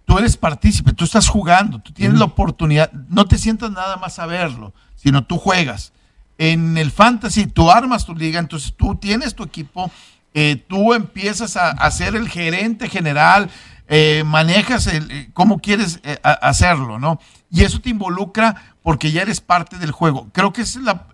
tú 0.04 0.18
eres 0.18 0.36
partícipe, 0.36 0.92
tú 0.92 1.04
estás 1.04 1.28
jugando, 1.28 1.78
tú 1.80 1.92
tienes 1.92 2.18
la 2.18 2.24
oportunidad, 2.26 2.90
no 3.08 3.24
te 3.26 3.38
sientas 3.38 3.70
nada 3.70 3.96
más 3.96 4.18
a 4.18 4.26
verlo, 4.26 4.72
sino 4.96 5.24
tú 5.24 5.36
juegas. 5.38 5.92
En 6.38 6.76
el 6.78 6.90
fantasy, 6.92 7.46
tú 7.46 7.70
armas 7.70 8.04
tu 8.06 8.14
liga, 8.14 8.38
entonces 8.40 8.72
tú 8.76 8.94
tienes 8.96 9.34
tu 9.34 9.42
equipo, 9.44 9.90
eh, 10.34 10.56
tú 10.68 10.94
empiezas 10.94 11.56
a, 11.56 11.90
ser 11.90 12.14
el 12.14 12.28
gerente 12.28 12.88
general, 12.88 13.50
eh, 13.88 14.22
manejas 14.26 14.86
eh, 14.86 15.30
cómo 15.32 15.58
quieres 15.58 16.00
hacerlo, 16.22 16.98
¿no? 16.98 17.18
Y 17.50 17.64
eso 17.64 17.80
te 17.80 17.90
involucra 17.90 18.74
porque 18.82 19.10
ya 19.10 19.22
eres 19.22 19.40
parte 19.40 19.78
del 19.78 19.90
juego. 19.90 20.28
Creo 20.32 20.52
que 20.52 20.62
es 20.62 20.76
la, 20.76 21.06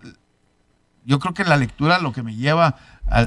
yo 1.05 1.19
creo 1.19 1.33
que 1.33 1.45
la 1.45 1.57
lectura 1.57 1.99
lo 1.99 2.11
que 2.11 2.23
me 2.23 2.35
lleva 2.35 2.75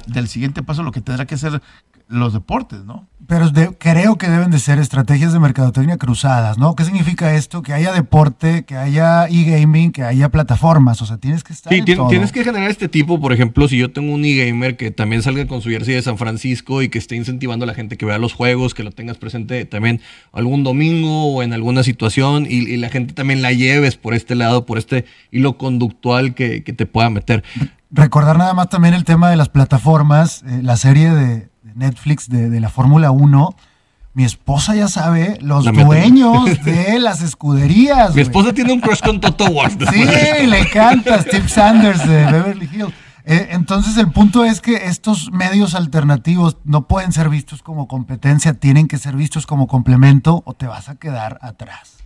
del 0.06 0.28
siguiente 0.28 0.62
paso, 0.62 0.82
lo 0.82 0.92
que 0.92 1.00
tendrá 1.00 1.24
que 1.24 1.36
hacer 1.36 1.62
los 2.08 2.32
deportes, 2.32 2.84
¿no? 2.84 3.06
Pero 3.26 3.50
de- 3.50 3.76
creo 3.76 4.16
que 4.16 4.28
deben 4.30 4.50
de 4.50 4.58
ser 4.58 4.78
estrategias 4.78 5.34
de 5.34 5.38
mercadotecnia 5.38 5.98
cruzadas, 5.98 6.56
¿no? 6.56 6.74
¿Qué 6.74 6.84
significa 6.84 7.34
esto? 7.34 7.60
Que 7.60 7.74
haya 7.74 7.92
deporte, 7.92 8.64
que 8.64 8.76
haya 8.76 9.26
e-gaming, 9.28 9.92
que 9.92 10.02
haya 10.02 10.30
plataformas. 10.30 11.02
O 11.02 11.06
sea, 11.06 11.18
tienes 11.18 11.44
que 11.44 11.52
estar 11.52 11.70
Sí, 11.70 11.80
en 11.80 11.84
tien- 11.84 11.96
todo. 11.98 12.08
tienes 12.08 12.32
que 12.32 12.42
generar 12.44 12.70
este 12.70 12.88
tipo, 12.88 13.20
por 13.20 13.34
ejemplo, 13.34 13.68
si 13.68 13.76
yo 13.76 13.92
tengo 13.92 14.14
un 14.14 14.24
e-gamer 14.24 14.78
que 14.78 14.90
también 14.90 15.20
salga 15.22 15.46
con 15.46 15.60
su 15.60 15.68
jersey 15.68 15.94
de 15.94 16.00
San 16.02 16.16
Francisco 16.16 16.80
y 16.80 16.88
que 16.88 16.96
esté 16.96 17.16
incentivando 17.16 17.64
a 17.64 17.66
la 17.66 17.74
gente 17.74 17.98
que 17.98 18.06
vea 18.06 18.16
los 18.16 18.32
juegos, 18.32 18.72
que 18.72 18.82
lo 18.84 18.92
tengas 18.92 19.18
presente 19.18 19.66
también 19.66 20.00
algún 20.32 20.64
domingo 20.64 21.26
o 21.34 21.42
en 21.42 21.52
alguna 21.52 21.82
situación 21.82 22.46
y, 22.48 22.60
y 22.70 22.78
la 22.78 22.88
gente 22.88 23.12
también 23.12 23.42
la 23.42 23.52
lleves 23.52 23.96
por 23.96 24.14
este 24.14 24.34
lado, 24.34 24.64
por 24.64 24.78
este 24.78 25.04
hilo 25.30 25.58
conductual 25.58 26.34
que, 26.34 26.64
que 26.64 26.72
te 26.72 26.86
pueda 26.86 27.10
meter. 27.10 27.44
Recordar 27.90 28.36
nada 28.38 28.54
más 28.54 28.68
también 28.68 28.94
el 28.94 29.04
tema 29.04 29.30
de 29.30 29.36
las 29.36 29.48
plataformas, 29.48 30.42
eh, 30.46 30.60
la 30.62 30.76
serie 30.76 31.10
de, 31.10 31.36
de 31.36 31.48
Netflix 31.78 32.28
de, 32.28 32.50
de 32.50 32.60
la 32.60 32.68
Fórmula 32.68 33.10
1. 33.10 33.56
Mi 34.14 34.24
esposa 34.24 34.74
ya 34.74 34.88
sabe 34.88 35.38
los 35.40 35.64
La 35.64 35.72
dueños 35.72 36.44
de 36.64 36.98
las 36.98 37.22
escuderías. 37.22 38.14
Mi 38.14 38.22
esposa 38.22 38.52
tiene 38.52 38.72
un 38.72 38.80
crush 38.80 39.00
con 39.00 39.20
Toto 39.20 39.46
Wolff. 39.46 39.76
Sí, 39.90 40.04
le 40.46 40.60
encanta 40.60 41.22
Steve 41.22 41.48
Sanders 41.48 42.06
de 42.06 42.24
Beverly 42.24 42.68
Hills. 42.72 42.94
Eh, 43.30 43.48
entonces 43.50 43.98
el 43.98 44.10
punto 44.10 44.44
es 44.44 44.62
que 44.62 44.86
estos 44.86 45.30
medios 45.32 45.74
alternativos 45.74 46.56
no 46.64 46.88
pueden 46.88 47.12
ser 47.12 47.28
vistos 47.28 47.62
como 47.62 47.86
competencia, 47.86 48.54
tienen 48.54 48.88
que 48.88 48.96
ser 48.96 49.16
vistos 49.16 49.46
como 49.46 49.66
complemento 49.66 50.42
o 50.46 50.54
te 50.54 50.66
vas 50.66 50.88
a 50.88 50.96
quedar 50.96 51.38
atrás. 51.42 51.98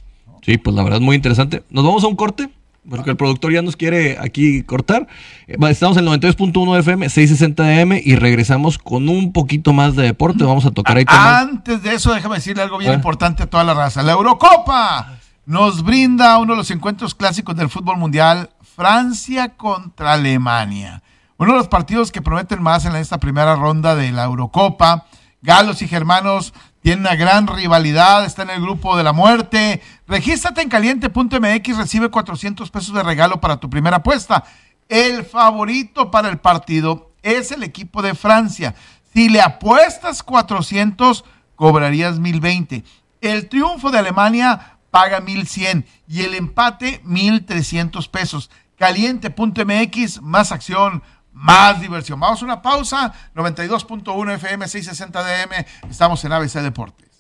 Sí, 0.42 0.58
pues 0.58 0.74
la 0.74 0.82
verdad 0.82 1.00
muy 1.00 1.14
interesante. 1.14 1.62
Nos 1.70 1.84
vamos 1.84 2.02
a 2.02 2.08
un 2.08 2.16
corte, 2.16 2.50
porque 2.88 3.10
el 3.10 3.16
productor 3.16 3.52
ya 3.52 3.62
nos 3.62 3.76
quiere 3.76 4.18
aquí 4.20 4.62
cortar. 4.64 5.06
Eh, 5.46 5.56
Estamos 5.70 5.96
en 5.96 6.04
92.1 6.06 6.78
FM, 6.78 7.08
660 7.08 7.62
AM 7.80 7.92
y 8.04 8.16
regresamos 8.16 8.78
con 8.78 9.08
un 9.08 9.32
poquito 9.32 9.72
más 9.72 9.94
de 9.96 10.02
deporte. 10.04 10.44
Vamos 10.44 10.66
a 10.66 10.70
tocar 10.70 10.96
ahí 10.96 11.04
temas. 11.04 11.42
Antes 11.42 11.82
de 11.82 11.94
eso, 11.94 12.12
déjame 12.12 12.36
decirle 12.36 12.62
algo 12.62 12.78
bien 12.78 12.92
Ah. 12.92 12.94
importante 12.94 13.42
a 13.44 13.46
toda 13.46 13.64
la 13.64 13.74
raza. 13.74 14.02
La 14.02 14.12
Eurocopa 14.12 15.18
nos 15.46 15.82
brinda 15.82 16.38
uno 16.38 16.52
de 16.54 16.58
los 16.58 16.70
encuentros 16.70 17.14
clásicos 17.14 17.56
del 17.56 17.68
fútbol 17.68 17.98
mundial, 17.98 18.50
Francia 18.74 19.50
contra 19.50 20.14
Alemania. 20.14 21.02
Uno 21.38 21.52
de 21.52 21.58
los 21.58 21.68
partidos 21.68 22.10
que 22.12 22.22
prometen 22.22 22.62
más 22.62 22.84
en 22.84 22.94
esta 22.96 23.18
primera 23.18 23.54
ronda 23.56 23.94
de 23.94 24.12
la 24.12 24.24
Eurocopa. 24.24 25.06
Galos 25.42 25.82
y 25.82 25.88
germanos 25.88 26.54
tienen 26.82 27.00
una 27.00 27.16
gran 27.16 27.46
rivalidad, 27.48 28.24
está 28.24 28.42
en 28.42 28.50
el 28.50 28.60
grupo 28.60 28.96
de 28.96 29.02
la 29.02 29.12
muerte. 29.12 29.82
Regístrate 30.12 30.60
en 30.60 30.68
caliente.mx, 30.68 31.76
recibe 31.78 32.10
400 32.10 32.70
pesos 32.70 32.94
de 32.94 33.02
regalo 33.02 33.40
para 33.40 33.56
tu 33.56 33.70
primera 33.70 33.96
apuesta. 33.96 34.44
El 34.86 35.24
favorito 35.24 36.10
para 36.10 36.28
el 36.28 36.36
partido 36.36 37.12
es 37.22 37.50
el 37.50 37.62
equipo 37.62 38.02
de 38.02 38.14
Francia. 38.14 38.74
Si 39.14 39.30
le 39.30 39.40
apuestas 39.40 40.22
400, 40.22 41.24
cobrarías 41.56 42.18
1020. 42.18 42.84
El 43.22 43.48
triunfo 43.48 43.90
de 43.90 44.00
Alemania 44.00 44.76
paga 44.90 45.22
1100 45.22 45.86
y 46.06 46.20
el 46.20 46.34
empate 46.34 47.00
1300 47.04 48.06
pesos. 48.08 48.50
Caliente.mx, 48.76 50.20
más 50.20 50.52
acción, 50.52 51.02
más 51.32 51.80
diversión. 51.80 52.20
Vamos 52.20 52.42
a 52.42 52.44
una 52.44 52.60
pausa. 52.60 53.14
92.1 53.34 54.34
FM, 54.34 54.68
660 54.68 55.22
DM. 55.22 55.66
Estamos 55.88 56.22
en 56.26 56.32
ABC 56.32 56.60
Deportes. 56.60 57.11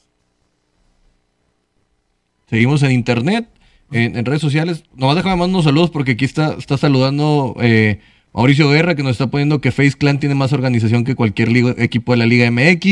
Seguimos 2.52 2.82
en 2.82 2.92
internet, 2.92 3.48
en, 3.92 4.14
en 4.14 4.26
redes 4.26 4.42
sociales. 4.42 4.84
Nomás 4.94 5.16
déjame 5.16 5.36
mandar 5.36 5.54
unos 5.54 5.64
saludos 5.64 5.88
porque 5.88 6.12
aquí 6.12 6.26
está, 6.26 6.54
está 6.58 6.76
saludando 6.76 7.56
eh, 7.62 8.00
Mauricio 8.34 8.68
Guerra, 8.68 8.94
que 8.94 9.02
nos 9.02 9.12
está 9.12 9.28
poniendo 9.28 9.62
que 9.62 9.72
Face 9.72 9.92
Clan 9.96 10.20
tiene 10.20 10.34
más 10.34 10.52
organización 10.52 11.04
que 11.04 11.14
cualquier 11.14 11.50
liga- 11.50 11.74
equipo 11.78 12.12
de 12.12 12.18
la 12.18 12.26
Liga 12.26 12.50
MX. 12.50 12.84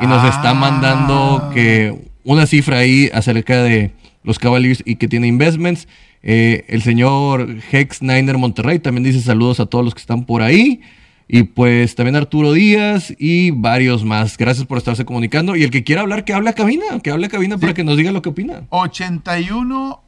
Y 0.00 0.06
nos 0.06 0.24
está 0.34 0.54
mandando 0.54 1.50
que 1.52 1.94
una 2.24 2.46
cifra 2.46 2.78
ahí 2.78 3.10
acerca 3.12 3.62
de 3.62 3.90
los 4.22 4.38
Cavaliers 4.38 4.82
y 4.86 4.96
que 4.96 5.06
tiene 5.06 5.26
investments. 5.26 5.86
Eh, 6.22 6.64
el 6.68 6.80
señor 6.80 7.58
Hex 7.70 8.00
Niner 8.00 8.38
Monterrey 8.38 8.78
también 8.78 9.04
dice 9.04 9.20
saludos 9.20 9.60
a 9.60 9.66
todos 9.66 9.84
los 9.84 9.94
que 9.94 10.00
están 10.00 10.24
por 10.24 10.40
ahí. 10.40 10.80
Y 11.26 11.44
pues 11.44 11.94
también 11.94 12.16
Arturo 12.16 12.52
Díaz 12.52 13.14
y 13.18 13.50
varios 13.50 14.04
más. 14.04 14.36
Gracias 14.36 14.66
por 14.66 14.76
estarse 14.78 15.04
comunicando. 15.06 15.56
Y 15.56 15.62
el 15.62 15.70
que 15.70 15.82
quiera 15.82 16.02
hablar, 16.02 16.24
que 16.24 16.34
hable 16.34 16.50
a 16.50 16.52
cabina, 16.52 16.84
que 17.02 17.10
hable 17.10 17.26
a 17.26 17.30
cabina 17.30 17.56
para 17.58 17.72
que 17.74 17.82
nos 17.84 17.96
diga 17.96 18.12
lo 18.12 18.20
que 18.22 18.28
opina. 18.28 18.64
81, 18.70 20.02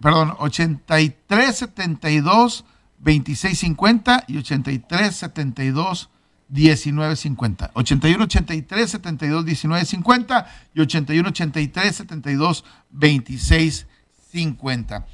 perdón, 0.00 0.34
83 0.38 1.56
72 1.56 2.64
26 3.00 3.58
50 3.58 4.24
y 4.28 4.38
83 4.38 5.14
72 5.16 6.10
19 6.48 7.16
50. 7.16 7.70
81 7.74 8.24
83 8.24 8.90
72 8.90 9.44
19 9.44 9.84
50 9.84 10.46
y 10.74 10.80
81 10.80 11.28
83 11.30 11.96
72 11.96 12.64
26 12.90 13.86
50. 14.30 15.06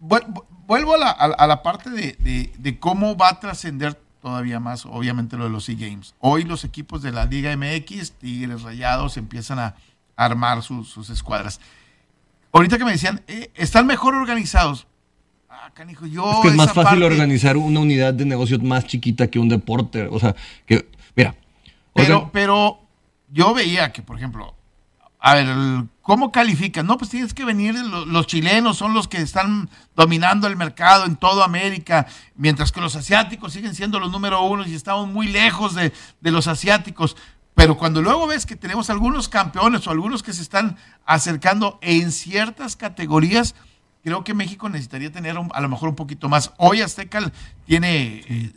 Vuel- 0.00 0.26
vu- 0.32 0.44
Vuelvo 0.66 0.94
a 0.94 0.98
la, 0.98 1.10
a 1.10 1.28
la- 1.28 1.34
a 1.34 1.46
la 1.46 1.62
parte 1.62 1.90
de, 1.90 2.16
de- 2.20 2.50
de 2.58 2.78
cómo 2.78 3.16
va 3.18 3.28
a 3.28 3.38
trascender 3.40 4.00
todavía 4.24 4.58
más, 4.58 4.86
obviamente, 4.86 5.36
lo 5.36 5.44
de 5.44 5.50
los 5.50 5.68
e-games. 5.68 6.14
Hoy 6.18 6.44
los 6.44 6.64
equipos 6.64 7.02
de 7.02 7.12
la 7.12 7.26
Liga 7.26 7.54
MX, 7.54 8.12
Tigres 8.12 8.62
Rayados, 8.62 9.18
empiezan 9.18 9.58
a 9.58 9.74
armar 10.16 10.62
sus, 10.62 10.88
sus 10.88 11.10
escuadras. 11.10 11.60
Ahorita 12.50 12.78
que 12.78 12.86
me 12.86 12.92
decían, 12.92 13.22
eh, 13.28 13.50
están 13.54 13.86
mejor 13.86 14.14
organizados. 14.14 14.86
Ah, 15.50 15.70
canijo, 15.74 16.06
yo. 16.06 16.30
Es 16.32 16.40
que 16.40 16.48
es 16.48 16.54
más 16.54 16.68
fácil 16.72 17.00
parte- 17.00 17.04
organizar 17.04 17.58
una 17.58 17.80
unidad 17.80 18.14
de 18.14 18.24
negocio 18.24 18.58
más 18.60 18.86
chiquita 18.86 19.26
que 19.26 19.38
un 19.38 19.50
deporte. 19.50 20.08
O 20.10 20.18
sea, 20.18 20.34
que, 20.64 20.88
mira. 21.14 21.34
Pero, 21.92 22.30
pero 22.32 22.78
yo 23.30 23.52
veía 23.52 23.92
que, 23.92 24.00
por 24.00 24.16
ejemplo, 24.16 24.54
a 25.26 25.34
ver, 25.34 25.46
¿cómo 26.02 26.30
califican? 26.30 26.86
No, 26.86 26.98
pues 26.98 27.10
tienes 27.10 27.32
que 27.32 27.46
venir, 27.46 27.74
lo- 27.74 28.04
los 28.04 28.26
chilenos 28.26 28.76
son 28.76 28.92
los 28.92 29.08
que 29.08 29.16
están 29.22 29.70
dominando 29.96 30.46
el 30.46 30.54
mercado 30.56 31.06
en 31.06 31.16
toda 31.16 31.46
América, 31.46 32.06
mientras 32.36 32.72
que 32.72 32.82
los 32.82 32.94
asiáticos 32.94 33.54
siguen 33.54 33.74
siendo 33.74 33.98
los 33.98 34.12
número 34.12 34.42
uno 34.42 34.66
y 34.66 34.74
estamos 34.74 35.08
muy 35.08 35.28
lejos 35.28 35.74
de, 35.74 35.94
de 36.20 36.30
los 36.30 36.46
asiáticos. 36.46 37.16
Pero 37.54 37.78
cuando 37.78 38.02
luego 38.02 38.26
ves 38.26 38.44
que 38.44 38.54
tenemos 38.54 38.90
algunos 38.90 39.30
campeones 39.30 39.86
o 39.86 39.90
algunos 39.90 40.22
que 40.22 40.34
se 40.34 40.42
están 40.42 40.76
acercando 41.06 41.78
en 41.80 42.12
ciertas 42.12 42.76
categorías, 42.76 43.54
creo 44.02 44.24
que 44.24 44.34
México 44.34 44.68
necesitaría 44.68 45.10
tener 45.10 45.38
a 45.38 45.60
lo 45.62 45.68
mejor 45.70 45.88
un 45.88 45.96
poquito 45.96 46.28
más. 46.28 46.52
Hoy 46.58 46.82
Azteca 46.82 47.32
tiene 47.64 48.20
eh, 48.28 48.52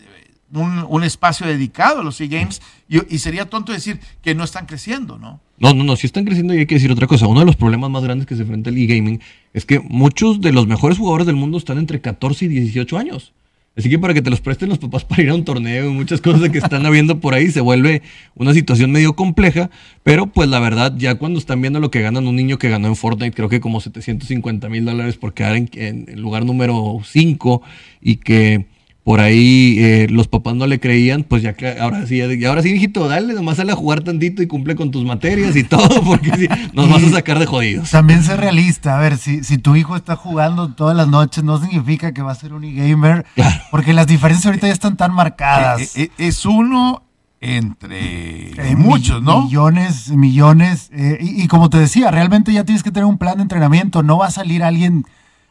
un, 0.54 1.04
espacio 1.04 1.46
dedicado 1.46 2.02
a 2.02 2.04
los 2.04 2.20
e-games 2.22 2.62
y, 2.88 3.18
sería 3.20 3.46
tonto 3.46 3.72
decir 3.72 4.00
que 4.22 4.36
no 4.36 4.44
están 4.44 4.66
creciendo, 4.66 5.18
¿no? 5.18 5.40
no, 5.60 5.74
no, 5.74 5.84
no, 5.84 5.96
si 5.96 6.08
están 6.08 6.26
creciendo 6.26 6.54
y 6.54 6.60
hay 6.60 6.66
que 6.66 6.76
decir 6.76 6.92
otra 6.92 7.08
cosa. 7.08 7.28
Uno 7.28 7.42
de 7.42 7.46
los 7.46 7.56
problemas 7.56 7.90
más 7.90 8.04
grandes 8.04 8.28
que 8.28 8.36
se 8.36 8.44
enfrenta 8.44 8.70
el 8.70 8.78
e-gaming 8.78 9.20
es 9.54 9.66
que 9.66 9.80
muchos 9.80 10.42
de 10.42 10.52
los 10.52 10.68
mejores 10.68 10.98
jugadores 10.98 11.26
del 11.26 11.36
mundo 11.36 11.58
están 11.58 11.78
entre 11.78 12.02
14 12.02 12.46
y 12.46 12.48
18 12.48 12.98
años. 12.98 13.34
Así 13.78 13.92
que 13.92 14.00
para 14.00 14.16
que 14.16 14.24
te 14.24 14.32
los 14.32 14.42
presten 14.42 14.70
los 14.70 14.80
papás 14.80 15.06
para 15.06 15.22
ir 15.22 15.30
a 15.30 15.36
un 15.36 15.46
torneo 15.46 15.90
y 15.90 15.94
muchas 15.94 16.20
cosas 16.22 16.50
que 16.50 16.58
están 16.58 16.86
habiendo 16.86 17.20
por 17.20 17.34
ahí, 17.34 17.52
se 17.52 17.62
vuelve 17.62 18.02
una 18.36 18.54
situación 18.54 18.92
medio 18.92 19.16
compleja. 19.16 19.70
Pero 20.04 20.28
pues 20.28 20.50
la 20.50 20.60
verdad, 20.60 20.94
ya 20.98 21.16
cuando 21.16 21.40
están 21.40 21.62
viendo 21.62 21.80
lo 21.80 21.92
que 21.92 22.02
ganan 22.02 22.28
un 22.28 22.36
niño 22.36 22.58
que 22.58 22.70
ganó 22.70 22.88
en 22.88 22.96
Fortnite, 22.96 23.36
creo 23.36 23.50
que 23.50 23.60
como 23.60 23.80
750 23.80 24.70
mil 24.70 24.86
dólares 24.86 25.18
por 25.18 25.34
quedar 25.34 25.56
en, 25.56 25.70
en 25.74 26.06
el 26.08 26.22
lugar 26.22 26.46
número 26.46 27.00
5 27.04 27.62
y 28.02 28.16
que 28.18 28.66
por 29.08 29.22
ahí 29.22 29.78
eh, 29.80 30.08
los 30.10 30.28
papás 30.28 30.54
no 30.56 30.68
le 30.68 30.82
creían, 30.82 31.24
pues 31.24 31.42
ya 31.42 31.54
que 31.54 31.80
ahora 31.80 32.06
sí, 32.06 32.18
y 32.22 32.44
ahora 32.44 32.62
sí, 32.62 32.72
hijito, 32.74 33.08
dale, 33.08 33.34
nomás 33.34 33.56
sale 33.56 33.72
a 33.72 33.76
jugar 33.78 34.02
tantito 34.02 34.44
y 34.44 34.48
cumple 34.48 34.76
con 34.76 34.92
tus 34.92 35.06
materias 35.06 35.56
y 35.56 35.64
todo, 35.64 36.02
porque 36.06 36.30
sí, 36.36 36.48
nos 36.74 36.90
vas 36.90 37.02
a 37.06 37.10
sacar 37.12 37.40
de 37.40 37.46
jodidos. 37.46 37.90
También 37.90 38.22
ser 38.22 38.42
realista, 38.42 38.98
a 38.98 39.00
ver, 39.00 39.18
si, 39.18 39.46
si 39.46 39.60
tu 39.60 39.78
hijo 39.78 39.96
está 39.96 40.18
jugando 40.18 40.74
todas 40.76 40.94
las 40.98 41.08
noches, 41.08 41.42
no 41.46 41.58
significa 41.58 42.12
que 42.14 42.22
va 42.22 42.34
a 42.34 42.36
ser 42.36 42.52
un 42.52 42.66
e-gamer, 42.66 43.26
Claro. 43.34 43.56
porque 43.72 43.94
las 43.94 44.08
diferencias 44.08 44.46
ahorita 44.48 44.68
ya 44.68 44.74
están 44.74 44.98
tan 44.98 45.14
marcadas. 45.14 45.96
Eh, 45.96 46.02
eh, 46.04 46.10
es 46.18 46.46
uno 46.46 47.04
entre 47.40 48.72
Eh, 48.72 48.76
muchos, 48.76 49.24
¿no? 49.24 49.44
Millones, 49.44 50.10
millones. 50.10 50.90
eh, 50.92 51.18
y, 51.22 51.44
y 51.44 51.48
como 51.48 51.70
te 51.70 51.78
decía, 51.78 52.12
realmente 52.12 52.52
ya 52.52 52.66
tienes 52.66 52.84
que 52.84 52.92
tener 52.92 53.06
un 53.06 53.18
plan 53.18 53.38
de 53.38 53.44
entrenamiento. 53.44 54.04
No 54.04 54.18
va 54.18 54.28
a 54.28 54.32
salir 54.32 54.64
alguien, 54.64 55.06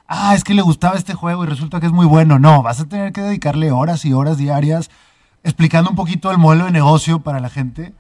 ah, 0.09 0.35
es 0.35 0.45
que 0.45 0.55
le 0.55 0.63
gustaba 0.63 0.97
este 0.97 1.15
juego 1.15 1.45
y 1.45 1.47
resulta 1.47 1.81
que 1.81 1.87
es 1.87 1.93
muy 1.93 2.07
bueno. 2.07 2.39
No, 2.39 2.63
vas 2.63 2.81
a 2.81 2.87
tener 2.87 3.13
que 3.13 3.23
dedicarle 3.23 3.71
horas 3.71 4.05
y 4.05 4.13
horas 4.13 4.39
diarias 4.39 4.91
explicando 5.43 5.91
un 5.91 5.97
poquito 5.97 6.31
el 6.31 6.39
modelo 6.39 6.65
de 6.65 6.73
negocio 6.73 7.21
para 7.21 7.41
la 7.41 7.49
gente. 7.49 7.95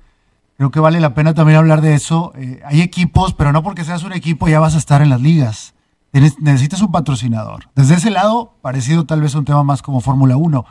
Creo 0.57 0.70
que 0.70 0.80
vale 0.80 1.00
la 1.00 1.14
pena 1.14 1.34
también 1.34 1.59
hablar 1.59 1.80
de 1.80 1.94
eso. 1.94 2.32
Eh, 2.36 2.61
hay 2.64 2.80
equipos, 2.80 3.34
pero 3.34 3.52
no 3.52 3.62
porque 3.62 3.84
seas 3.84 4.02
un 4.02 4.12
equipo 4.12 4.48
ya 4.48 4.59
vas 4.59 4.74
a 4.74 4.78
estar 4.78 5.00
en 5.02 5.11
las 5.11 5.20
ligas. 5.20 5.74
Necesitas 6.12 6.80
un 6.80 6.90
patrocinador. 6.90 7.68
Desde 7.74 7.94
ese 7.94 8.11
lado, 8.11 8.54
parecido 8.62 9.04
tal 9.04 9.20
vez 9.20 9.34
a 9.34 9.38
un 9.38 9.44
tema 9.44 9.62
más 9.62 9.82
como 9.82 10.00
Fórmula 10.00 10.36
1. 10.36 10.64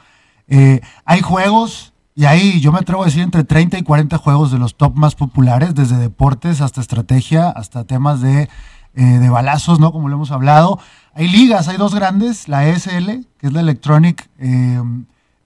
Eh, 0.47 0.81
hay 1.05 1.21
juegos, 1.21 1.93
y 2.15 2.25
hay, 2.25 2.59
yo 2.61 2.71
me 2.71 2.79
atrevo 2.79 3.03
a 3.03 3.05
decir, 3.05 3.21
entre 3.21 3.43
30 3.43 3.77
y 3.77 3.83
40 3.83 4.17
juegos 4.17 4.51
de 4.51 4.57
los 4.57 4.75
top 4.75 4.95
más 4.95 5.13
populares, 5.15 5.75
desde 5.75 5.97
deportes 5.97 6.61
hasta 6.61 6.81
estrategia, 6.81 7.49
hasta 7.49 7.83
temas 7.83 8.21
de, 8.21 8.49
eh, 8.96 9.04
de 9.04 9.30
balazos, 9.30 9.80
¿no? 9.80 9.91
Como 9.91 10.10
lo 10.10 10.16
hemos 10.16 10.32
hablado. 10.32 10.80
Hay 11.14 11.30
ligas, 11.30 11.68
hay 11.70 11.78
dos 11.78 11.96
grandes, 11.96 12.50
la 12.50 12.68
ESL, 12.68 13.26
que 13.38 13.48
es 13.48 13.54
la 13.54 13.62
Electronic, 13.62 14.30
eh, 14.38 14.82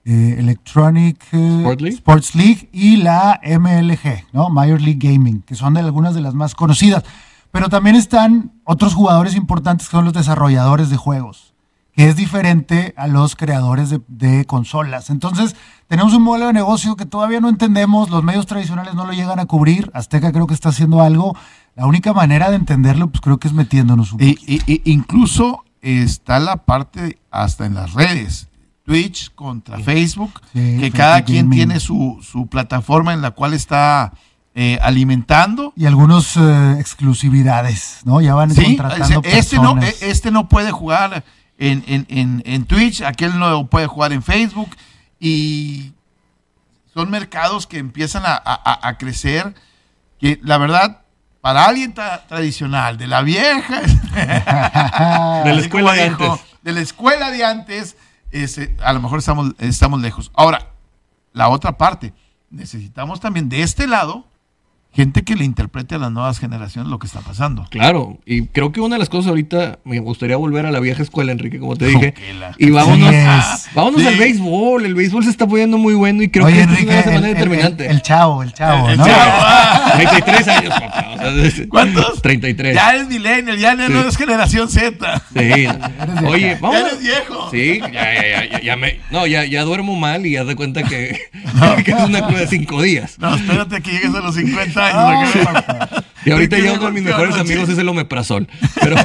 eh, 0.04 0.36
Electronic 0.38 1.22
eh, 1.32 1.58
Sport 1.58 1.80
League. 1.80 1.94
Sports 1.96 2.34
League, 2.34 2.68
y 2.72 2.96
la 2.96 3.40
MLG, 3.44 4.26
¿no? 4.32 4.48
Major 4.50 4.80
League 4.80 4.98
Gaming, 5.00 5.42
que 5.42 5.54
son 5.54 5.74
de 5.74 5.80
algunas 5.80 6.14
de 6.14 6.22
las 6.22 6.34
más 6.34 6.56
conocidas. 6.56 7.04
Pero 7.52 7.68
también 7.68 7.94
están 7.94 8.52
otros 8.64 8.94
jugadores 8.94 9.36
importantes 9.36 9.88
que 9.88 9.92
son 9.92 10.04
los 10.04 10.14
desarrolladores 10.14 10.90
de 10.90 10.96
juegos 10.96 11.50
que 11.96 12.08
es 12.08 12.16
diferente 12.16 12.94
a 12.96 13.08
los 13.08 13.36
creadores 13.36 13.90
de, 13.90 14.00
de 14.08 14.44
consolas. 14.46 15.10
Entonces, 15.10 15.56
tenemos 15.88 16.14
un 16.14 16.22
modelo 16.22 16.46
de 16.46 16.52
negocio 16.52 16.96
que 16.96 17.04
todavía 17.04 17.40
no 17.40 17.48
entendemos, 17.48 18.10
los 18.10 18.22
medios 18.22 18.46
tradicionales 18.46 18.94
no 18.94 19.06
lo 19.06 19.12
llegan 19.12 19.40
a 19.40 19.46
cubrir, 19.46 19.90
Azteca 19.92 20.32
creo 20.32 20.46
que 20.46 20.54
está 20.54 20.68
haciendo 20.68 21.02
algo. 21.02 21.36
La 21.76 21.86
única 21.86 22.12
manera 22.12 22.50
de 22.50 22.56
entenderlo, 22.56 23.08
pues 23.10 23.20
creo 23.20 23.38
que 23.38 23.48
es 23.48 23.54
metiéndonos 23.54 24.12
un 24.12 24.22
Y, 24.22 24.34
poquito. 24.34 24.64
y- 24.66 24.82
y 24.84 24.92
incluso 24.92 25.64
está 25.80 26.38
la 26.40 26.56
parte 26.64 27.18
hasta 27.30 27.64
en 27.66 27.74
las 27.74 27.94
redes. 27.94 28.48
Twitch 28.84 29.32
contra 29.34 29.78
Facebook, 29.78 30.40
Sí, 30.52 30.78
que 30.80 30.90
cada 30.90 31.22
quien 31.24 31.44
Gaming. 31.46 31.58
tiene 31.58 31.80
su, 31.80 32.18
su 32.22 32.48
plataforma 32.48 33.12
en 33.12 33.22
la 33.22 33.30
cual 33.30 33.54
está 33.54 34.12
eh, 34.54 34.78
alimentando. 34.82 35.72
Y 35.76 35.86
algunos 35.86 36.36
eh, 36.36 36.76
exclusividades, 36.80 38.00
¿no? 38.04 38.20
Ya 38.20 38.34
van 38.34 38.50
Sí, 38.50 38.64
contratando 38.64 39.22
este 39.24 39.56
no, 39.56 39.74
personas. 39.74 39.84
eh, 40.02 40.10
este 40.10 40.30
no 40.32 40.48
puede 40.48 40.72
jugar 40.72 41.24
en, 41.56 41.84
en- 41.86 42.06
en- 42.08 42.42
en 42.44 42.64
Twitch, 42.64 43.02
aquel 43.02 43.38
no 43.38 43.68
puede 43.68 43.86
jugar 43.86 44.12
en 44.12 44.22
Facebook 44.24 44.70
y 45.20 45.92
son 46.92 47.10
mercados 47.10 47.66
que 47.68 47.78
empiezan 47.78 48.24
a, 48.26 48.34
a- 48.34 48.88
a 48.88 48.98
crecer 48.98 49.54
que 50.18 50.40
la 50.42 50.58
verdad 50.58 51.02
para 51.40 51.64
alguien 51.64 51.94
tra- 51.94 52.26
tradicional 52.26 52.96
de 52.98 53.06
la 53.06 53.22
vieja 53.22 53.80
De 55.44 55.54
la 55.54 55.60
escuela 55.60 55.92
de 55.92 56.08
dijo, 56.10 56.32
antes. 56.32 56.46
de 56.62 56.72
la 56.72 56.80
escuela 56.80 57.30
de 57.30 57.44
antes 57.44 57.96
ese, 58.30 58.76
a 58.82 58.92
lo 58.92 59.00
mejor 59.00 59.18
estamos, 59.18 59.52
estamos 59.58 60.00
lejos 60.00 60.30
ahora 60.34 60.66
la 61.32 61.48
otra 61.48 61.76
parte 61.78 62.12
necesitamos 62.50 63.20
también 63.20 63.48
de 63.48 63.62
este 63.62 63.86
lado 63.86 64.26
gente 64.92 65.22
que 65.22 65.36
le 65.36 65.44
interprete 65.44 65.94
a 65.94 65.98
las 65.98 66.10
nuevas 66.10 66.38
generaciones 66.40 66.90
lo 66.90 66.98
que 66.98 67.06
está 67.06 67.20
pasando 67.20 67.64
Claro, 67.70 68.18
y 68.26 68.46
creo 68.46 68.72
que 68.72 68.80
una 68.80 68.96
de 68.96 68.98
las 68.98 69.08
cosas 69.08 69.28
ahorita 69.28 69.78
me 69.84 70.00
gustaría 70.00 70.36
volver 70.36 70.66
a 70.66 70.72
la 70.72 70.80
vieja 70.80 71.02
escuela, 71.02 71.30
Enrique, 71.32 71.58
como 71.60 71.76
te 71.76 71.86
dije. 71.86 72.12
la- 72.38 72.54
Y 72.58 72.70
vámonos, 72.70 73.14
vámonos 73.74 74.00
Sí. 74.02 74.08
al 74.08 74.16
béisbol. 74.16 74.84
El 74.84 74.94
béisbol 74.94 75.22
se 75.24 75.30
está 75.30 75.46
poniendo 75.46 75.78
muy 75.78 75.94
bueno 75.94 76.22
y 76.22 76.28
creo 76.28 76.46
Oye, 76.46 76.56
que 76.56 76.60
esta 76.62 76.74
es 76.74 76.82
una 76.82 77.02
semana 77.02 77.16
el, 77.18 77.24
el- 77.24 77.34
determinante. 77.34 77.84
el- 77.86 77.90
el 77.92 78.02
chavo, 78.02 78.42
el 78.42 78.52
chavo, 78.52 78.88
El 78.88 78.98
¿no? 78.98 79.06
chavo, 79.06 79.20
ah. 79.42 79.92
33 79.96 80.48
años, 80.48 80.74
papá. 80.74 81.06
o 81.14 81.50
sea, 81.50 81.64
¿Cuántos? 81.68 82.22
33. 82.22 82.74
Ya 82.74 82.90
eres 82.94 83.08
millennial, 83.08 83.58
ya 83.58 83.74
no 83.76 83.86
Sí. 83.86 83.92
eres 83.92 84.16
generación 84.16 84.68
Z. 84.68 85.22
Sí. 85.32 85.66
Oye, 86.26 86.58
vamos. 86.60 86.78
Ya 86.80 86.86
eres 86.88 87.00
viejo. 87.00 87.48
Sí, 87.50 87.80
ya, 87.80 87.88
ya, 87.92 88.22
ya, 88.28 88.50
ya, 88.50 88.60
ya 88.60 88.76
me, 88.76 89.00
no, 89.10 89.26
ya, 89.26 89.44
ya 89.44 89.62
duermo 89.62 89.94
mal 89.96 90.26
y 90.26 90.32
ya 90.32 90.44
de 90.44 90.56
cuenta 90.56 90.82
que, 90.82 91.16
que 91.84 91.90
es 91.92 92.00
una 92.00 92.22
de 92.22 92.46
cinco 92.48 92.82
días. 92.82 93.18
No, 93.18 93.34
espérate 93.36 93.80
que 93.80 93.92
llegues 93.92 94.14
a 94.14 94.20
los 94.20 94.34
50 94.34 94.79
años. 94.80 95.30
Ah. 95.48 96.02
Y 96.22 96.32
ahorita 96.32 96.56
¿Qué 96.56 96.62
ya 96.64 96.72
dijo 96.72 96.82
uno 96.82 96.92
de 96.92 97.00
mis 97.00 97.10
mejores 97.10 97.34
amigos 97.36 97.66
es 97.70 97.78
el 97.78 97.88
omeprazol. 97.88 98.46
Pero 98.78 98.94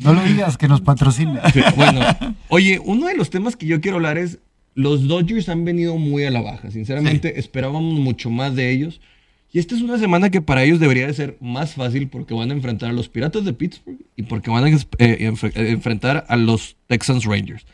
No 0.00 0.14
lo 0.14 0.22
digas, 0.22 0.56
que 0.56 0.66
nos 0.68 0.80
patrocine. 0.80 1.38
bueno, 1.76 2.00
oye, 2.48 2.80
uno 2.84 3.06
de 3.06 3.16
los 3.16 3.30
temas 3.30 3.54
que 3.56 3.66
yo 3.66 3.80
quiero 3.80 3.96
hablar 3.98 4.18
es 4.18 4.38
los 4.74 5.06
Dodgers 5.08 5.48
han 5.48 5.64
venido 5.64 5.96
muy 5.96 6.24
a 6.24 6.30
la 6.32 6.40
baja. 6.42 6.70
Sinceramente, 6.70 7.38
esperábamos 7.38 7.94
mucho 7.98 8.30
más 8.30 8.54
de 8.56 8.70
ellos. 8.72 9.00
Y 9.52 9.58
esta 9.60 9.74
es 9.74 9.80
una 9.80 9.98
semana 9.98 10.30
que 10.30 10.42
para 10.42 10.64
ellos 10.64 10.80
debería 10.80 11.06
de 11.06 11.14
ser 11.14 11.36
más 11.40 11.74
fácil 11.74 12.08
porque 12.08 12.34
van 12.34 12.50
a 12.50 12.54
enfrentar 12.54 12.90
a 12.90 12.92
los 12.92 13.08
Piratas 13.08 13.44
de 13.44 13.52
Pittsburgh 13.52 13.98
y 14.16 14.24
porque 14.24 14.50
van 14.50 14.64
a 14.64 14.68
eh, 14.68 14.74
enf- 15.30 15.52
eh, 15.54 15.70
enfrentar 15.70 16.26
a 16.28 16.36
los 16.36 16.76
Texans 16.88 17.24
Rangers. 17.24 17.64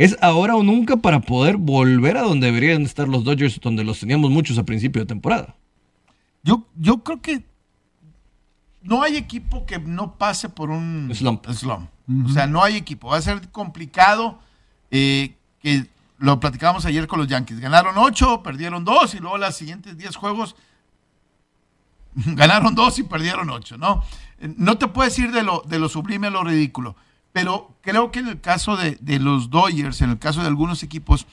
Es 0.00 0.16
ahora 0.22 0.56
o 0.56 0.62
nunca 0.62 0.96
para 0.96 1.20
poder 1.20 1.58
volver 1.58 2.16
a 2.16 2.22
donde 2.22 2.46
deberían 2.46 2.80
estar 2.82 3.06
los 3.06 3.22
Dodgers, 3.22 3.60
donde 3.60 3.84
los 3.84 4.00
teníamos 4.00 4.30
muchos 4.30 4.56
a 4.56 4.64
principio 4.64 5.02
de 5.02 5.06
temporada. 5.06 5.56
Yo, 6.42 6.66
yo 6.74 7.04
creo 7.04 7.20
que 7.20 7.44
no 8.80 9.02
hay 9.02 9.18
equipo 9.18 9.66
que 9.66 9.78
no 9.78 10.14
pase 10.16 10.48
por 10.48 10.70
un 10.70 11.10
Slump. 11.14 11.46
slump. 11.50 11.90
O 12.24 12.28
sea, 12.30 12.46
no 12.46 12.64
hay 12.64 12.76
equipo. 12.76 13.08
Va 13.08 13.18
a 13.18 13.20
ser 13.22 13.50
complicado. 13.50 14.38
eh, 14.90 15.36
que 15.60 15.86
lo 16.16 16.40
platicábamos 16.40 16.86
ayer 16.86 17.06
con 17.06 17.18
los 17.18 17.28
Yankees. 17.28 17.60
Ganaron 17.60 17.98
8, 17.98 18.42
perdieron 18.42 18.84
2 18.86 19.14
y 19.16 19.18
luego 19.18 19.36
los 19.36 19.54
siguientes 19.54 19.98
10 19.98 20.16
juegos 20.16 20.56
ganaron 22.14 22.74
2 22.74 22.98
y 23.00 23.02
perdieron 23.02 23.50
8, 23.50 23.76
¿no? 23.76 24.02
No 24.56 24.78
te 24.78 24.88
puedes 24.88 25.18
ir 25.18 25.30
de 25.30 25.42
lo, 25.42 25.62
de 25.66 25.78
lo 25.78 25.90
sublime 25.90 26.28
a 26.28 26.30
lo 26.30 26.42
ridículo. 26.42 26.96
Pero 27.32 27.76
creo 27.82 28.10
que 28.10 28.18
en 28.20 28.28
el 28.28 28.40
caso 28.40 28.76
de, 28.76 28.98
de 29.00 29.18
los 29.20 29.50
Dodgers, 29.50 30.00
en 30.02 30.10
el 30.10 30.18
caso 30.18 30.40
de 30.40 30.48
algunos 30.48 30.82
equipos, 30.82 31.26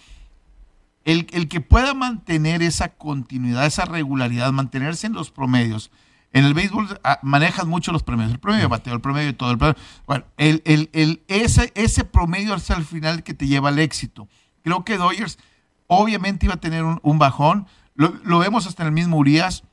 el, 1.06 1.28
el 1.32 1.48
que 1.48 1.62
pueda 1.62 1.93
mantener 1.93 2.62
esa 2.62 2.89
continuidad, 2.89 3.66
esa 3.66 3.86
regularidad, 3.86 4.52
mantenerse 4.52 5.08
en 5.08 5.14
los 5.14 5.32
promedios. 5.32 5.89
En 6.34 6.43
el 6.45 6.54
béisbol 6.54 7.00
ah, 7.04 7.20
manejas 7.24 7.66
mucho 7.66 7.91
los 7.91 8.04
promedios, 8.04 8.34
el 8.34 8.39
promedio 8.39 8.64
de 8.66 8.68
bateo, 8.68 8.93
el 8.93 9.02
promedio 9.02 9.28
de 9.28 9.34
todo. 9.34 9.52
El 9.52 9.58
promedio- 9.58 9.82
bueno, 10.06 10.26
el, 10.38 10.62
el- 10.66 10.89
el- 10.93 11.22
ese, 11.30 11.72
ese 11.76 12.04
promedio 12.04 12.54
es 12.56 12.70
al 12.70 12.84
final 12.86 13.24
que 13.24 13.34
te 13.34 13.48
lleva 13.48 13.70
al 13.70 13.80
éxito. 13.80 14.28
Creo 14.64 14.84
que 14.84 14.98
Dodgers 14.98 15.39
obviamente 15.88 16.45
iba 16.45 16.56
a 16.56 16.60
tener 16.60 16.84
un, 16.84 17.00
un 17.02 17.18
bajón. 17.18 17.66
Lo, 17.95 18.14
lo 18.24 18.39
vemos 18.39 18.68
hasta 18.68 18.84
en 18.84 18.88
el 18.88 18.93
mismo 18.93 19.18
Urias. 19.18 19.64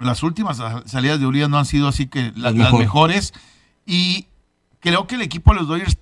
Las 0.00 0.22
últimas 0.24 0.60
salidas 0.86 1.20
de 1.20 1.26
Urias 1.26 1.48
no 1.48 1.58
han 1.58 1.64
sido 1.66 1.88
así 1.88 2.06
que 2.08 2.32
las, 2.36 2.54
mejores. 2.80 3.32
Y 3.86 4.26
creo 4.80 5.06
que 5.06 5.14
el 5.16 5.22
equipo 5.22 5.52
de 5.52 5.60
los 5.60 5.68
Dodgers 5.68 5.98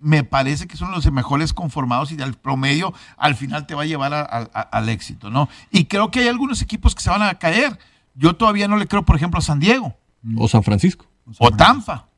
me 0.00 0.22
parece 0.22 0.68
que 0.68 0.76
son 0.76 0.92
los 0.92 1.10
mejores 1.10 1.52
conformados 1.52 2.12
y 2.12 2.22
al 2.22 2.34
promedio 2.34 2.94
al 3.16 3.34
final 3.34 3.66
te 3.66 3.74
va 3.74 3.82
a 3.82 3.86
llevar 3.86 4.14
a- 4.14 4.20
a- 4.20 4.48
a- 4.52 4.60
al 4.60 4.88
éxito, 4.88 5.28
¿no? 5.30 5.48
Y 5.72 5.86
creo 5.86 6.10
que 6.10 6.20
hay 6.20 6.28
algunos 6.28 6.62
equipos 6.62 6.94
que 6.94 7.02
se 7.02 7.10
van 7.10 7.22
a 7.22 7.34
caer. 7.34 7.78
Yo 8.14 8.36
todavía 8.36 8.68
no 8.68 8.76
le 8.76 8.86
creo, 8.86 9.04
por 9.04 9.16
ejemplo, 9.16 9.38
a 9.38 9.42
San 9.42 9.58
Diego 9.60 9.96
O 10.36 10.46
San 10.48 10.62
Francisco. 10.62 11.06
o 11.38 11.50
Tampa, 11.50 12.08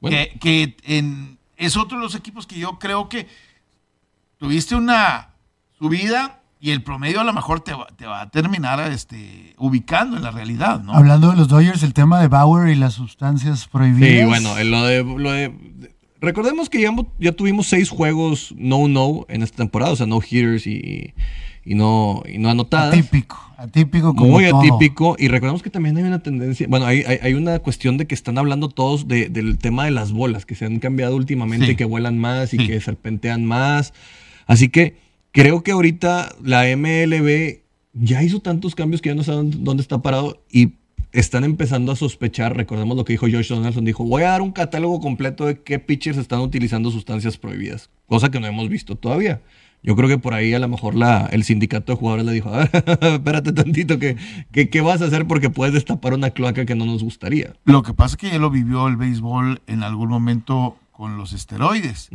Bueno, 0.00 0.16
que, 0.16 0.38
que 0.38 0.76
en- 0.84 1.38
es 1.56 1.76
otro 1.76 1.98
de 1.98 2.04
los 2.04 2.14
equipos 2.14 2.46
que 2.46 2.58
yo 2.58 2.78
creo 2.78 3.08
que 3.08 3.28
tuviste 4.38 4.74
una 4.74 5.28
subida 5.78 6.40
y 6.64 6.70
el 6.70 6.82
promedio 6.82 7.20
a 7.20 7.24
lo 7.24 7.32
mejor 7.32 7.60
te 7.60 7.74
va, 7.74 7.88
te 7.88 8.06
va 8.06 8.20
a 8.22 8.30
terminar 8.30 8.78
este, 8.92 9.52
ubicando 9.58 10.16
en 10.16 10.22
la 10.22 10.30
realidad, 10.30 10.80
¿no? 10.80 10.92
Hablando 10.94 11.30
de 11.32 11.36
los 11.36 11.48
Dodgers, 11.48 11.82
el 11.82 11.92
tema 11.92 12.20
de 12.20 12.28
Bauer 12.28 12.68
y 12.68 12.76
las 12.76 12.94
sustancias 12.94 13.66
prohibidas. 13.66 14.20
Sí, 14.20 14.24
bueno, 14.24 14.56
en 14.56 14.70
lo 14.70 14.84
de, 14.84 15.02
lo 15.02 15.32
de- 15.32 15.48
de- 15.48 15.92
recordemos 16.20 16.70
que 16.70 16.80
ya, 16.80 16.90
ya 17.18 17.32
tuvimos 17.32 17.66
seis 17.66 17.90
juegos 17.90 18.54
no-no 18.56 19.26
en 19.28 19.42
esta 19.42 19.56
temporada, 19.56 19.90
o 19.90 19.96
sea, 19.96 20.06
no 20.06 20.20
hitters 20.20 20.68
y, 20.68 21.14
y 21.64 21.74
no, 21.74 22.22
y 22.32 22.38
no 22.38 22.48
anotadas. 22.48 22.94
Atípico, 22.96 23.40
atípico 23.58 24.14
como 24.14 24.30
Muy 24.30 24.48
todo. 24.48 24.60
atípico. 24.60 25.16
Y 25.18 25.26
recordemos 25.26 25.64
que 25.64 25.70
también 25.70 25.96
hay 25.96 26.04
una 26.04 26.22
tendencia, 26.22 26.68
bueno, 26.70 26.86
hay, 26.86 27.00
hay, 27.02 27.18
hay 27.24 27.34
una 27.34 27.58
cuestión 27.58 27.96
de 27.98 28.06
que 28.06 28.14
están 28.14 28.38
hablando 28.38 28.68
todos 28.68 29.08
de- 29.08 29.28
del 29.28 29.58
tema 29.58 29.84
de 29.84 29.90
las 29.90 30.12
bolas, 30.12 30.46
que 30.46 30.54
se 30.54 30.64
han 30.66 30.78
cambiado 30.78 31.16
últimamente, 31.16 31.66
Sí. 31.66 31.74
que 31.74 31.84
vuelan 31.86 32.18
más 32.18 32.54
y 32.54 32.58
Sí. 32.58 32.66
que 32.68 32.80
serpentean 32.80 33.44
más. 33.44 33.92
Así 34.46 34.68
que 34.68 35.10
creo 35.32 35.62
que 35.62 35.72
ahorita 35.72 36.34
la 36.42 36.64
MLB 36.76 37.60
ya 37.94 38.22
hizo 38.22 38.40
tantos 38.40 38.74
cambios 38.74 39.02
que 39.02 39.10
ya 39.10 39.14
no 39.14 39.22
saben 39.24 39.64
dónde 39.64 39.82
está 39.82 40.00
parado 40.00 40.42
y 40.50 40.74
están 41.12 41.44
empezando 41.44 41.92
a 41.92 41.96
sospechar. 41.96 42.56
Recordemos 42.56 42.96
lo 42.96 43.04
que 43.04 43.12
dijo 43.12 43.26
Josh 43.30 43.48
Donaldson. 43.48 43.84
Dijo, 43.84 44.04
voy 44.04 44.22
a 44.22 44.28
dar 44.30 44.40
un 44.42 44.52
catálogo 44.52 45.00
completo 45.00 45.44
de 45.44 45.60
qué 45.60 45.78
pitchers 45.78 46.16
están 46.16 46.40
utilizando 46.40 46.90
sustancias 46.90 47.36
prohibidas. 47.36 47.90
Cosa 48.06 48.30
que 48.30 48.40
no 48.40 48.46
hemos 48.46 48.68
visto 48.70 48.96
todavía. 48.96 49.42
Yo 49.82 49.96
creo 49.96 50.08
que 50.08 50.16
por 50.16 50.32
ahí 50.32 50.54
a 50.54 50.60
lo 50.60 50.68
mejor 50.68 50.94
la, 50.94 51.26
el 51.32 51.42
sindicato 51.42 51.92
de 51.92 51.98
jugadores 51.98 52.24
le 52.24 52.32
dijo, 52.32 52.48
a 52.54 52.58
ver, 52.58 52.70
espérate 53.02 53.52
tantito, 53.52 53.98
que, 53.98 54.16
que- 54.52 54.70
¿qué 54.70 54.80
vas 54.80 55.02
a 55.02 55.06
hacer? 55.06 55.26
Porque 55.26 55.50
puedes 55.50 55.74
destapar 55.74 56.14
una 56.14 56.30
cloaca 56.30 56.64
que 56.64 56.76
no 56.76 56.86
nos 56.86 57.02
gustaría. 57.02 57.54
Lo 57.64 57.82
que 57.82 57.92
pasa 57.92 58.14
es 58.14 58.16
que 58.16 58.30
ya 58.30 58.38
lo 58.38 58.48
vivió 58.48 58.86
el 58.86 58.96
béisbol 58.96 59.60
en 59.66 59.82
algún 59.82 60.08
momento 60.08 60.78
con 60.92 61.16
los 61.18 61.32
esteroides. 61.32 62.08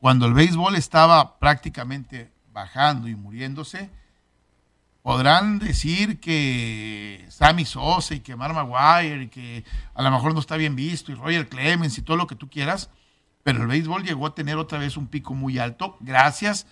Cuando 0.00 0.26
el 0.26 0.34
béisbol 0.34 0.74
estaba 0.74 1.38
prácticamente 1.38 2.28
bajando 2.52 3.08
y 3.08 3.14
muriéndose, 3.16 3.90
podrán 5.02 5.58
decir 5.58 6.20
que 6.20 7.24
Sammy 7.28 7.64
Sosa 7.64 8.14
y 8.14 8.20
que 8.20 8.36
Mark 8.36 8.54
Maguire 8.54 9.24
y 9.24 9.28
que 9.28 9.64
a 9.94 10.02
lo 10.02 10.10
mejor 10.10 10.32
no 10.34 10.40
está 10.40 10.56
bien 10.56 10.76
visto 10.76 11.10
y 11.10 11.14
Roger 11.16 11.48
Clemens 11.48 11.98
y 11.98 12.02
todo 12.02 12.16
lo 12.16 12.26
que 12.26 12.36
tú 12.36 12.48
quieras, 12.48 12.90
pero 13.42 13.60
el 13.62 13.66
béisbol 13.66 14.04
llegó 14.04 14.26
a 14.26 14.34
tener 14.34 14.56
otra 14.58 14.78
vez 14.78 14.96
un 14.96 15.08
pico 15.08 15.34
muy 15.34 15.58
alto 15.58 15.96
gracias, 16.00 16.66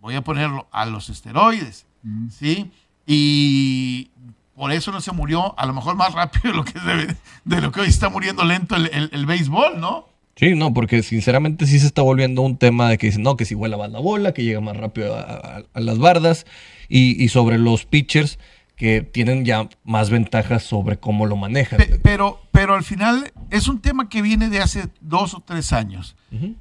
voy 0.00 0.16
a 0.16 0.22
ponerlo, 0.24 0.66
a 0.72 0.84
los 0.86 1.08
esteroides, 1.08 1.86
¿sí? 2.30 2.72
y 3.06 4.10
por 4.56 4.72
eso 4.72 4.90
no 4.92 5.00
se 5.00 5.12
murió, 5.12 5.58
a 5.58 5.66
lo 5.66 5.72
mejor 5.74 5.94
más 5.96 6.12
rápido 6.14 6.50
de 6.50 6.56
lo 6.56 6.64
que, 6.64 6.78
debe- 6.80 7.16
de 7.44 7.60
lo 7.60 7.70
que 7.72 7.80
hoy 7.80 7.88
está 7.88 8.08
muriendo 8.08 8.44
lento 8.44 8.74
el, 8.76 8.86
el- 8.92 9.10
el 9.12 9.26
béisbol, 9.26 9.80
¿no? 9.80 10.08
Sí, 10.36 10.54
no, 10.54 10.74
porque 10.74 11.02
sinceramente 11.02 11.66
sí 11.66 11.78
se 11.78 11.86
está 11.86 12.02
volviendo 12.02 12.42
un 12.42 12.56
tema 12.56 12.88
de 12.88 12.98
que 12.98 13.06
dicen, 13.06 13.22
no, 13.22 13.36
que 13.36 13.44
si 13.44 13.54
vuela 13.54 13.76
más 13.76 13.90
la 13.90 14.00
bola, 14.00 14.34
que 14.34 14.42
llega 14.42 14.60
más 14.60 14.76
rápido 14.76 15.14
a, 15.14 15.20
a- 15.20 15.62
a 15.72 15.80
las 15.80 15.98
bardas, 15.98 16.44
y, 16.88 17.22
y 17.22 17.28
sobre 17.28 17.58
los 17.58 17.84
pitchers 17.86 18.38
que 18.76 19.02
tienen 19.02 19.44
ya 19.44 19.68
más 19.84 20.10
ventajas 20.10 20.64
sobre 20.64 20.96
cómo 20.98 21.26
lo 21.26 21.36
manejan. 21.36 21.78
Pe- 21.78 22.00
pero, 22.02 22.40
pero 22.50 22.74
al 22.74 22.82
final 22.82 23.32
es 23.50 23.68
un 23.68 23.80
tema 23.80 24.08
que 24.08 24.20
viene 24.22 24.48
de 24.50 24.60
hace 24.60 24.88
dos 25.00 25.34
o 25.34 25.40
tres 25.40 25.72
años. 25.72 26.16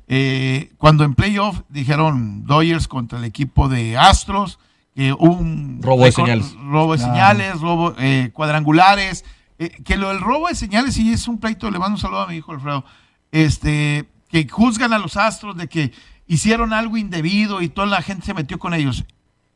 Eh, 0.08 0.70
cuando 0.78 1.04
en 1.04 1.16
playoff 1.16 1.62
dijeron 1.70 2.46
Dodgers 2.46 2.88
contra 2.88 3.18
el 3.18 3.26
equipo 3.26 3.68
de 3.70 3.98
Astros, 3.98 4.60
que 4.96 5.12
hubo 5.14 5.34
un 5.34 5.80
Robo 5.82 6.06
de 6.06 6.12
señales. 6.12 6.54
robo 6.64 6.94
de 6.94 7.00
Claro. 7.00 7.14
señales, 7.14 7.60
robo 7.60 7.96
eh, 7.98 8.30
cuadrangulares, 8.32 9.26
eh, 9.58 9.72
que 9.84 9.98
lo 9.98 10.10
del 10.10 10.20
robo 10.22 10.48
de 10.50 10.54
señales 10.56 10.94
sí 10.94 11.12
es 11.12 11.28
un 11.28 11.40
pleito, 11.40 11.72
le 11.72 11.80
mando 11.80 11.96
un 11.96 12.02
saludo 12.02 12.22
a 12.22 12.28
mi 12.28 12.36
hijo 12.36 12.52
Alfredo, 12.52 12.86
este, 13.34 14.08
que 14.30 14.48
juzgan 14.48 14.94
a 14.94 15.00
los 15.00 15.18
Astros 15.18 15.58
de 15.58 15.68
que 15.68 15.92
hicieron 16.28 16.72
algo 16.72 16.98
indebido 16.98 17.62
y 17.62 17.68
toda 17.68 17.88
la 17.88 18.02
gente 18.04 18.26
se 18.28 18.34
metió 18.36 18.60
con 18.60 18.74
ellos. 18.76 19.04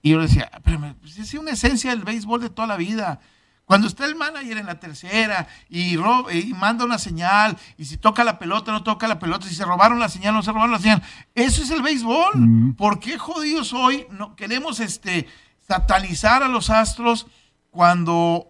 Y 0.01 0.11
yo 0.11 0.21
decía, 0.21 0.49
pero 0.63 0.79
me- 0.79 0.95
pues 0.95 1.17
es 1.19 1.33
una 1.35 1.51
esencia 1.51 1.91
del 1.91 2.03
béisbol 2.03 2.41
de 2.41 2.49
toda 2.49 2.67
la 2.67 2.75
vida. 2.75 3.19
Cuando 3.65 3.87
está 3.87 4.05
el 4.05 4.15
manager 4.15 4.57
en 4.57 4.65
la 4.65 4.79
tercera 4.79 5.47
y, 5.69 5.95
ro- 5.97 6.31
y 6.31 6.53
manda 6.53 6.85
una 6.85 6.97
señal, 6.97 7.55
y 7.77 7.85
si 7.85 7.97
toca 7.97 8.23
la 8.23 8.39
pelota, 8.39 8.71
no 8.71 8.81
toca 8.81 9.07
la 9.07 9.19
pelota, 9.19 9.45
si 9.47 9.53
se 9.53 9.65
robaron 9.65 9.99
la 9.99 10.09
señal, 10.09 10.33
no 10.33 10.41
se 10.41 10.51
robaron 10.51 10.71
la 10.71 10.79
señal. 10.79 11.03
Eso 11.35 11.61
es 11.61 11.69
el 11.71 11.81
béisbol. 11.83 12.31
Mm. 12.35 12.73
¿Por 12.75 12.99
qué 12.99 13.17
jodidos 13.17 13.73
hoy 13.73 14.07
no 14.09 14.35
queremos 14.35 14.79
este, 14.79 15.27
satanizar 15.67 16.41
a 16.43 16.47
los 16.47 16.69
astros 16.69 17.27
cuando 17.69 18.47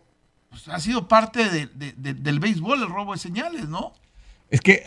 pues, 0.50 0.68
ha 0.70 0.80
sido 0.80 1.08
parte 1.08 1.50
de- 1.50 1.68
de- 1.68 1.94
de- 1.94 2.14
del 2.14 2.40
béisbol 2.40 2.82
el 2.84 2.90
robo 2.90 3.14
de 3.14 3.20
señales, 3.20 3.68
¿no? 3.68 3.94
Es 4.50 4.62
que 4.62 4.84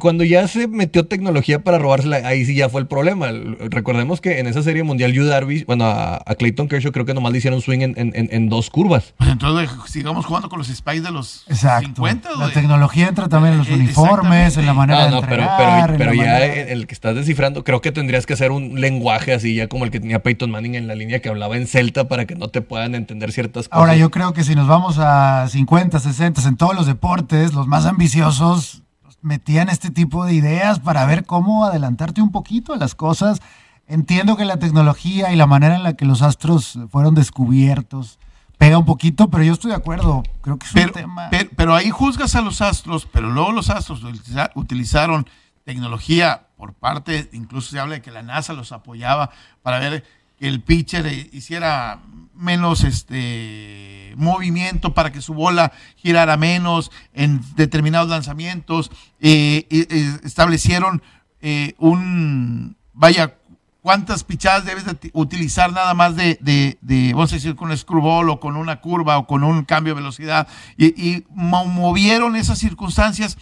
cuando 0.00 0.24
ya 0.24 0.48
se 0.48 0.66
metió 0.66 1.06
tecnología 1.06 1.62
para 1.62 1.78
robársela, 1.78 2.16
ahí 2.26 2.44
sí 2.44 2.56
ya 2.56 2.68
fue 2.68 2.80
el 2.80 2.88
problema. 2.88 3.28
Recordemos 3.70 4.20
que 4.20 4.40
en 4.40 4.48
esa 4.48 4.62
serie 4.64 4.82
mundial, 4.82 5.12
Yu 5.12 5.24
Darvish, 5.24 5.64
bueno, 5.66 5.84
a, 5.84 6.16
a 6.26 6.34
Clayton 6.34 6.66
Kershaw 6.66 6.90
creo 6.90 7.04
que 7.06 7.14
nomás 7.14 7.30
le 7.30 7.38
hicieron 7.38 7.60
swing 7.60 7.80
en, 7.82 7.94
en- 7.96 8.48
dos 8.48 8.70
curvas. 8.70 9.14
Pues 9.16 9.30
entonces 9.30 9.70
sigamos 9.86 10.26
jugando 10.26 10.48
con 10.48 10.58
los 10.58 10.66
spies 10.68 11.02
de 11.04 11.12
los 11.12 11.44
Exacto. 11.48 11.86
50. 11.86 12.28
la 12.38 12.50
tecnología 12.52 13.06
entra 13.06 13.28
también 13.28 13.52
en 13.54 13.58
los 13.60 13.68
Eh, 13.68 13.74
uniformes, 13.74 14.56
en 14.56 14.66
la 14.66 14.74
manera 14.74 15.04
No, 15.04 15.10
no, 15.16 15.20
de 15.22 15.28
pero, 15.28 15.42
entregar, 15.42 15.82
pero, 15.86 15.92
en 15.92 15.98
pero 15.98 16.12
la 16.12 16.16
ya 16.24 16.32
manera- 16.32 16.72
el 16.72 16.86
que 16.88 16.94
estás 16.94 17.14
descifrando, 17.14 17.62
creo 17.62 17.80
que 17.80 17.92
tendrías 17.92 18.26
que 18.26 18.32
hacer 18.32 18.50
un 18.50 18.80
lenguaje 18.80 19.32
así, 19.32 19.54
ya 19.54 19.68
como 19.68 19.84
el 19.84 19.90
que 19.92 20.00
tenía 20.00 20.22
Peyton 20.24 20.50
Manning 20.50 20.74
en 20.74 20.86
la 20.88 20.94
línea 20.96 21.20
que 21.20 21.28
hablaba 21.28 21.56
en 21.56 21.66
celta 21.68 22.08
para 22.08 22.24
que 22.26 22.34
no 22.34 22.48
te 22.48 22.62
puedan 22.62 22.94
entender 22.96 23.30
ciertas 23.32 23.68
cosas. 23.68 23.78
Ahora 23.78 23.94
yo 23.96 24.10
creo 24.10 24.32
que 24.32 24.42
si 24.42 24.54
nos 24.56 24.66
vamos 24.66 24.96
a 24.98 25.46
50, 25.48 26.00
60, 26.00 26.46
en 26.48 26.56
todos 26.56 26.74
los 26.74 26.86
deportes, 26.86 27.54
los 27.54 27.66
más 27.68 27.86
ambiciosos 27.86 28.82
metían 29.24 29.68
este 29.68 29.90
tipo 29.90 30.24
de 30.24 30.34
ideas 30.34 30.78
para 30.80 31.04
ver 31.06 31.24
cómo 31.24 31.64
adelantarte 31.64 32.22
un 32.22 32.30
poquito 32.30 32.72
a 32.74 32.76
las 32.76 32.94
cosas. 32.94 33.40
Entiendo 33.88 34.36
que 34.36 34.44
la 34.44 34.58
tecnología 34.58 35.32
y 35.32 35.36
la 35.36 35.46
manera 35.46 35.74
en 35.76 35.82
la 35.82 35.94
que 35.94 36.04
los 36.04 36.22
astros 36.22 36.78
fueron 36.90 37.14
descubiertos 37.14 38.18
pega 38.58 38.78
un 38.78 38.84
poquito, 38.84 39.28
pero 39.30 39.42
yo 39.42 39.52
estoy 39.54 39.70
de 39.72 39.76
acuerdo. 39.76 40.22
Creo 40.40 40.58
que 40.58 40.66
es 40.66 40.72
Pero, 40.72 40.86
un 40.88 40.92
tema. 40.92 41.28
pero, 41.30 41.50
pero 41.56 41.74
ahí 41.74 41.90
juzgas 41.90 42.34
a 42.36 42.40
los 42.40 42.60
astros, 42.60 43.06
pero 43.12 43.28
luego 43.30 43.50
los 43.52 43.68
astros 43.68 44.02
utiliza- 44.04 44.50
utilizaron 44.54 45.26
tecnología 45.64 46.46
por 46.56 46.72
parte, 46.74 47.28
incluso 47.32 47.70
se 47.72 47.80
habla 47.80 47.94
de 47.96 48.02
que 48.02 48.10
la 48.12 48.22
NASA 48.22 48.52
los 48.52 48.70
apoyaba 48.72 49.30
para 49.62 49.78
ver 49.80 50.04
que 50.38 50.46
el 50.48 50.60
pitcher 50.62 51.06
hiciera 51.32 52.00
menos 52.36 52.84
este 52.84 54.12
movimiento 54.16 54.94
para 54.94 55.12
que 55.12 55.20
su 55.20 55.34
bola 55.34 55.72
girara 55.96 56.36
menos 56.36 56.90
en 57.12 57.40
determinados 57.56 58.08
lanzamientos. 58.08 58.90
Eh, 59.20 59.66
eh, 59.70 59.86
eh, 59.90 60.18
establecieron 60.24 61.02
eh, 61.40 61.74
un, 61.78 62.76
vaya, 62.92 63.36
cuántas 63.82 64.24
pichadas 64.24 64.64
debes 64.64 64.84
de 64.86 64.94
ti- 64.94 65.10
utilizar 65.12 65.72
nada 65.72 65.92
más 65.94 66.16
de, 66.16 66.38
de, 66.40 66.78
de, 66.80 67.12
vamos 67.12 67.32
a 67.32 67.36
decir, 67.36 67.54
con 67.54 67.70
un 67.70 67.76
screwball 67.76 68.30
o 68.30 68.40
con 68.40 68.56
una 68.56 68.80
curva 68.80 69.18
o 69.18 69.26
con 69.26 69.44
un 69.44 69.64
cambio 69.64 69.94
de 69.94 70.00
velocidad. 70.00 70.48
Y, 70.78 70.86
y 71.00 71.24
mo- 71.30 71.66
movieron 71.66 72.36
esas 72.36 72.58
circunstancias 72.58 73.36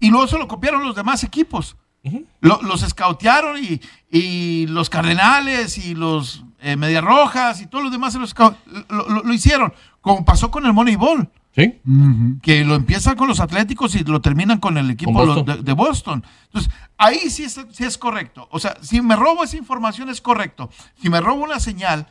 y 0.00 0.10
luego 0.10 0.28
se 0.28 0.38
lo 0.38 0.46
copiaron 0.46 0.84
los 0.84 0.94
demás 0.94 1.24
equipos. 1.24 1.76
Lo- 2.40 2.62
los 2.62 2.82
escautearon 2.84 3.62
y, 3.62 3.80
y 4.10 4.66
los 4.68 4.88
Cardenales 4.88 5.76
y 5.78 5.94
los 5.94 6.44
eh, 6.60 6.76
Medias 6.76 7.04
Rojas 7.04 7.60
y 7.60 7.66
todos 7.66 7.84
los 7.84 7.92
demás 7.92 8.12
se 8.12 8.18
los 8.18 8.34
lo, 8.88 9.08
lo- 9.08 9.22
lo 9.22 9.32
hicieron, 9.34 9.72
como 10.00 10.24
pasó 10.24 10.50
con 10.50 10.64
el 10.66 10.72
Moneyball 10.72 11.28
que 12.42 12.64
lo 12.64 12.76
empiezan 12.76 13.16
con 13.16 13.26
los 13.26 13.40
Atléticos 13.40 13.94
y 13.96 14.04
lo 14.04 14.20
terminan 14.20 14.58
con 14.60 14.78
el 14.78 14.90
equipo 14.90 15.12
Con 15.12 15.26
lo- 15.26 15.34
Boston. 15.34 15.56
de, 15.56 15.62
de 15.64 15.72
Boston. 15.72 16.24
Entonces, 16.44 16.72
ahí 16.96 17.18
sí 17.30 17.42
es, 17.44 17.60
sí 17.72 17.82
es 17.84 17.98
correcto. 17.98 18.46
O 18.52 18.60
sea, 18.60 18.76
si 18.80 19.00
me 19.00 19.16
robo 19.16 19.42
esa 19.42 19.56
información 19.56 20.08
es 20.08 20.20
correcto. 20.20 20.70
Si 21.02 21.10
me 21.10 21.20
robo 21.20 21.42
una 21.42 21.58
señal, 21.58 22.06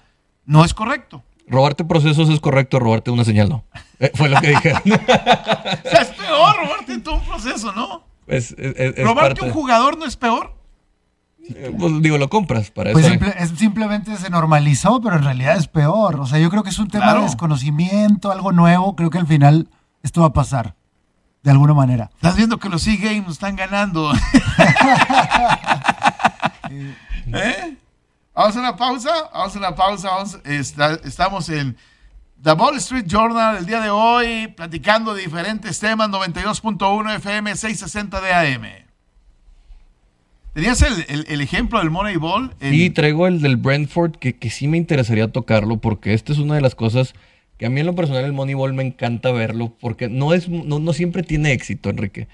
no 0.45 0.65
es 0.65 0.73
correcto. 0.73 1.23
Robarte 1.47 1.85
procesos 1.85 2.29
es 2.29 2.41
correcto, 2.41 2.77
robarte 2.77 3.09
una 3.09 3.23
señal 3.23 3.47
no. 3.47 3.63
Eh, 3.99 4.11
fue 4.13 4.27
lo 4.29 4.39
que 4.41 4.49
dije. 4.49 4.73
O 4.85 5.89
sea, 5.89 6.01
es 6.01 6.09
peor 6.09 6.55
robarte 6.57 6.97
todo 6.99 7.15
un 7.15 7.21
proceso, 7.25 7.71
¿no? 7.73 8.03
Es- 8.27 8.51
es- 8.51 8.75
es- 8.77 8.97
es 8.97 9.03
robarte 9.05 9.35
parte- 9.35 9.45
un 9.45 9.51
jugador 9.51 9.97
no 9.97 10.05
es 10.05 10.17
peor. 10.17 10.56
Eh, 11.55 11.73
pues, 11.77 12.01
digo, 12.01 12.17
lo 12.17 12.29
compras 12.29 12.71
para 12.71 12.91
Pues 12.91 13.05
eso. 13.05 13.13
simple- 13.13 13.35
es- 13.37 13.51
simplemente 13.57 14.15
se 14.17 14.29
normalizó, 14.29 14.99
pero 15.01 15.15
en 15.17 15.23
realidad 15.23 15.57
es 15.57 15.67
peor. 15.67 16.19
O 16.19 16.25
sea, 16.25 16.39
yo 16.39 16.49
creo 16.49 16.63
que 16.63 16.69
es 16.69 16.79
un 16.79 16.87
tema 16.89 17.05
Claro. 17.05 17.19
de 17.19 17.25
desconocimiento, 17.25 18.31
algo 18.31 18.51
nuevo. 18.51 18.95
Creo 18.95 19.09
que 19.09 19.17
al 19.17 19.27
final 19.27 19.69
esto 20.03 20.21
va 20.21 20.27
a 20.27 20.33
pasar, 20.33 20.75
de 21.43 21.51
alguna 21.51 21.73
manera. 21.73 22.09
Estás 22.15 22.35
viendo 22.35 22.57
que 22.59 22.69
los 22.69 22.85
E-Games 22.87 23.29
están 23.31 23.55
ganando. 23.55 24.11
¿Eh? 26.69 27.77
Vamos 28.33 28.55
a 28.55 28.59
una 28.59 28.75
pausa. 28.75 29.09
Vamos 29.33 29.55
a 29.55 29.59
una 29.59 29.75
pausa. 29.75 30.09
vamos- 30.09 30.37
está- 30.43 30.99
estamos 31.03 31.49
en 31.49 31.75
The 32.41 32.51
Wall 32.53 32.77
Street 32.77 33.05
Journal 33.07 33.57
el 33.57 33.65
día 33.65 33.81
de 33.81 33.89
hoy, 33.89 34.47
platicando 34.49 35.13
de 35.15 35.21
diferentes 35.23 35.79
temas. 35.79 36.09
92.1 36.09 37.09
FM, 37.15 37.55
660 37.55 38.21
de 38.21 38.33
AM. 38.33 38.86
¿Tenías 40.57 40.81
el, 40.81 41.05
el- 41.07 41.25
el 41.29 41.41
ejemplo 41.41 41.77
del 41.77 41.91
Moneyball? 41.91 42.51
En- 42.59 42.73
Y 42.73 42.89
traigo 42.89 43.27
el 43.27 43.41
del 43.41 43.57
Brentford, 43.57 44.13
que, 44.13 44.35
que 44.35 44.49
sí 44.49 44.67
me 44.67 44.77
interesaría 44.77 45.31
tocarlo, 45.31 45.77
porque 45.77 46.15
esta 46.15 46.33
es 46.33 46.39
una 46.39 46.55
de 46.55 46.61
las 46.61 46.73
cosas 46.73 47.13
que 47.59 47.67
a 47.67 47.69
mí 47.69 47.79
en 47.79 47.85
lo 47.85 47.93
personal 47.93 48.25
el 48.25 48.33
Moneyball 48.33 48.73
me 48.73 48.81
encanta 48.83 49.31
verlo, 49.31 49.71
porque 49.79 50.09
no, 50.09 50.33
es, 50.33 50.49
no, 50.49 50.79
no 50.79 50.93
siempre 50.93 51.21
tiene 51.21 51.51
éxito, 51.51 51.91
Enrique. 51.91 52.27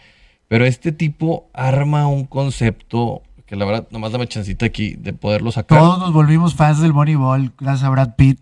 Pero 0.48 0.66
este 0.66 0.94
tipo 0.94 1.50
arma 1.54 2.08
un 2.08 2.26
concepto 2.26 3.24
que 3.46 3.58
la 3.58 3.66
verdad, 3.66 3.88
nomás 3.92 4.14
dame 4.14 4.26
chancita 4.28 4.66
aquí 4.68 4.96
de 4.98 5.12
poderlo 5.12 5.52
sacar. 5.52 5.78
Todos 5.80 6.00
nos 6.00 6.14
volvimos 6.14 6.56
fans 6.56 6.80
del 6.80 6.94
Moneyball 6.94 7.52
gracias 7.60 7.84
a 7.84 7.90
Brad 7.90 8.16
Pitt. 8.16 8.40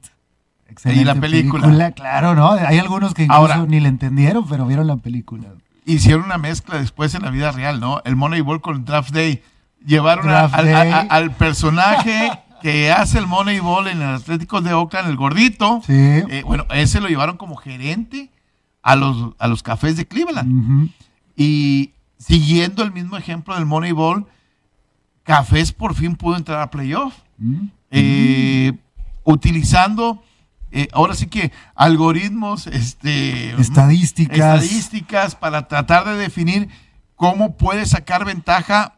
Excelente 0.70 1.02
Y 1.02 1.06
la 1.06 1.16
película. 1.16 1.92
Claro, 1.94 2.36
¿no? 2.36 2.52
Hay 2.52 2.78
algunos 2.78 3.16
que 3.16 3.24
incluso 3.24 3.40
Ahora- 3.42 3.66
ni 3.68 3.80
le 3.80 3.90
entendieron, 3.90 4.48
pero 4.48 4.68
vieron 4.68 4.86
la 4.86 4.98
película. 4.98 5.48
hicieron 5.88 6.24
una 6.26 6.38
mezcla 6.38 6.78
después 6.80 7.16
en 7.16 7.24
la 7.24 7.32
vida 7.32 7.52
real, 7.52 7.80
¿no? 7.80 8.02
El 8.06 8.16
Moneyball 8.16 8.62
con 8.62 8.76
el 8.78 8.86
Draft 8.86 9.10
Day. 9.12 9.42
Llevaron 9.86 10.30
a- 10.30 10.42
al, 10.46 10.66
Day. 10.66 10.92
a- 10.92 10.98
a- 10.98 11.02
al 11.02 11.32
personaje 11.36 12.32
que 12.62 12.92
hace 12.92 13.18
el 13.18 13.26
Moneyball 13.28 13.88
en 13.88 14.02
el 14.02 14.16
Atlético 14.16 14.62
de 14.62 14.74
Oakland, 14.74 15.10
el 15.10 15.16
gordito. 15.16 15.82
Sí. 15.86 15.94
Eh, 15.94 16.44
bueno, 16.46 16.66
ese 16.74 17.02
lo 17.02 17.08
llevaron 17.08 17.38
como 17.38 17.56
gerente 17.56 18.30
a 18.84 18.96
los, 18.96 19.34
a 19.40 19.48
los 19.48 19.64
cafés 19.64 19.98
de 19.98 20.08
Cleveland. 20.08 20.90
Y 21.36 21.92
siguiendo 22.20 22.84
el 22.84 22.92
mismo 22.92 23.18
ejemplo 23.18 23.56
del 23.56 23.66
Moneyball, 23.66 24.28
Cafés 25.24 25.72
por 25.72 25.94
fin 25.96 26.16
pudo 26.16 26.36
entrar 26.36 26.62
a 26.62 26.70
playoff. 26.72 27.14
Mm. 27.38 27.66
Eh, 27.92 28.74
utilizando, 29.24 30.24
eh, 30.72 30.88
ahora 30.94 31.14
sí 31.16 31.28
que 31.28 31.52
algoritmos, 31.76 32.68
este, 32.68 33.52
Estadísticas. 33.60 34.38
estadísticas 34.64 35.36
para 35.36 35.68
tratar 35.68 36.06
de 36.06 36.16
definir 36.16 36.70
cómo 37.16 37.56
puede 37.58 37.86
sacar 37.86 38.26
ventaja 38.26 38.96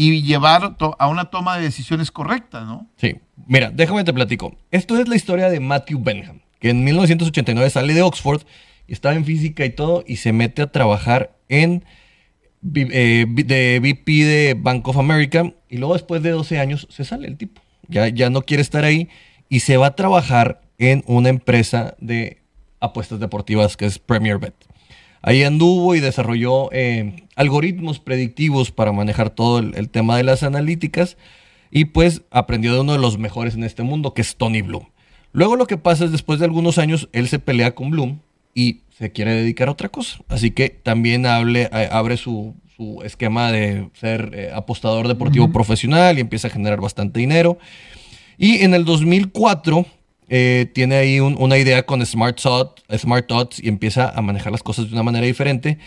y 0.00 0.22
llevar 0.22 0.76
a 0.96 1.08
una 1.08 1.24
toma 1.24 1.56
de 1.56 1.64
decisiones 1.64 2.12
correcta, 2.12 2.60
¿no? 2.60 2.88
Sí, 2.98 3.16
mira, 3.48 3.72
déjame 3.72 4.04
te 4.04 4.12
platico. 4.12 4.56
Esto 4.70 4.96
es 4.96 5.08
la 5.08 5.16
historia 5.16 5.50
de 5.50 5.58
Matthew 5.58 5.98
Benham, 6.00 6.38
que 6.60 6.70
en 6.70 6.84
1989 6.84 7.68
sale 7.68 7.92
de 7.94 8.02
Oxford 8.02 8.42
estaba 8.86 9.16
en 9.16 9.24
física 9.24 9.64
y 9.64 9.70
todo 9.70 10.04
y 10.06 10.18
se 10.18 10.32
mete 10.32 10.62
a 10.62 10.70
trabajar 10.70 11.36
en 11.48 11.84
eh, 12.76 13.26
de 13.28 13.80
VP 13.80 14.12
de 14.24 14.54
Bank 14.54 14.86
of 14.86 14.98
America 14.98 15.52
y 15.68 15.78
luego 15.78 15.94
después 15.94 16.22
de 16.22 16.30
12 16.30 16.60
años 16.60 16.86
se 16.90 17.04
sale 17.04 17.26
el 17.26 17.36
tipo. 17.36 17.60
Ya, 17.88 18.06
ya 18.06 18.30
no 18.30 18.42
quiere 18.42 18.60
estar 18.60 18.84
ahí 18.84 19.08
y 19.48 19.60
se 19.60 19.78
va 19.78 19.88
a 19.88 19.96
trabajar 19.96 20.60
en 20.78 21.02
una 21.08 21.28
empresa 21.28 21.96
de 21.98 22.40
apuestas 22.78 23.18
deportivas 23.18 23.76
que 23.76 23.86
es 23.86 23.98
Premier 23.98 24.38
Bet. 24.38 24.54
Ahí 25.22 25.42
anduvo 25.42 25.96
y 25.96 26.00
desarrolló 26.00 26.70
eh, 26.70 27.24
algoritmos 27.38 28.00
predictivos 28.00 28.70
para 28.70 28.92
manejar 28.92 29.30
todo 29.30 29.58
el, 29.60 29.74
el 29.76 29.88
tema 29.88 30.16
de 30.16 30.24
las 30.24 30.42
analíticas 30.42 31.16
y 31.70 31.86
pues 31.86 32.22
aprendió 32.30 32.74
de 32.74 32.80
uno 32.80 32.92
de 32.92 32.98
los 32.98 33.18
mejores 33.18 33.54
en 33.54 33.64
este 33.64 33.82
mundo, 33.82 34.12
que 34.12 34.22
es 34.22 34.36
Tony 34.36 34.60
Bloom. 34.62 34.84
Luego 35.32 35.56
lo 35.56 35.66
que 35.66 35.76
pasa 35.76 36.04
es 36.04 36.12
después 36.12 36.38
de 36.38 36.46
algunos 36.46 36.78
años, 36.78 37.08
él 37.12 37.28
se 37.28 37.38
pelea 37.38 37.74
con 37.74 37.90
Bloom 37.90 38.18
y 38.54 38.80
se 38.98 39.12
quiere 39.12 39.34
dedicar 39.34 39.68
a 39.68 39.72
otra 39.72 39.88
cosa. 39.88 40.18
Así 40.28 40.50
que 40.50 40.68
también 40.70 41.26
hable, 41.26 41.68
eh, 41.72 41.88
abre 41.92 42.16
su, 42.16 42.54
su 42.76 43.02
esquema 43.04 43.52
de 43.52 43.88
ser 43.92 44.32
eh, 44.34 44.50
apostador 44.54 45.06
deportivo 45.06 45.52
profesional 45.52 46.18
y 46.18 46.22
empieza 46.22 46.48
a 46.48 46.50
generar 46.50 46.80
bastante 46.80 47.20
dinero. 47.20 47.58
Y 48.38 48.62
en 48.64 48.74
el 48.74 48.84
2004 48.84 49.86
eh, 50.30 50.66
tiene 50.74 50.96
ahí 50.96 51.20
un- 51.20 51.36
una 51.38 51.56
idea 51.58 51.84
con 51.86 52.04
Smart, 52.04 52.40
Thought, 52.40 52.80
Smart 52.96 53.26
Thoughts 53.28 53.60
y 53.62 53.68
empieza 53.68 54.08
a 54.10 54.20
manejar 54.22 54.50
las 54.52 54.62
cosas 54.62 54.86
de 54.88 54.92
una 54.94 55.02
manera 55.02 55.26
diferente 55.26 55.78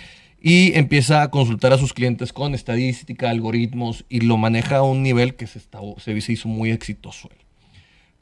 y 0.42 0.76
empieza 0.78 1.22
a 1.22 1.30
consultar 1.30 1.72
a 1.72 1.78
sus 1.78 1.94
clientes 1.94 2.34
con 2.34 2.56
estadística, 2.56 3.30
algoritmos 3.30 4.06
y 4.10 4.22
lo 4.22 4.38
maneja 4.38 4.78
a 4.78 4.82
un 4.84 5.04
nivel 5.04 5.36
que 5.36 5.46
se, 5.46 5.60
está, 5.60 5.80
se 6.00 6.12
hizo 6.14 6.48
muy 6.50 6.72
exitoso. 6.72 7.30
él. 7.32 7.38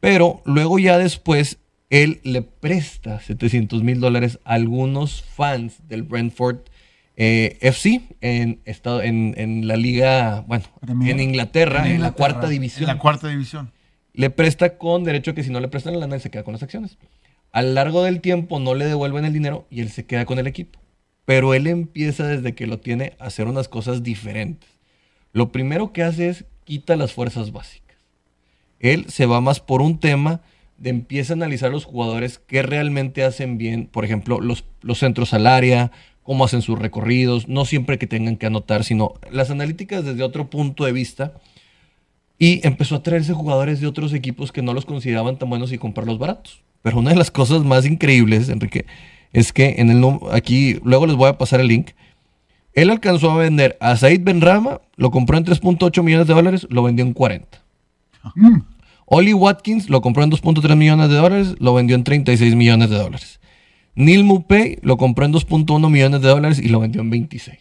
Pero 0.01 0.41
luego 0.45 0.79
ya 0.79 0.97
después 0.97 1.59
él 1.89 2.19
le 2.23 2.41
presta 2.41 3.19
700 3.21 3.83
mil 3.83 3.99
dólares 4.01 4.39
a 4.43 4.53
algunos 4.55 5.23
fans 5.23 5.87
del 5.87 6.03
Brentford 6.03 6.57
eh, 7.15 7.57
FC 7.61 8.01
en, 8.21 8.61
estado, 8.65 9.01
en, 9.01 9.33
en 9.37 9.67
la 9.67 9.75
liga, 9.75 10.43
bueno, 10.47 10.65
Premier. 10.81 11.11
en 11.11 11.19
Inglaterra, 11.21 11.85
En 11.85 11.95
en, 11.95 12.01
la 12.01 12.11
cuarta 12.11 12.45
En 12.47 12.51
división. 12.51 12.87
la 12.87 12.97
cuarta 12.97 13.27
división. 13.27 13.71
Le 14.13 14.29
presta 14.29 14.77
con 14.77 15.03
derecho 15.03 15.31
a 15.31 15.35
que 15.35 15.43
si 15.43 15.49
no 15.49 15.59
le 15.59 15.67
prestan 15.69 15.93
la 15.93 15.99
lana, 15.99 16.15
él 16.15 16.21
se 16.21 16.29
queda 16.29 16.43
con 16.43 16.53
las 16.53 16.63
acciones. 16.63 16.97
A 17.51 17.61
lo 17.61 17.73
largo 17.73 18.03
del 18.03 18.21
tiempo 18.21 18.59
no 18.59 18.75
le 18.75 18.85
devuelven 18.85 19.25
el 19.25 19.33
dinero 19.33 19.67
y 19.69 19.81
él 19.81 19.89
se 19.89 20.05
queda 20.05 20.25
con 20.25 20.39
el 20.39 20.47
equipo. 20.47 20.79
Pero 21.29 21.53
él 21.53 21.67
empieza 21.67 22.25
desde 22.25 22.55
que 22.55 22.65
lo 22.65 22.79
tiene 22.79 23.13
a 23.19 23.25
hacer 23.25 23.45
unas 23.45 23.67
cosas 23.67 24.01
diferentes. 24.01 24.67
Lo 25.31 25.51
primero 25.51 25.93
que 25.93 26.01
hace 26.01 26.27
es 26.27 26.45
quita 26.63 26.95
las 26.95 27.13
fuerzas 27.13 27.51
básicas. 27.51 27.97
Él 28.79 29.05
se 29.09 29.27
va 29.27 29.39
más 29.39 29.59
por 29.59 29.83
un 29.83 29.99
tema 29.99 30.41
de 30.79 30.89
empieza 30.89 31.33
a 31.33 31.35
analizar 31.35 31.69
los 31.69 31.85
jugadores 31.85 32.39
que 32.39 32.63
realmente 32.63 33.23
hacen 33.23 33.59
bien, 33.59 33.85
por 33.85 34.05
ejemplo, 34.05 34.41
los, 34.41 34.65
los 34.81 34.97
centros 34.97 35.35
al 35.35 35.45
área, 35.45 35.91
cómo 36.23 36.45
hacen 36.45 36.63
sus 36.63 36.79
recorridos, 36.79 37.47
no 37.47 37.63
siempre 37.63 37.99
que 37.99 38.07
tengan 38.07 38.35
que 38.35 38.47
anotar, 38.47 38.83
sino 38.83 39.13
las 39.29 39.51
analíticas 39.51 40.03
desde 40.03 40.23
otro 40.23 40.49
punto 40.49 40.85
de 40.85 40.93
vista. 40.93 41.33
Y 42.39 42.65
empezó 42.65 42.95
a 42.95 43.03
traerse 43.03 43.33
jugadores 43.33 43.79
de 43.79 43.85
otros 43.85 44.13
equipos 44.13 44.51
que 44.51 44.63
no 44.63 44.73
los 44.73 44.87
consideraban 44.87 45.37
tan 45.37 45.51
buenos 45.51 45.71
y 45.73 45.77
comprarlos 45.77 46.17
baratos. 46.17 46.63
Pero 46.81 46.97
una 46.97 47.11
de 47.11 47.17
las 47.17 47.29
cosas 47.29 47.63
más 47.63 47.85
increíbles, 47.85 48.49
Enrique, 48.49 48.87
es 49.33 49.53
que 49.53 49.75
en 49.77 49.89
el 49.89 50.03
aquí, 50.31 50.79
luego 50.83 51.05
les 51.07 51.15
voy 51.15 51.29
a 51.29 51.37
pasar 51.37 51.59
el 51.59 51.67
link. 51.67 51.89
Él 52.73 52.89
alcanzó 52.89 53.31
a 53.31 53.37
vender 53.37 53.77
a 53.79 53.95
Said 53.97 54.21
Benrama, 54.23 54.81
lo 54.95 55.11
compró 55.11 55.37
en 55.37 55.45
3.8 55.45 56.01
millones 56.03 56.27
de 56.27 56.33
dólares, 56.33 56.67
lo 56.69 56.83
vendió 56.83 57.05
en 57.05 57.13
40. 57.13 57.61
Mm. 58.35 58.59
Oli 59.05 59.33
Watkins 59.33 59.89
lo 59.89 60.01
compró 60.01 60.23
en 60.23 60.31
2.3 60.31 60.75
millones 60.75 61.09
de 61.09 61.15
dólares, 61.15 61.55
lo 61.59 61.73
vendió 61.73 61.95
en 61.95 62.03
36 62.03 62.55
millones 62.55 62.89
de 62.89 62.97
dólares. 62.97 63.39
Neil 63.95 64.23
Mupay 64.23 64.77
lo 64.81 64.97
compró 64.97 65.25
en 65.25 65.33
2.1 65.33 65.89
millones 65.89 66.21
de 66.21 66.27
dólares 66.29 66.59
y 66.59 66.69
lo 66.69 66.79
vendió 66.79 67.01
en 67.01 67.09
26. 67.09 67.57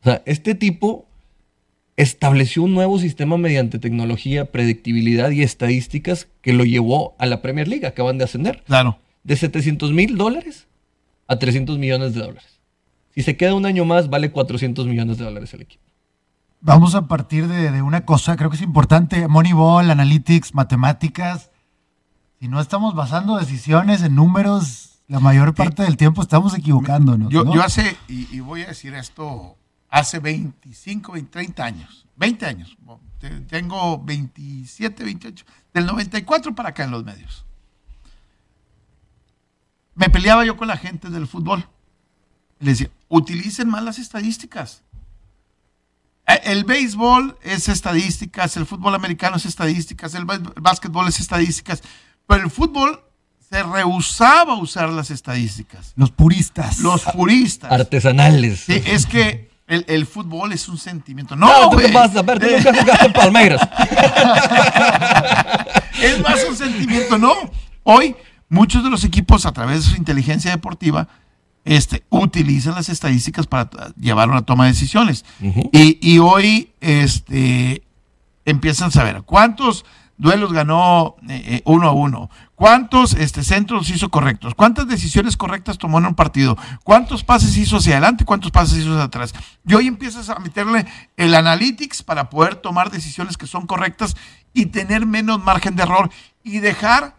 O 0.00 0.04
sea, 0.04 0.22
este 0.26 0.54
tipo 0.54 1.06
estableció 1.96 2.62
un 2.62 2.74
nuevo 2.74 2.98
sistema 2.98 3.36
mediante 3.36 3.78
tecnología, 3.78 4.46
predictibilidad 4.50 5.30
y 5.30 5.42
estadísticas 5.42 6.28
que 6.40 6.52
lo 6.52 6.64
llevó 6.64 7.14
a 7.18 7.26
la 7.26 7.40
Premier 7.40 7.68
League. 7.68 7.86
Acaban 7.86 8.18
de 8.18 8.24
ascender 8.24 8.62
Claro. 8.66 8.98
de 9.22 9.36
700 9.36 9.92
mil 9.92 10.16
dólares 10.16 10.66
a 11.26 11.36
300 11.38 11.78
millones 11.78 12.14
de 12.14 12.20
dólares. 12.20 12.60
Si 13.14 13.22
se 13.22 13.36
queda 13.36 13.54
un 13.54 13.66
año 13.66 13.84
más, 13.84 14.10
vale 14.10 14.30
400 14.32 14.86
millones 14.86 15.18
de 15.18 15.24
dólares 15.24 15.54
el 15.54 15.62
equipo. 15.62 15.82
Vamos 16.60 16.94
a 16.94 17.06
partir 17.06 17.46
de, 17.46 17.70
de 17.70 17.82
una 17.82 18.04
cosa, 18.06 18.36
creo 18.36 18.50
que 18.50 18.56
es 18.56 18.62
importante, 18.62 19.28
Moneyball, 19.28 19.90
Analytics, 19.90 20.54
matemáticas. 20.54 21.50
Si 22.40 22.48
no 22.48 22.60
estamos 22.60 22.94
basando 22.94 23.36
decisiones 23.36 24.02
en 24.02 24.14
números, 24.14 24.98
la 25.06 25.20
mayor 25.20 25.54
parte 25.54 25.82
del 25.82 25.96
tiempo 25.96 26.22
estamos 26.22 26.54
equivocándonos. 26.56 27.30
Yo, 27.30 27.44
¿no? 27.44 27.54
yo 27.54 27.62
hace, 27.62 27.96
y, 28.08 28.34
y 28.34 28.40
voy 28.40 28.62
a 28.62 28.68
decir 28.68 28.94
esto, 28.94 29.56
hace 29.90 30.18
25, 30.18 31.12
20, 31.12 31.30
30 31.30 31.64
años, 31.64 32.06
20 32.16 32.46
años, 32.46 32.76
te- 33.20 33.40
tengo 33.42 34.02
27, 34.02 35.04
28, 35.04 35.44
del 35.74 35.86
94 35.86 36.54
para 36.54 36.70
acá 36.70 36.84
en 36.84 36.90
los 36.90 37.04
medios. 37.04 37.44
Me 39.94 40.08
peleaba 40.10 40.44
yo 40.44 40.56
con 40.56 40.68
la 40.68 40.76
gente 40.76 41.08
del 41.10 41.26
fútbol. 41.26 41.66
Le 42.60 42.70
decía, 42.70 42.88
utilicen 43.08 43.68
más 43.68 43.82
las 43.82 43.98
estadísticas. 43.98 44.82
Eh, 46.26 46.40
El 46.44 46.64
béisbol 46.64 47.36
es 47.42 47.68
estadísticas, 47.68 48.56
el 48.56 48.66
fútbol 48.66 48.94
americano 48.94 49.36
es 49.36 49.46
estadísticas, 49.46 50.14
el 50.14 50.24
bás- 50.26 50.40
básquetbol 50.60 51.08
es 51.08 51.20
estadísticas, 51.20 51.82
pero 52.26 52.42
el 52.44 52.50
fútbol 52.50 53.00
se 53.50 53.62
rehusaba 53.62 54.54
a 54.54 54.56
usar 54.56 54.88
las 54.88 55.10
estadísticas. 55.10 55.92
Los 55.96 56.10
puristas. 56.10 56.78
Los 56.78 57.02
puristas. 57.02 57.70
Artesanales. 57.70 58.60
Sí, 58.60 58.82
es 58.86 59.04
que 59.06 59.50
el, 59.66 59.84
el 59.86 60.06
fútbol 60.06 60.52
es 60.52 60.66
un 60.68 60.78
sentimiento. 60.78 61.36
No, 61.36 61.46
No, 61.64 61.70
¿tú 61.70 61.76
qué 61.76 61.92
vas 61.92 62.16
a 62.16 62.22
ver? 62.22 62.38
Tú 62.40 62.46
nunca 62.50 62.72
jugaste 62.80 63.06
en 63.06 63.12
Palmeiras. 63.12 63.60
es 66.02 66.20
más 66.20 66.44
un 66.48 66.56
sentimiento, 66.56 67.18
no. 67.18 67.32
Hoy, 67.82 68.16
muchos 68.54 68.82
de 68.84 68.90
los 68.90 69.04
equipos, 69.04 69.44
a 69.44 69.52
través 69.52 69.84
de 69.84 69.90
su 69.90 69.96
inteligencia 69.96 70.50
deportiva, 70.50 71.08
este, 71.64 72.04
utilizan 72.10 72.74
las 72.74 72.88
estadísticas 72.88 73.46
para 73.46 73.68
llevar 73.96 74.30
una 74.30 74.42
toma 74.42 74.64
de 74.64 74.72
decisiones. 74.72 75.24
Y 75.72 76.18
hoy 76.18 76.70
este, 76.80 77.82
empiezan 78.44 78.88
a 78.88 78.92
saber 78.92 79.22
cuántos 79.22 79.84
duelos 80.16 80.52
ganó 80.52 81.16
eh, 81.28 81.42
eh, 81.46 81.62
uno 81.64 81.88
a 81.88 81.92
uno, 81.92 82.30
cuántos 82.54 83.14
este, 83.14 83.42
centros 83.42 83.90
hizo 83.90 84.10
correctos, 84.10 84.54
cuántas 84.54 84.86
decisiones 84.86 85.36
correctas 85.36 85.78
tomó 85.78 85.98
en 85.98 86.06
un 86.06 86.14
partido, 86.14 86.56
cuántos 86.84 87.24
pases 87.24 87.56
hizo 87.56 87.78
hacia 87.78 87.94
adelante, 87.94 88.24
cuántos 88.24 88.50
pases 88.50 88.78
hizo 88.78 88.92
hacia 88.92 89.04
atrás. 89.04 89.34
Y 89.66 89.74
hoy 89.74 89.88
empiezas 89.88 90.28
a 90.30 90.38
meterle 90.38 90.86
el 91.16 91.34
analytics 91.34 92.02
para 92.02 92.30
poder 92.30 92.56
tomar 92.56 92.90
decisiones 92.90 93.36
que 93.36 93.46
son 93.46 93.66
correctas 93.66 94.16
y 94.52 94.66
tener 94.66 95.06
menos 95.06 95.42
margen 95.42 95.74
de 95.74 95.82
error 95.82 96.10
y 96.44 96.60
dejar 96.60 97.16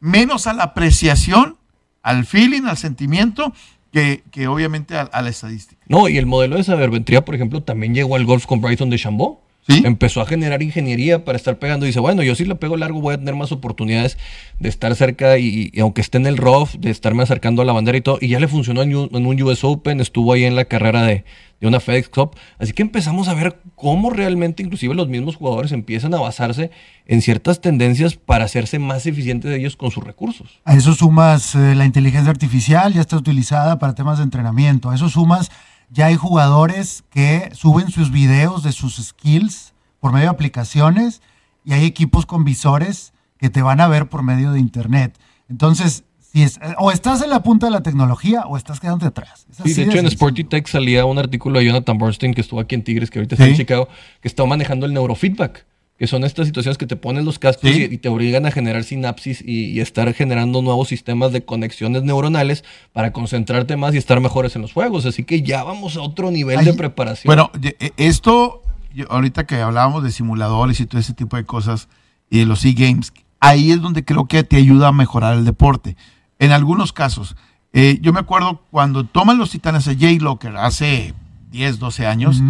menos 0.00 0.46
a 0.46 0.54
la 0.54 0.64
apreciación, 0.64 1.56
al 2.02 2.24
feeling, 2.26 2.62
al 2.64 2.76
sentimiento, 2.76 3.52
que, 3.92 4.22
que 4.30 4.48
obviamente 4.48 4.96
a, 4.96 5.22
la 5.22 5.28
estadística. 5.28 5.80
No, 5.88 6.08
y 6.08 6.18
el 6.18 6.26
modelo 6.26 6.56
de 6.56 6.64
saberventría, 6.64 7.24
por 7.24 7.34
ejemplo, 7.34 7.62
también 7.62 7.94
llegó 7.94 8.16
al 8.16 8.24
golf 8.24 8.46
con 8.46 8.60
Bryson 8.60 8.90
de 8.90 8.98
Chambó. 8.98 9.42
Sí. 9.68 9.82
Empezó 9.84 10.20
a 10.22 10.26
generar 10.26 10.62
ingeniería 10.62 11.24
para 11.24 11.36
estar 11.36 11.58
pegando. 11.58 11.86
Dice, 11.86 12.00
bueno, 12.00 12.22
yo 12.22 12.34
si 12.34 12.44
le 12.44 12.54
pego 12.54 12.76
largo 12.76 13.00
voy 13.00 13.14
a 13.14 13.18
tener 13.18 13.36
más 13.36 13.52
oportunidades 13.52 14.16
de 14.58 14.68
estar 14.68 14.94
cerca 14.96 15.38
y, 15.38 15.70
y 15.72 15.80
aunque 15.80 16.00
esté 16.00 16.18
en 16.18 16.26
el 16.26 16.38
rough, 16.38 16.70
de 16.78 16.90
estarme 16.90 17.22
acercando 17.22 17.62
a 17.62 17.64
la 17.64 17.72
bandera 17.72 17.98
y 17.98 18.00
todo. 18.00 18.18
Y 18.20 18.28
ya 18.28 18.40
le 18.40 18.48
funcionó 18.48 18.82
en, 18.82 18.96
un- 18.96 19.10
en 19.12 19.26
un 19.26 19.40
US 19.42 19.62
Open, 19.62 20.00
estuvo 20.00 20.32
ahí 20.32 20.44
en 20.44 20.56
la 20.56 20.64
carrera 20.64 21.02
de, 21.02 21.24
de 21.60 21.66
una 21.68 21.78
FedEx 21.78 22.08
Cup. 22.08 22.36
Así 22.58 22.72
que 22.72 22.82
empezamos 22.82 23.28
a 23.28 23.34
ver 23.34 23.60
cómo 23.76 24.10
realmente 24.10 24.62
inclusive 24.62 24.94
los 24.94 25.08
mismos 25.08 25.36
jugadores 25.36 25.72
empiezan 25.72 26.14
a 26.14 26.20
basarse 26.20 26.70
en 27.06 27.20
ciertas 27.22 27.60
tendencias 27.60 28.14
para 28.16 28.46
hacerse 28.46 28.78
más 28.78 29.04
eficientes 29.06 29.52
ellos 29.56 29.76
con 29.76 29.90
sus 29.90 30.02
recursos. 30.02 30.58
A 30.64 30.74
eso 30.74 30.94
sumas 30.94 31.54
eh, 31.54 31.74
la 31.74 31.84
inteligencia 31.84 32.30
artificial, 32.30 32.94
ya 32.94 33.02
está 33.02 33.16
utilizada 33.16 33.78
para 33.78 33.94
temas 33.94 34.18
de 34.18 34.24
entrenamiento. 34.24 34.90
A 34.90 34.94
eso 34.94 35.08
sumas, 35.10 35.50
ya 35.90 36.06
hay 36.06 36.16
jugadores 36.16 37.04
que 37.10 37.50
suben 37.54 37.90
sus 37.90 38.10
videos 38.10 38.62
de 38.62 38.72
sus 38.72 38.96
skills 38.96 39.74
por 39.98 40.12
medio 40.12 40.26
de 40.26 40.30
aplicaciones 40.30 41.20
y 41.64 41.72
hay 41.72 41.84
equipos 41.84 42.26
con 42.26 42.44
visores 42.44 43.12
que 43.38 43.50
te 43.50 43.62
van 43.62 43.80
a 43.80 43.88
ver 43.88 44.08
por 44.08 44.22
medio 44.22 44.52
de 44.52 44.60
internet. 44.60 45.18
Entonces, 45.48 46.04
si 46.18 46.42
es, 46.42 46.60
o 46.78 46.92
estás 46.92 47.22
en 47.22 47.30
la 47.30 47.42
punta 47.42 47.66
de 47.66 47.72
la 47.72 47.82
tecnología 47.82 48.42
o 48.42 48.56
estás 48.56 48.78
quedándote 48.78 49.06
atrás. 49.06 49.46
Es 49.50 49.56
Sí, 49.64 49.74
de 49.74 49.88
hecho 49.88 49.98
en. 49.98 50.06
Sporty 50.06 50.44
Tech 50.44 50.66
salía 50.68 51.04
un 51.04 51.18
artículo 51.18 51.58
de 51.58 51.66
Jonathan 51.66 51.98
Bernstein 51.98 52.34
que 52.34 52.40
estuvo 52.40 52.60
aquí 52.60 52.76
en 52.76 52.84
Tigres, 52.84 53.10
que 53.10 53.18
ahorita 53.18 53.34
está 53.34 53.46
en 53.48 53.56
Chicago, 53.56 53.88
que 54.20 54.28
estaba 54.28 54.48
manejando 54.48 54.86
el 54.86 54.92
neurofeedback, 54.92 55.66
que 56.00 56.06
son 56.06 56.24
estas 56.24 56.46
situaciones 56.46 56.78
que 56.78 56.86
te 56.86 56.96
ponen 56.96 57.26
los 57.26 57.38
cascos 57.38 57.70
Sí. 57.70 57.82
y, 57.90 57.94
y 57.94 57.98
te 57.98 58.08
obligan 58.08 58.46
a 58.46 58.50
generar 58.50 58.84
sinapsis 58.84 59.42
y, 59.46 59.66
y 59.66 59.80
estar 59.80 60.12
generando 60.14 60.62
nuevos 60.62 60.88
sistemas 60.88 61.30
de 61.30 61.44
conexiones 61.44 62.02
neuronales 62.04 62.64
para 62.94 63.12
concentrarte 63.12 63.76
más 63.76 63.94
y 63.94 63.98
estar 63.98 64.18
mejores 64.18 64.56
en 64.56 64.62
los 64.62 64.72
juegos. 64.72 65.04
Así 65.04 65.24
que 65.24 65.42
ya 65.42 65.62
vamos 65.62 65.96
a 65.98 66.00
otro 66.00 66.30
nivel 66.30 66.58
Ay, 66.60 66.64
de 66.64 66.72
preparación. 66.72 67.28
Bueno, 67.28 67.50
eh, 67.62 67.90
esto, 67.98 68.62
yo- 68.94 69.04
ahorita 69.12 69.44
que 69.46 69.56
hablábamos 69.60 70.02
de 70.02 70.10
simuladores 70.10 70.80
y 70.80 70.86
todo 70.86 70.98
ese 71.02 71.12
tipo 71.12 71.36
de 71.36 71.44
cosas 71.44 71.88
y 72.30 72.38
de 72.38 72.46
los 72.46 72.64
e-games, 72.64 73.12
ahí 73.38 73.70
es 73.70 73.82
donde 73.82 74.02
creo 74.02 74.24
que 74.24 74.42
te 74.42 74.56
ayuda 74.56 74.88
a 74.88 74.92
mejorar 74.92 75.36
el 75.36 75.44
deporte. 75.44 75.98
En 76.38 76.52
algunos 76.52 76.94
casos, 76.94 77.36
eh, 77.74 77.98
yo 78.00 78.14
me 78.14 78.20
acuerdo 78.20 78.62
cuando 78.70 79.04
toman 79.04 79.36
los 79.36 79.50
titanes 79.50 79.86
a 79.86 79.94
Jay 79.94 80.18
Locker 80.18 80.56
hace 80.56 81.12
10, 81.50 81.78
12 81.78 82.06
años, 82.06 82.40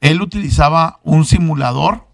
él 0.00 0.20
utilizaba 0.20 0.98
un 1.04 1.24
simulador 1.24 2.07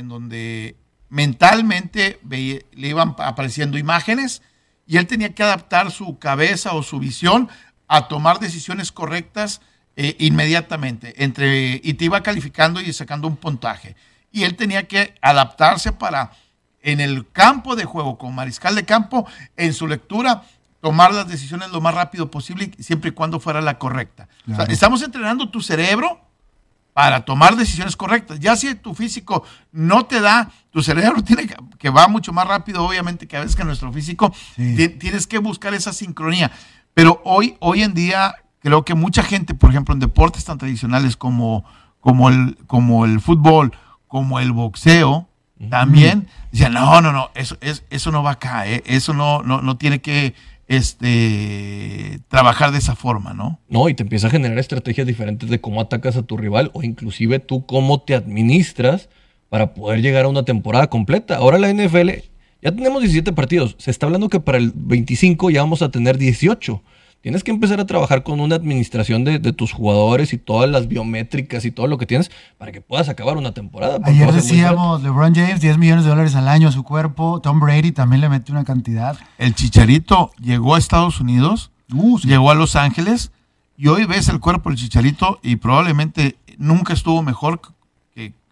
en 0.00 0.08
donde 0.08 0.76
mentalmente 1.08 2.18
le 2.28 2.88
iban 2.88 3.14
pa- 3.14 3.28
apareciendo 3.28 3.78
imágenes 3.78 4.42
y 4.86 4.96
él 4.96 5.06
tenía 5.06 5.34
que 5.34 5.42
adaptar 5.44 5.90
su 5.92 6.18
cabeza 6.18 6.72
o 6.74 6.82
su 6.82 6.98
visión 6.98 7.48
a 7.86 8.08
tomar 8.08 8.38
decisiones 8.40 8.90
correctas 8.90 9.60
eh, 9.96 10.16
inmediatamente 10.18 11.22
entre 11.22 11.80
y 11.82 11.94
te 11.94 12.04
iba 12.06 12.22
calificando 12.22 12.80
y 12.80 12.92
sacando 12.92 13.28
un 13.28 13.36
puntaje 13.36 13.94
y 14.32 14.44
él 14.44 14.56
tenía 14.56 14.88
que 14.88 15.14
adaptarse 15.20 15.92
para 15.92 16.32
en 16.82 17.00
el 17.00 17.28
campo 17.30 17.76
de 17.76 17.84
juego, 17.84 18.16
con 18.16 18.34
mariscal 18.34 18.74
de 18.74 18.86
campo, 18.86 19.26
en 19.58 19.74
su 19.74 19.86
lectura, 19.86 20.44
tomar 20.80 21.12
las 21.12 21.28
decisiones 21.28 21.68
lo 21.72 21.82
más 21.82 21.94
rápido 21.94 22.30
posible, 22.30 22.70
siempre 22.78 23.10
y 23.10 23.12
cuando 23.12 23.38
fuera 23.38 23.60
la 23.60 23.76
correcta. 23.78 24.28
O 24.44 24.46
sea, 24.46 24.56
Claro. 24.56 24.72
estamos 24.72 25.02
entrenando 25.02 25.50
tu 25.50 25.60
cerebro 25.60 26.22
para 26.92 27.24
tomar 27.24 27.56
decisiones 27.56 27.96
correctas. 27.96 28.40
Ya 28.40 28.56
si 28.56 28.74
tu 28.74 28.94
físico 28.94 29.44
no 29.72 30.04
te 30.06 30.20
da, 30.20 30.50
tu 30.70 30.82
cerebro 30.82 31.22
tiene 31.24 31.46
que, 31.46 31.54
que 31.78 31.90
va 31.90 32.08
mucho 32.08 32.32
más 32.32 32.46
rápido, 32.46 32.84
obviamente, 32.84 33.26
que 33.28 33.36
a 33.36 33.40
veces 33.40 33.56
que 33.56 33.64
nuestro 33.64 33.92
físico, 33.92 34.32
Sí. 34.56 34.88
tienes 34.98 35.26
que 35.26 35.38
buscar 35.38 35.74
esa 35.74 35.92
sincronía. 35.92 36.50
Pero 36.94 37.20
hoy, 37.24 37.56
hoy 37.60 37.82
en 37.82 37.94
día, 37.94 38.34
creo 38.60 38.84
que 38.84 38.94
mucha 38.94 39.22
gente, 39.22 39.54
por 39.54 39.70
ejemplo, 39.70 39.94
en 39.94 40.00
deportes 40.00 40.44
tan 40.44 40.58
tradicionales 40.58 41.16
como, 41.16 41.64
como, 42.00 42.28
el, 42.28 42.56
como 42.66 43.04
el 43.04 43.20
fútbol, 43.20 43.72
como 44.08 44.40
el 44.40 44.52
boxeo, 44.52 45.28
también 45.68 46.26
decían, 46.50 46.72
no, 46.72 47.00
no, 47.02 47.12
no, 47.12 47.30
eso, 47.34 47.56
es, 47.60 47.84
eso 47.90 48.10
no 48.10 48.22
va 48.22 48.32
acá, 48.32 48.66
eh, 48.66 48.82
eso 48.86 49.12
no, 49.12 49.42
no, 49.42 49.60
no 49.60 49.76
tiene 49.76 50.00
que 50.00 50.34
este, 50.70 52.20
trabajar 52.28 52.70
de 52.70 52.78
esa 52.78 52.94
forma, 52.94 53.34
¿no? 53.34 53.58
No, 53.68 53.88
y 53.88 53.94
te 53.94 54.04
empieza 54.04 54.28
a 54.28 54.30
generar 54.30 54.56
estrategias 54.56 55.04
diferentes 55.04 55.50
de 55.50 55.60
cómo 55.60 55.80
atacas 55.80 56.16
a 56.16 56.22
tu 56.22 56.36
rival 56.36 56.70
o 56.74 56.84
inclusive 56.84 57.40
tú 57.40 57.66
cómo 57.66 58.02
te 58.02 58.14
administras 58.14 59.08
para 59.48 59.74
poder 59.74 60.00
llegar 60.00 60.26
a 60.26 60.28
una 60.28 60.44
temporada 60.44 60.88
completa. 60.88 61.38
Ahora 61.38 61.58
la 61.58 61.74
NFL, 61.74 62.10
ya 62.62 62.70
tenemos 62.70 63.02
17 63.02 63.32
partidos, 63.32 63.74
se 63.78 63.90
está 63.90 64.06
hablando 64.06 64.28
que 64.28 64.38
para 64.38 64.58
el 64.58 64.70
25 64.72 65.50
ya 65.50 65.60
vamos 65.60 65.82
a 65.82 65.90
tener 65.90 66.18
18. 66.18 66.80
Tienes 67.22 67.44
que 67.44 67.50
empezar 67.50 67.78
a 67.80 67.86
trabajar 67.86 68.22
con 68.22 68.40
una 68.40 68.54
administración 68.56 69.24
de, 69.24 69.38
de 69.38 69.52
tus 69.52 69.72
jugadores 69.72 70.32
y 70.32 70.38
todas 70.38 70.70
las 70.70 70.88
biométricas 70.88 71.64
y 71.66 71.70
todo 71.70 71.86
lo 71.86 71.98
que 71.98 72.06
tienes 72.06 72.30
para 72.56 72.72
que 72.72 72.80
puedas 72.80 73.10
acabar 73.10 73.36
una 73.36 73.52
temporada. 73.52 73.96
porque 73.98 74.10
Ayer 74.12 74.32
decíamos, 74.32 75.02
LeBron 75.02 75.34
James, 75.34 75.60
10 75.60 75.76
millones 75.76 76.04
de 76.04 76.10
dólares 76.10 76.34
al 76.34 76.48
año 76.48 76.68
a 76.68 76.72
su 76.72 76.82
cuerpo. 76.82 77.40
Tom 77.42 77.60
Brady 77.60 77.92
también 77.92 78.22
le 78.22 78.28
mete 78.30 78.52
una 78.52 78.64
cantidad. 78.64 79.18
El 79.36 79.54
Chicharito 79.54 80.30
llegó 80.40 80.74
a 80.74 80.78
Estados 80.78 81.20
Unidos, 81.20 81.70
Uh, 81.92 82.18
sí. 82.18 82.28
llegó 82.28 82.50
a 82.50 82.54
Los 82.54 82.76
Ángeles 82.76 83.32
y 83.76 83.88
hoy 83.88 84.04
ves 84.06 84.28
el 84.28 84.38
cuerpo 84.40 84.70
del 84.70 84.78
Chicharito 84.78 85.40
y 85.42 85.56
probablemente 85.56 86.36
nunca 86.56 86.92
estuvo 86.92 87.20
mejor 87.22 87.60
que 87.60 87.68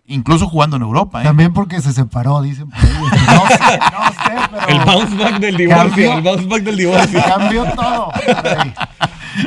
incluso 0.09 0.49
jugando 0.49 0.77
en 0.77 0.83
Europa. 0.83 1.21
¿eh? 1.21 1.25
También 1.25 1.53
porque 1.53 1.81
se 1.81 1.93
separó, 1.93 2.43
dicen. 2.43 2.69
por 2.71 2.79
ahí. 2.81 2.89
No 3.29 3.47
sé, 3.47 3.79
no 3.79 4.11
sé, 4.11 4.49
pero 4.51 4.67
El 4.69 4.85
bounce 4.85 5.17
back 5.17 5.39
del 5.39 5.57
divorcio, 5.57 5.87
Cambió. 5.89 6.13
el 6.15 6.23
bounce 6.23 6.47
back 6.47 6.63
del 6.63 6.77
divorcio. 6.77 7.25
cambió 7.25 7.65
todo. 7.75 8.13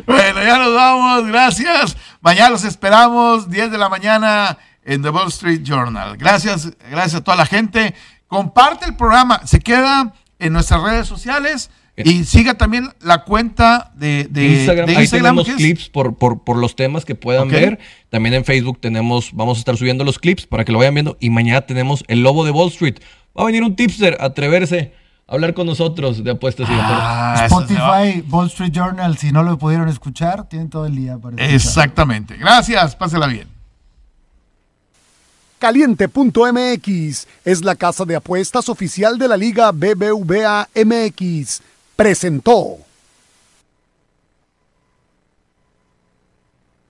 Bueno, 0.05 0.43
ya 0.43 0.57
nos 0.57 0.73
vamos, 0.73 1.25
gracias. 1.27 1.97
Mañana 2.21 2.51
los 2.51 2.63
esperamos, 2.63 3.49
10 3.49 3.71
de 3.71 3.77
la 3.77 3.89
mañana 3.89 4.57
en 4.85 5.01
The 5.01 5.09
Wall 5.09 5.27
Street 5.27 5.61
Journal. 5.63 6.15
Gracias, 6.17 6.71
gracias 6.89 7.15
a 7.15 7.23
toda 7.23 7.35
la 7.37 7.45
gente. 7.45 7.93
Comparte 8.27 8.85
el 8.85 8.95
programa, 8.95 9.41
se 9.45 9.59
queda 9.59 10.13
en 10.39 10.53
nuestras 10.53 10.81
redes 10.81 11.07
sociales 11.07 11.69
y 12.05 12.23
siga 12.25 12.55
también 12.55 12.89
la 13.01 13.23
cuenta 13.23 13.91
de, 13.95 14.27
de 14.29 14.45
Instagram, 14.47 14.85
de 14.87 14.97
ahí 14.97 15.07
tenemos 15.07 15.47
clips 15.47 15.89
por, 15.89 16.15
por, 16.15 16.43
por 16.43 16.57
los 16.57 16.75
temas 16.75 17.05
que 17.05 17.15
puedan 17.15 17.49
ver. 17.49 17.79
También 18.09 18.35
en 18.35 18.45
Facebook 18.45 18.79
tenemos, 18.79 19.31
vamos 19.33 19.57
a 19.57 19.59
estar 19.59 19.77
subiendo 19.77 20.03
los 20.03 20.19
clips 20.19 20.45
para 20.45 20.65
que 20.65 20.71
lo 20.71 20.79
vayan 20.79 20.93
viendo. 20.93 21.17
Y 21.19 21.29
mañana 21.29 21.61
tenemos 21.61 22.03
el 22.07 22.23
lobo 22.23 22.45
de 22.45 22.51
Wall 22.51 22.69
Street. 22.69 22.95
Va 23.37 23.43
a 23.43 23.45
venir 23.45 23.63
un 23.63 23.75
tipster 23.75 24.17
a 24.19 24.25
atreverse 24.25 24.93
a 25.27 25.33
hablar 25.33 25.53
con 25.53 25.65
nosotros 25.65 26.23
de 26.23 26.31
apuestas 26.31 26.69
y. 26.69 26.73
Ah. 26.73 27.45
Spotify, 27.45 28.23
Wall 28.29 28.47
Street 28.47 28.71
Journal, 28.71 29.17
si 29.17 29.31
no 29.31 29.43
lo 29.43 29.57
pudieron 29.57 29.87
escuchar, 29.87 30.47
tienen 30.49 30.69
todo 30.69 30.85
el 30.85 30.95
día 30.95 31.17
para 31.17 31.35
escuchar. 31.35 31.55
Exactamente. 31.55 32.37
Gracias, 32.37 32.95
pásela 32.95 33.27
bien. 33.27 33.47
Caliente.mx 35.61 37.27
es 37.45 37.63
la 37.63 37.75
casa 37.75 38.03
de 38.03 38.15
apuestas 38.15 38.67
oficial 38.67 39.19
de 39.19 39.27
la 39.27 39.37
Liga 39.37 39.71
BBVA 39.71 40.67
MX. 40.73 41.61
Presentó. 42.01 42.79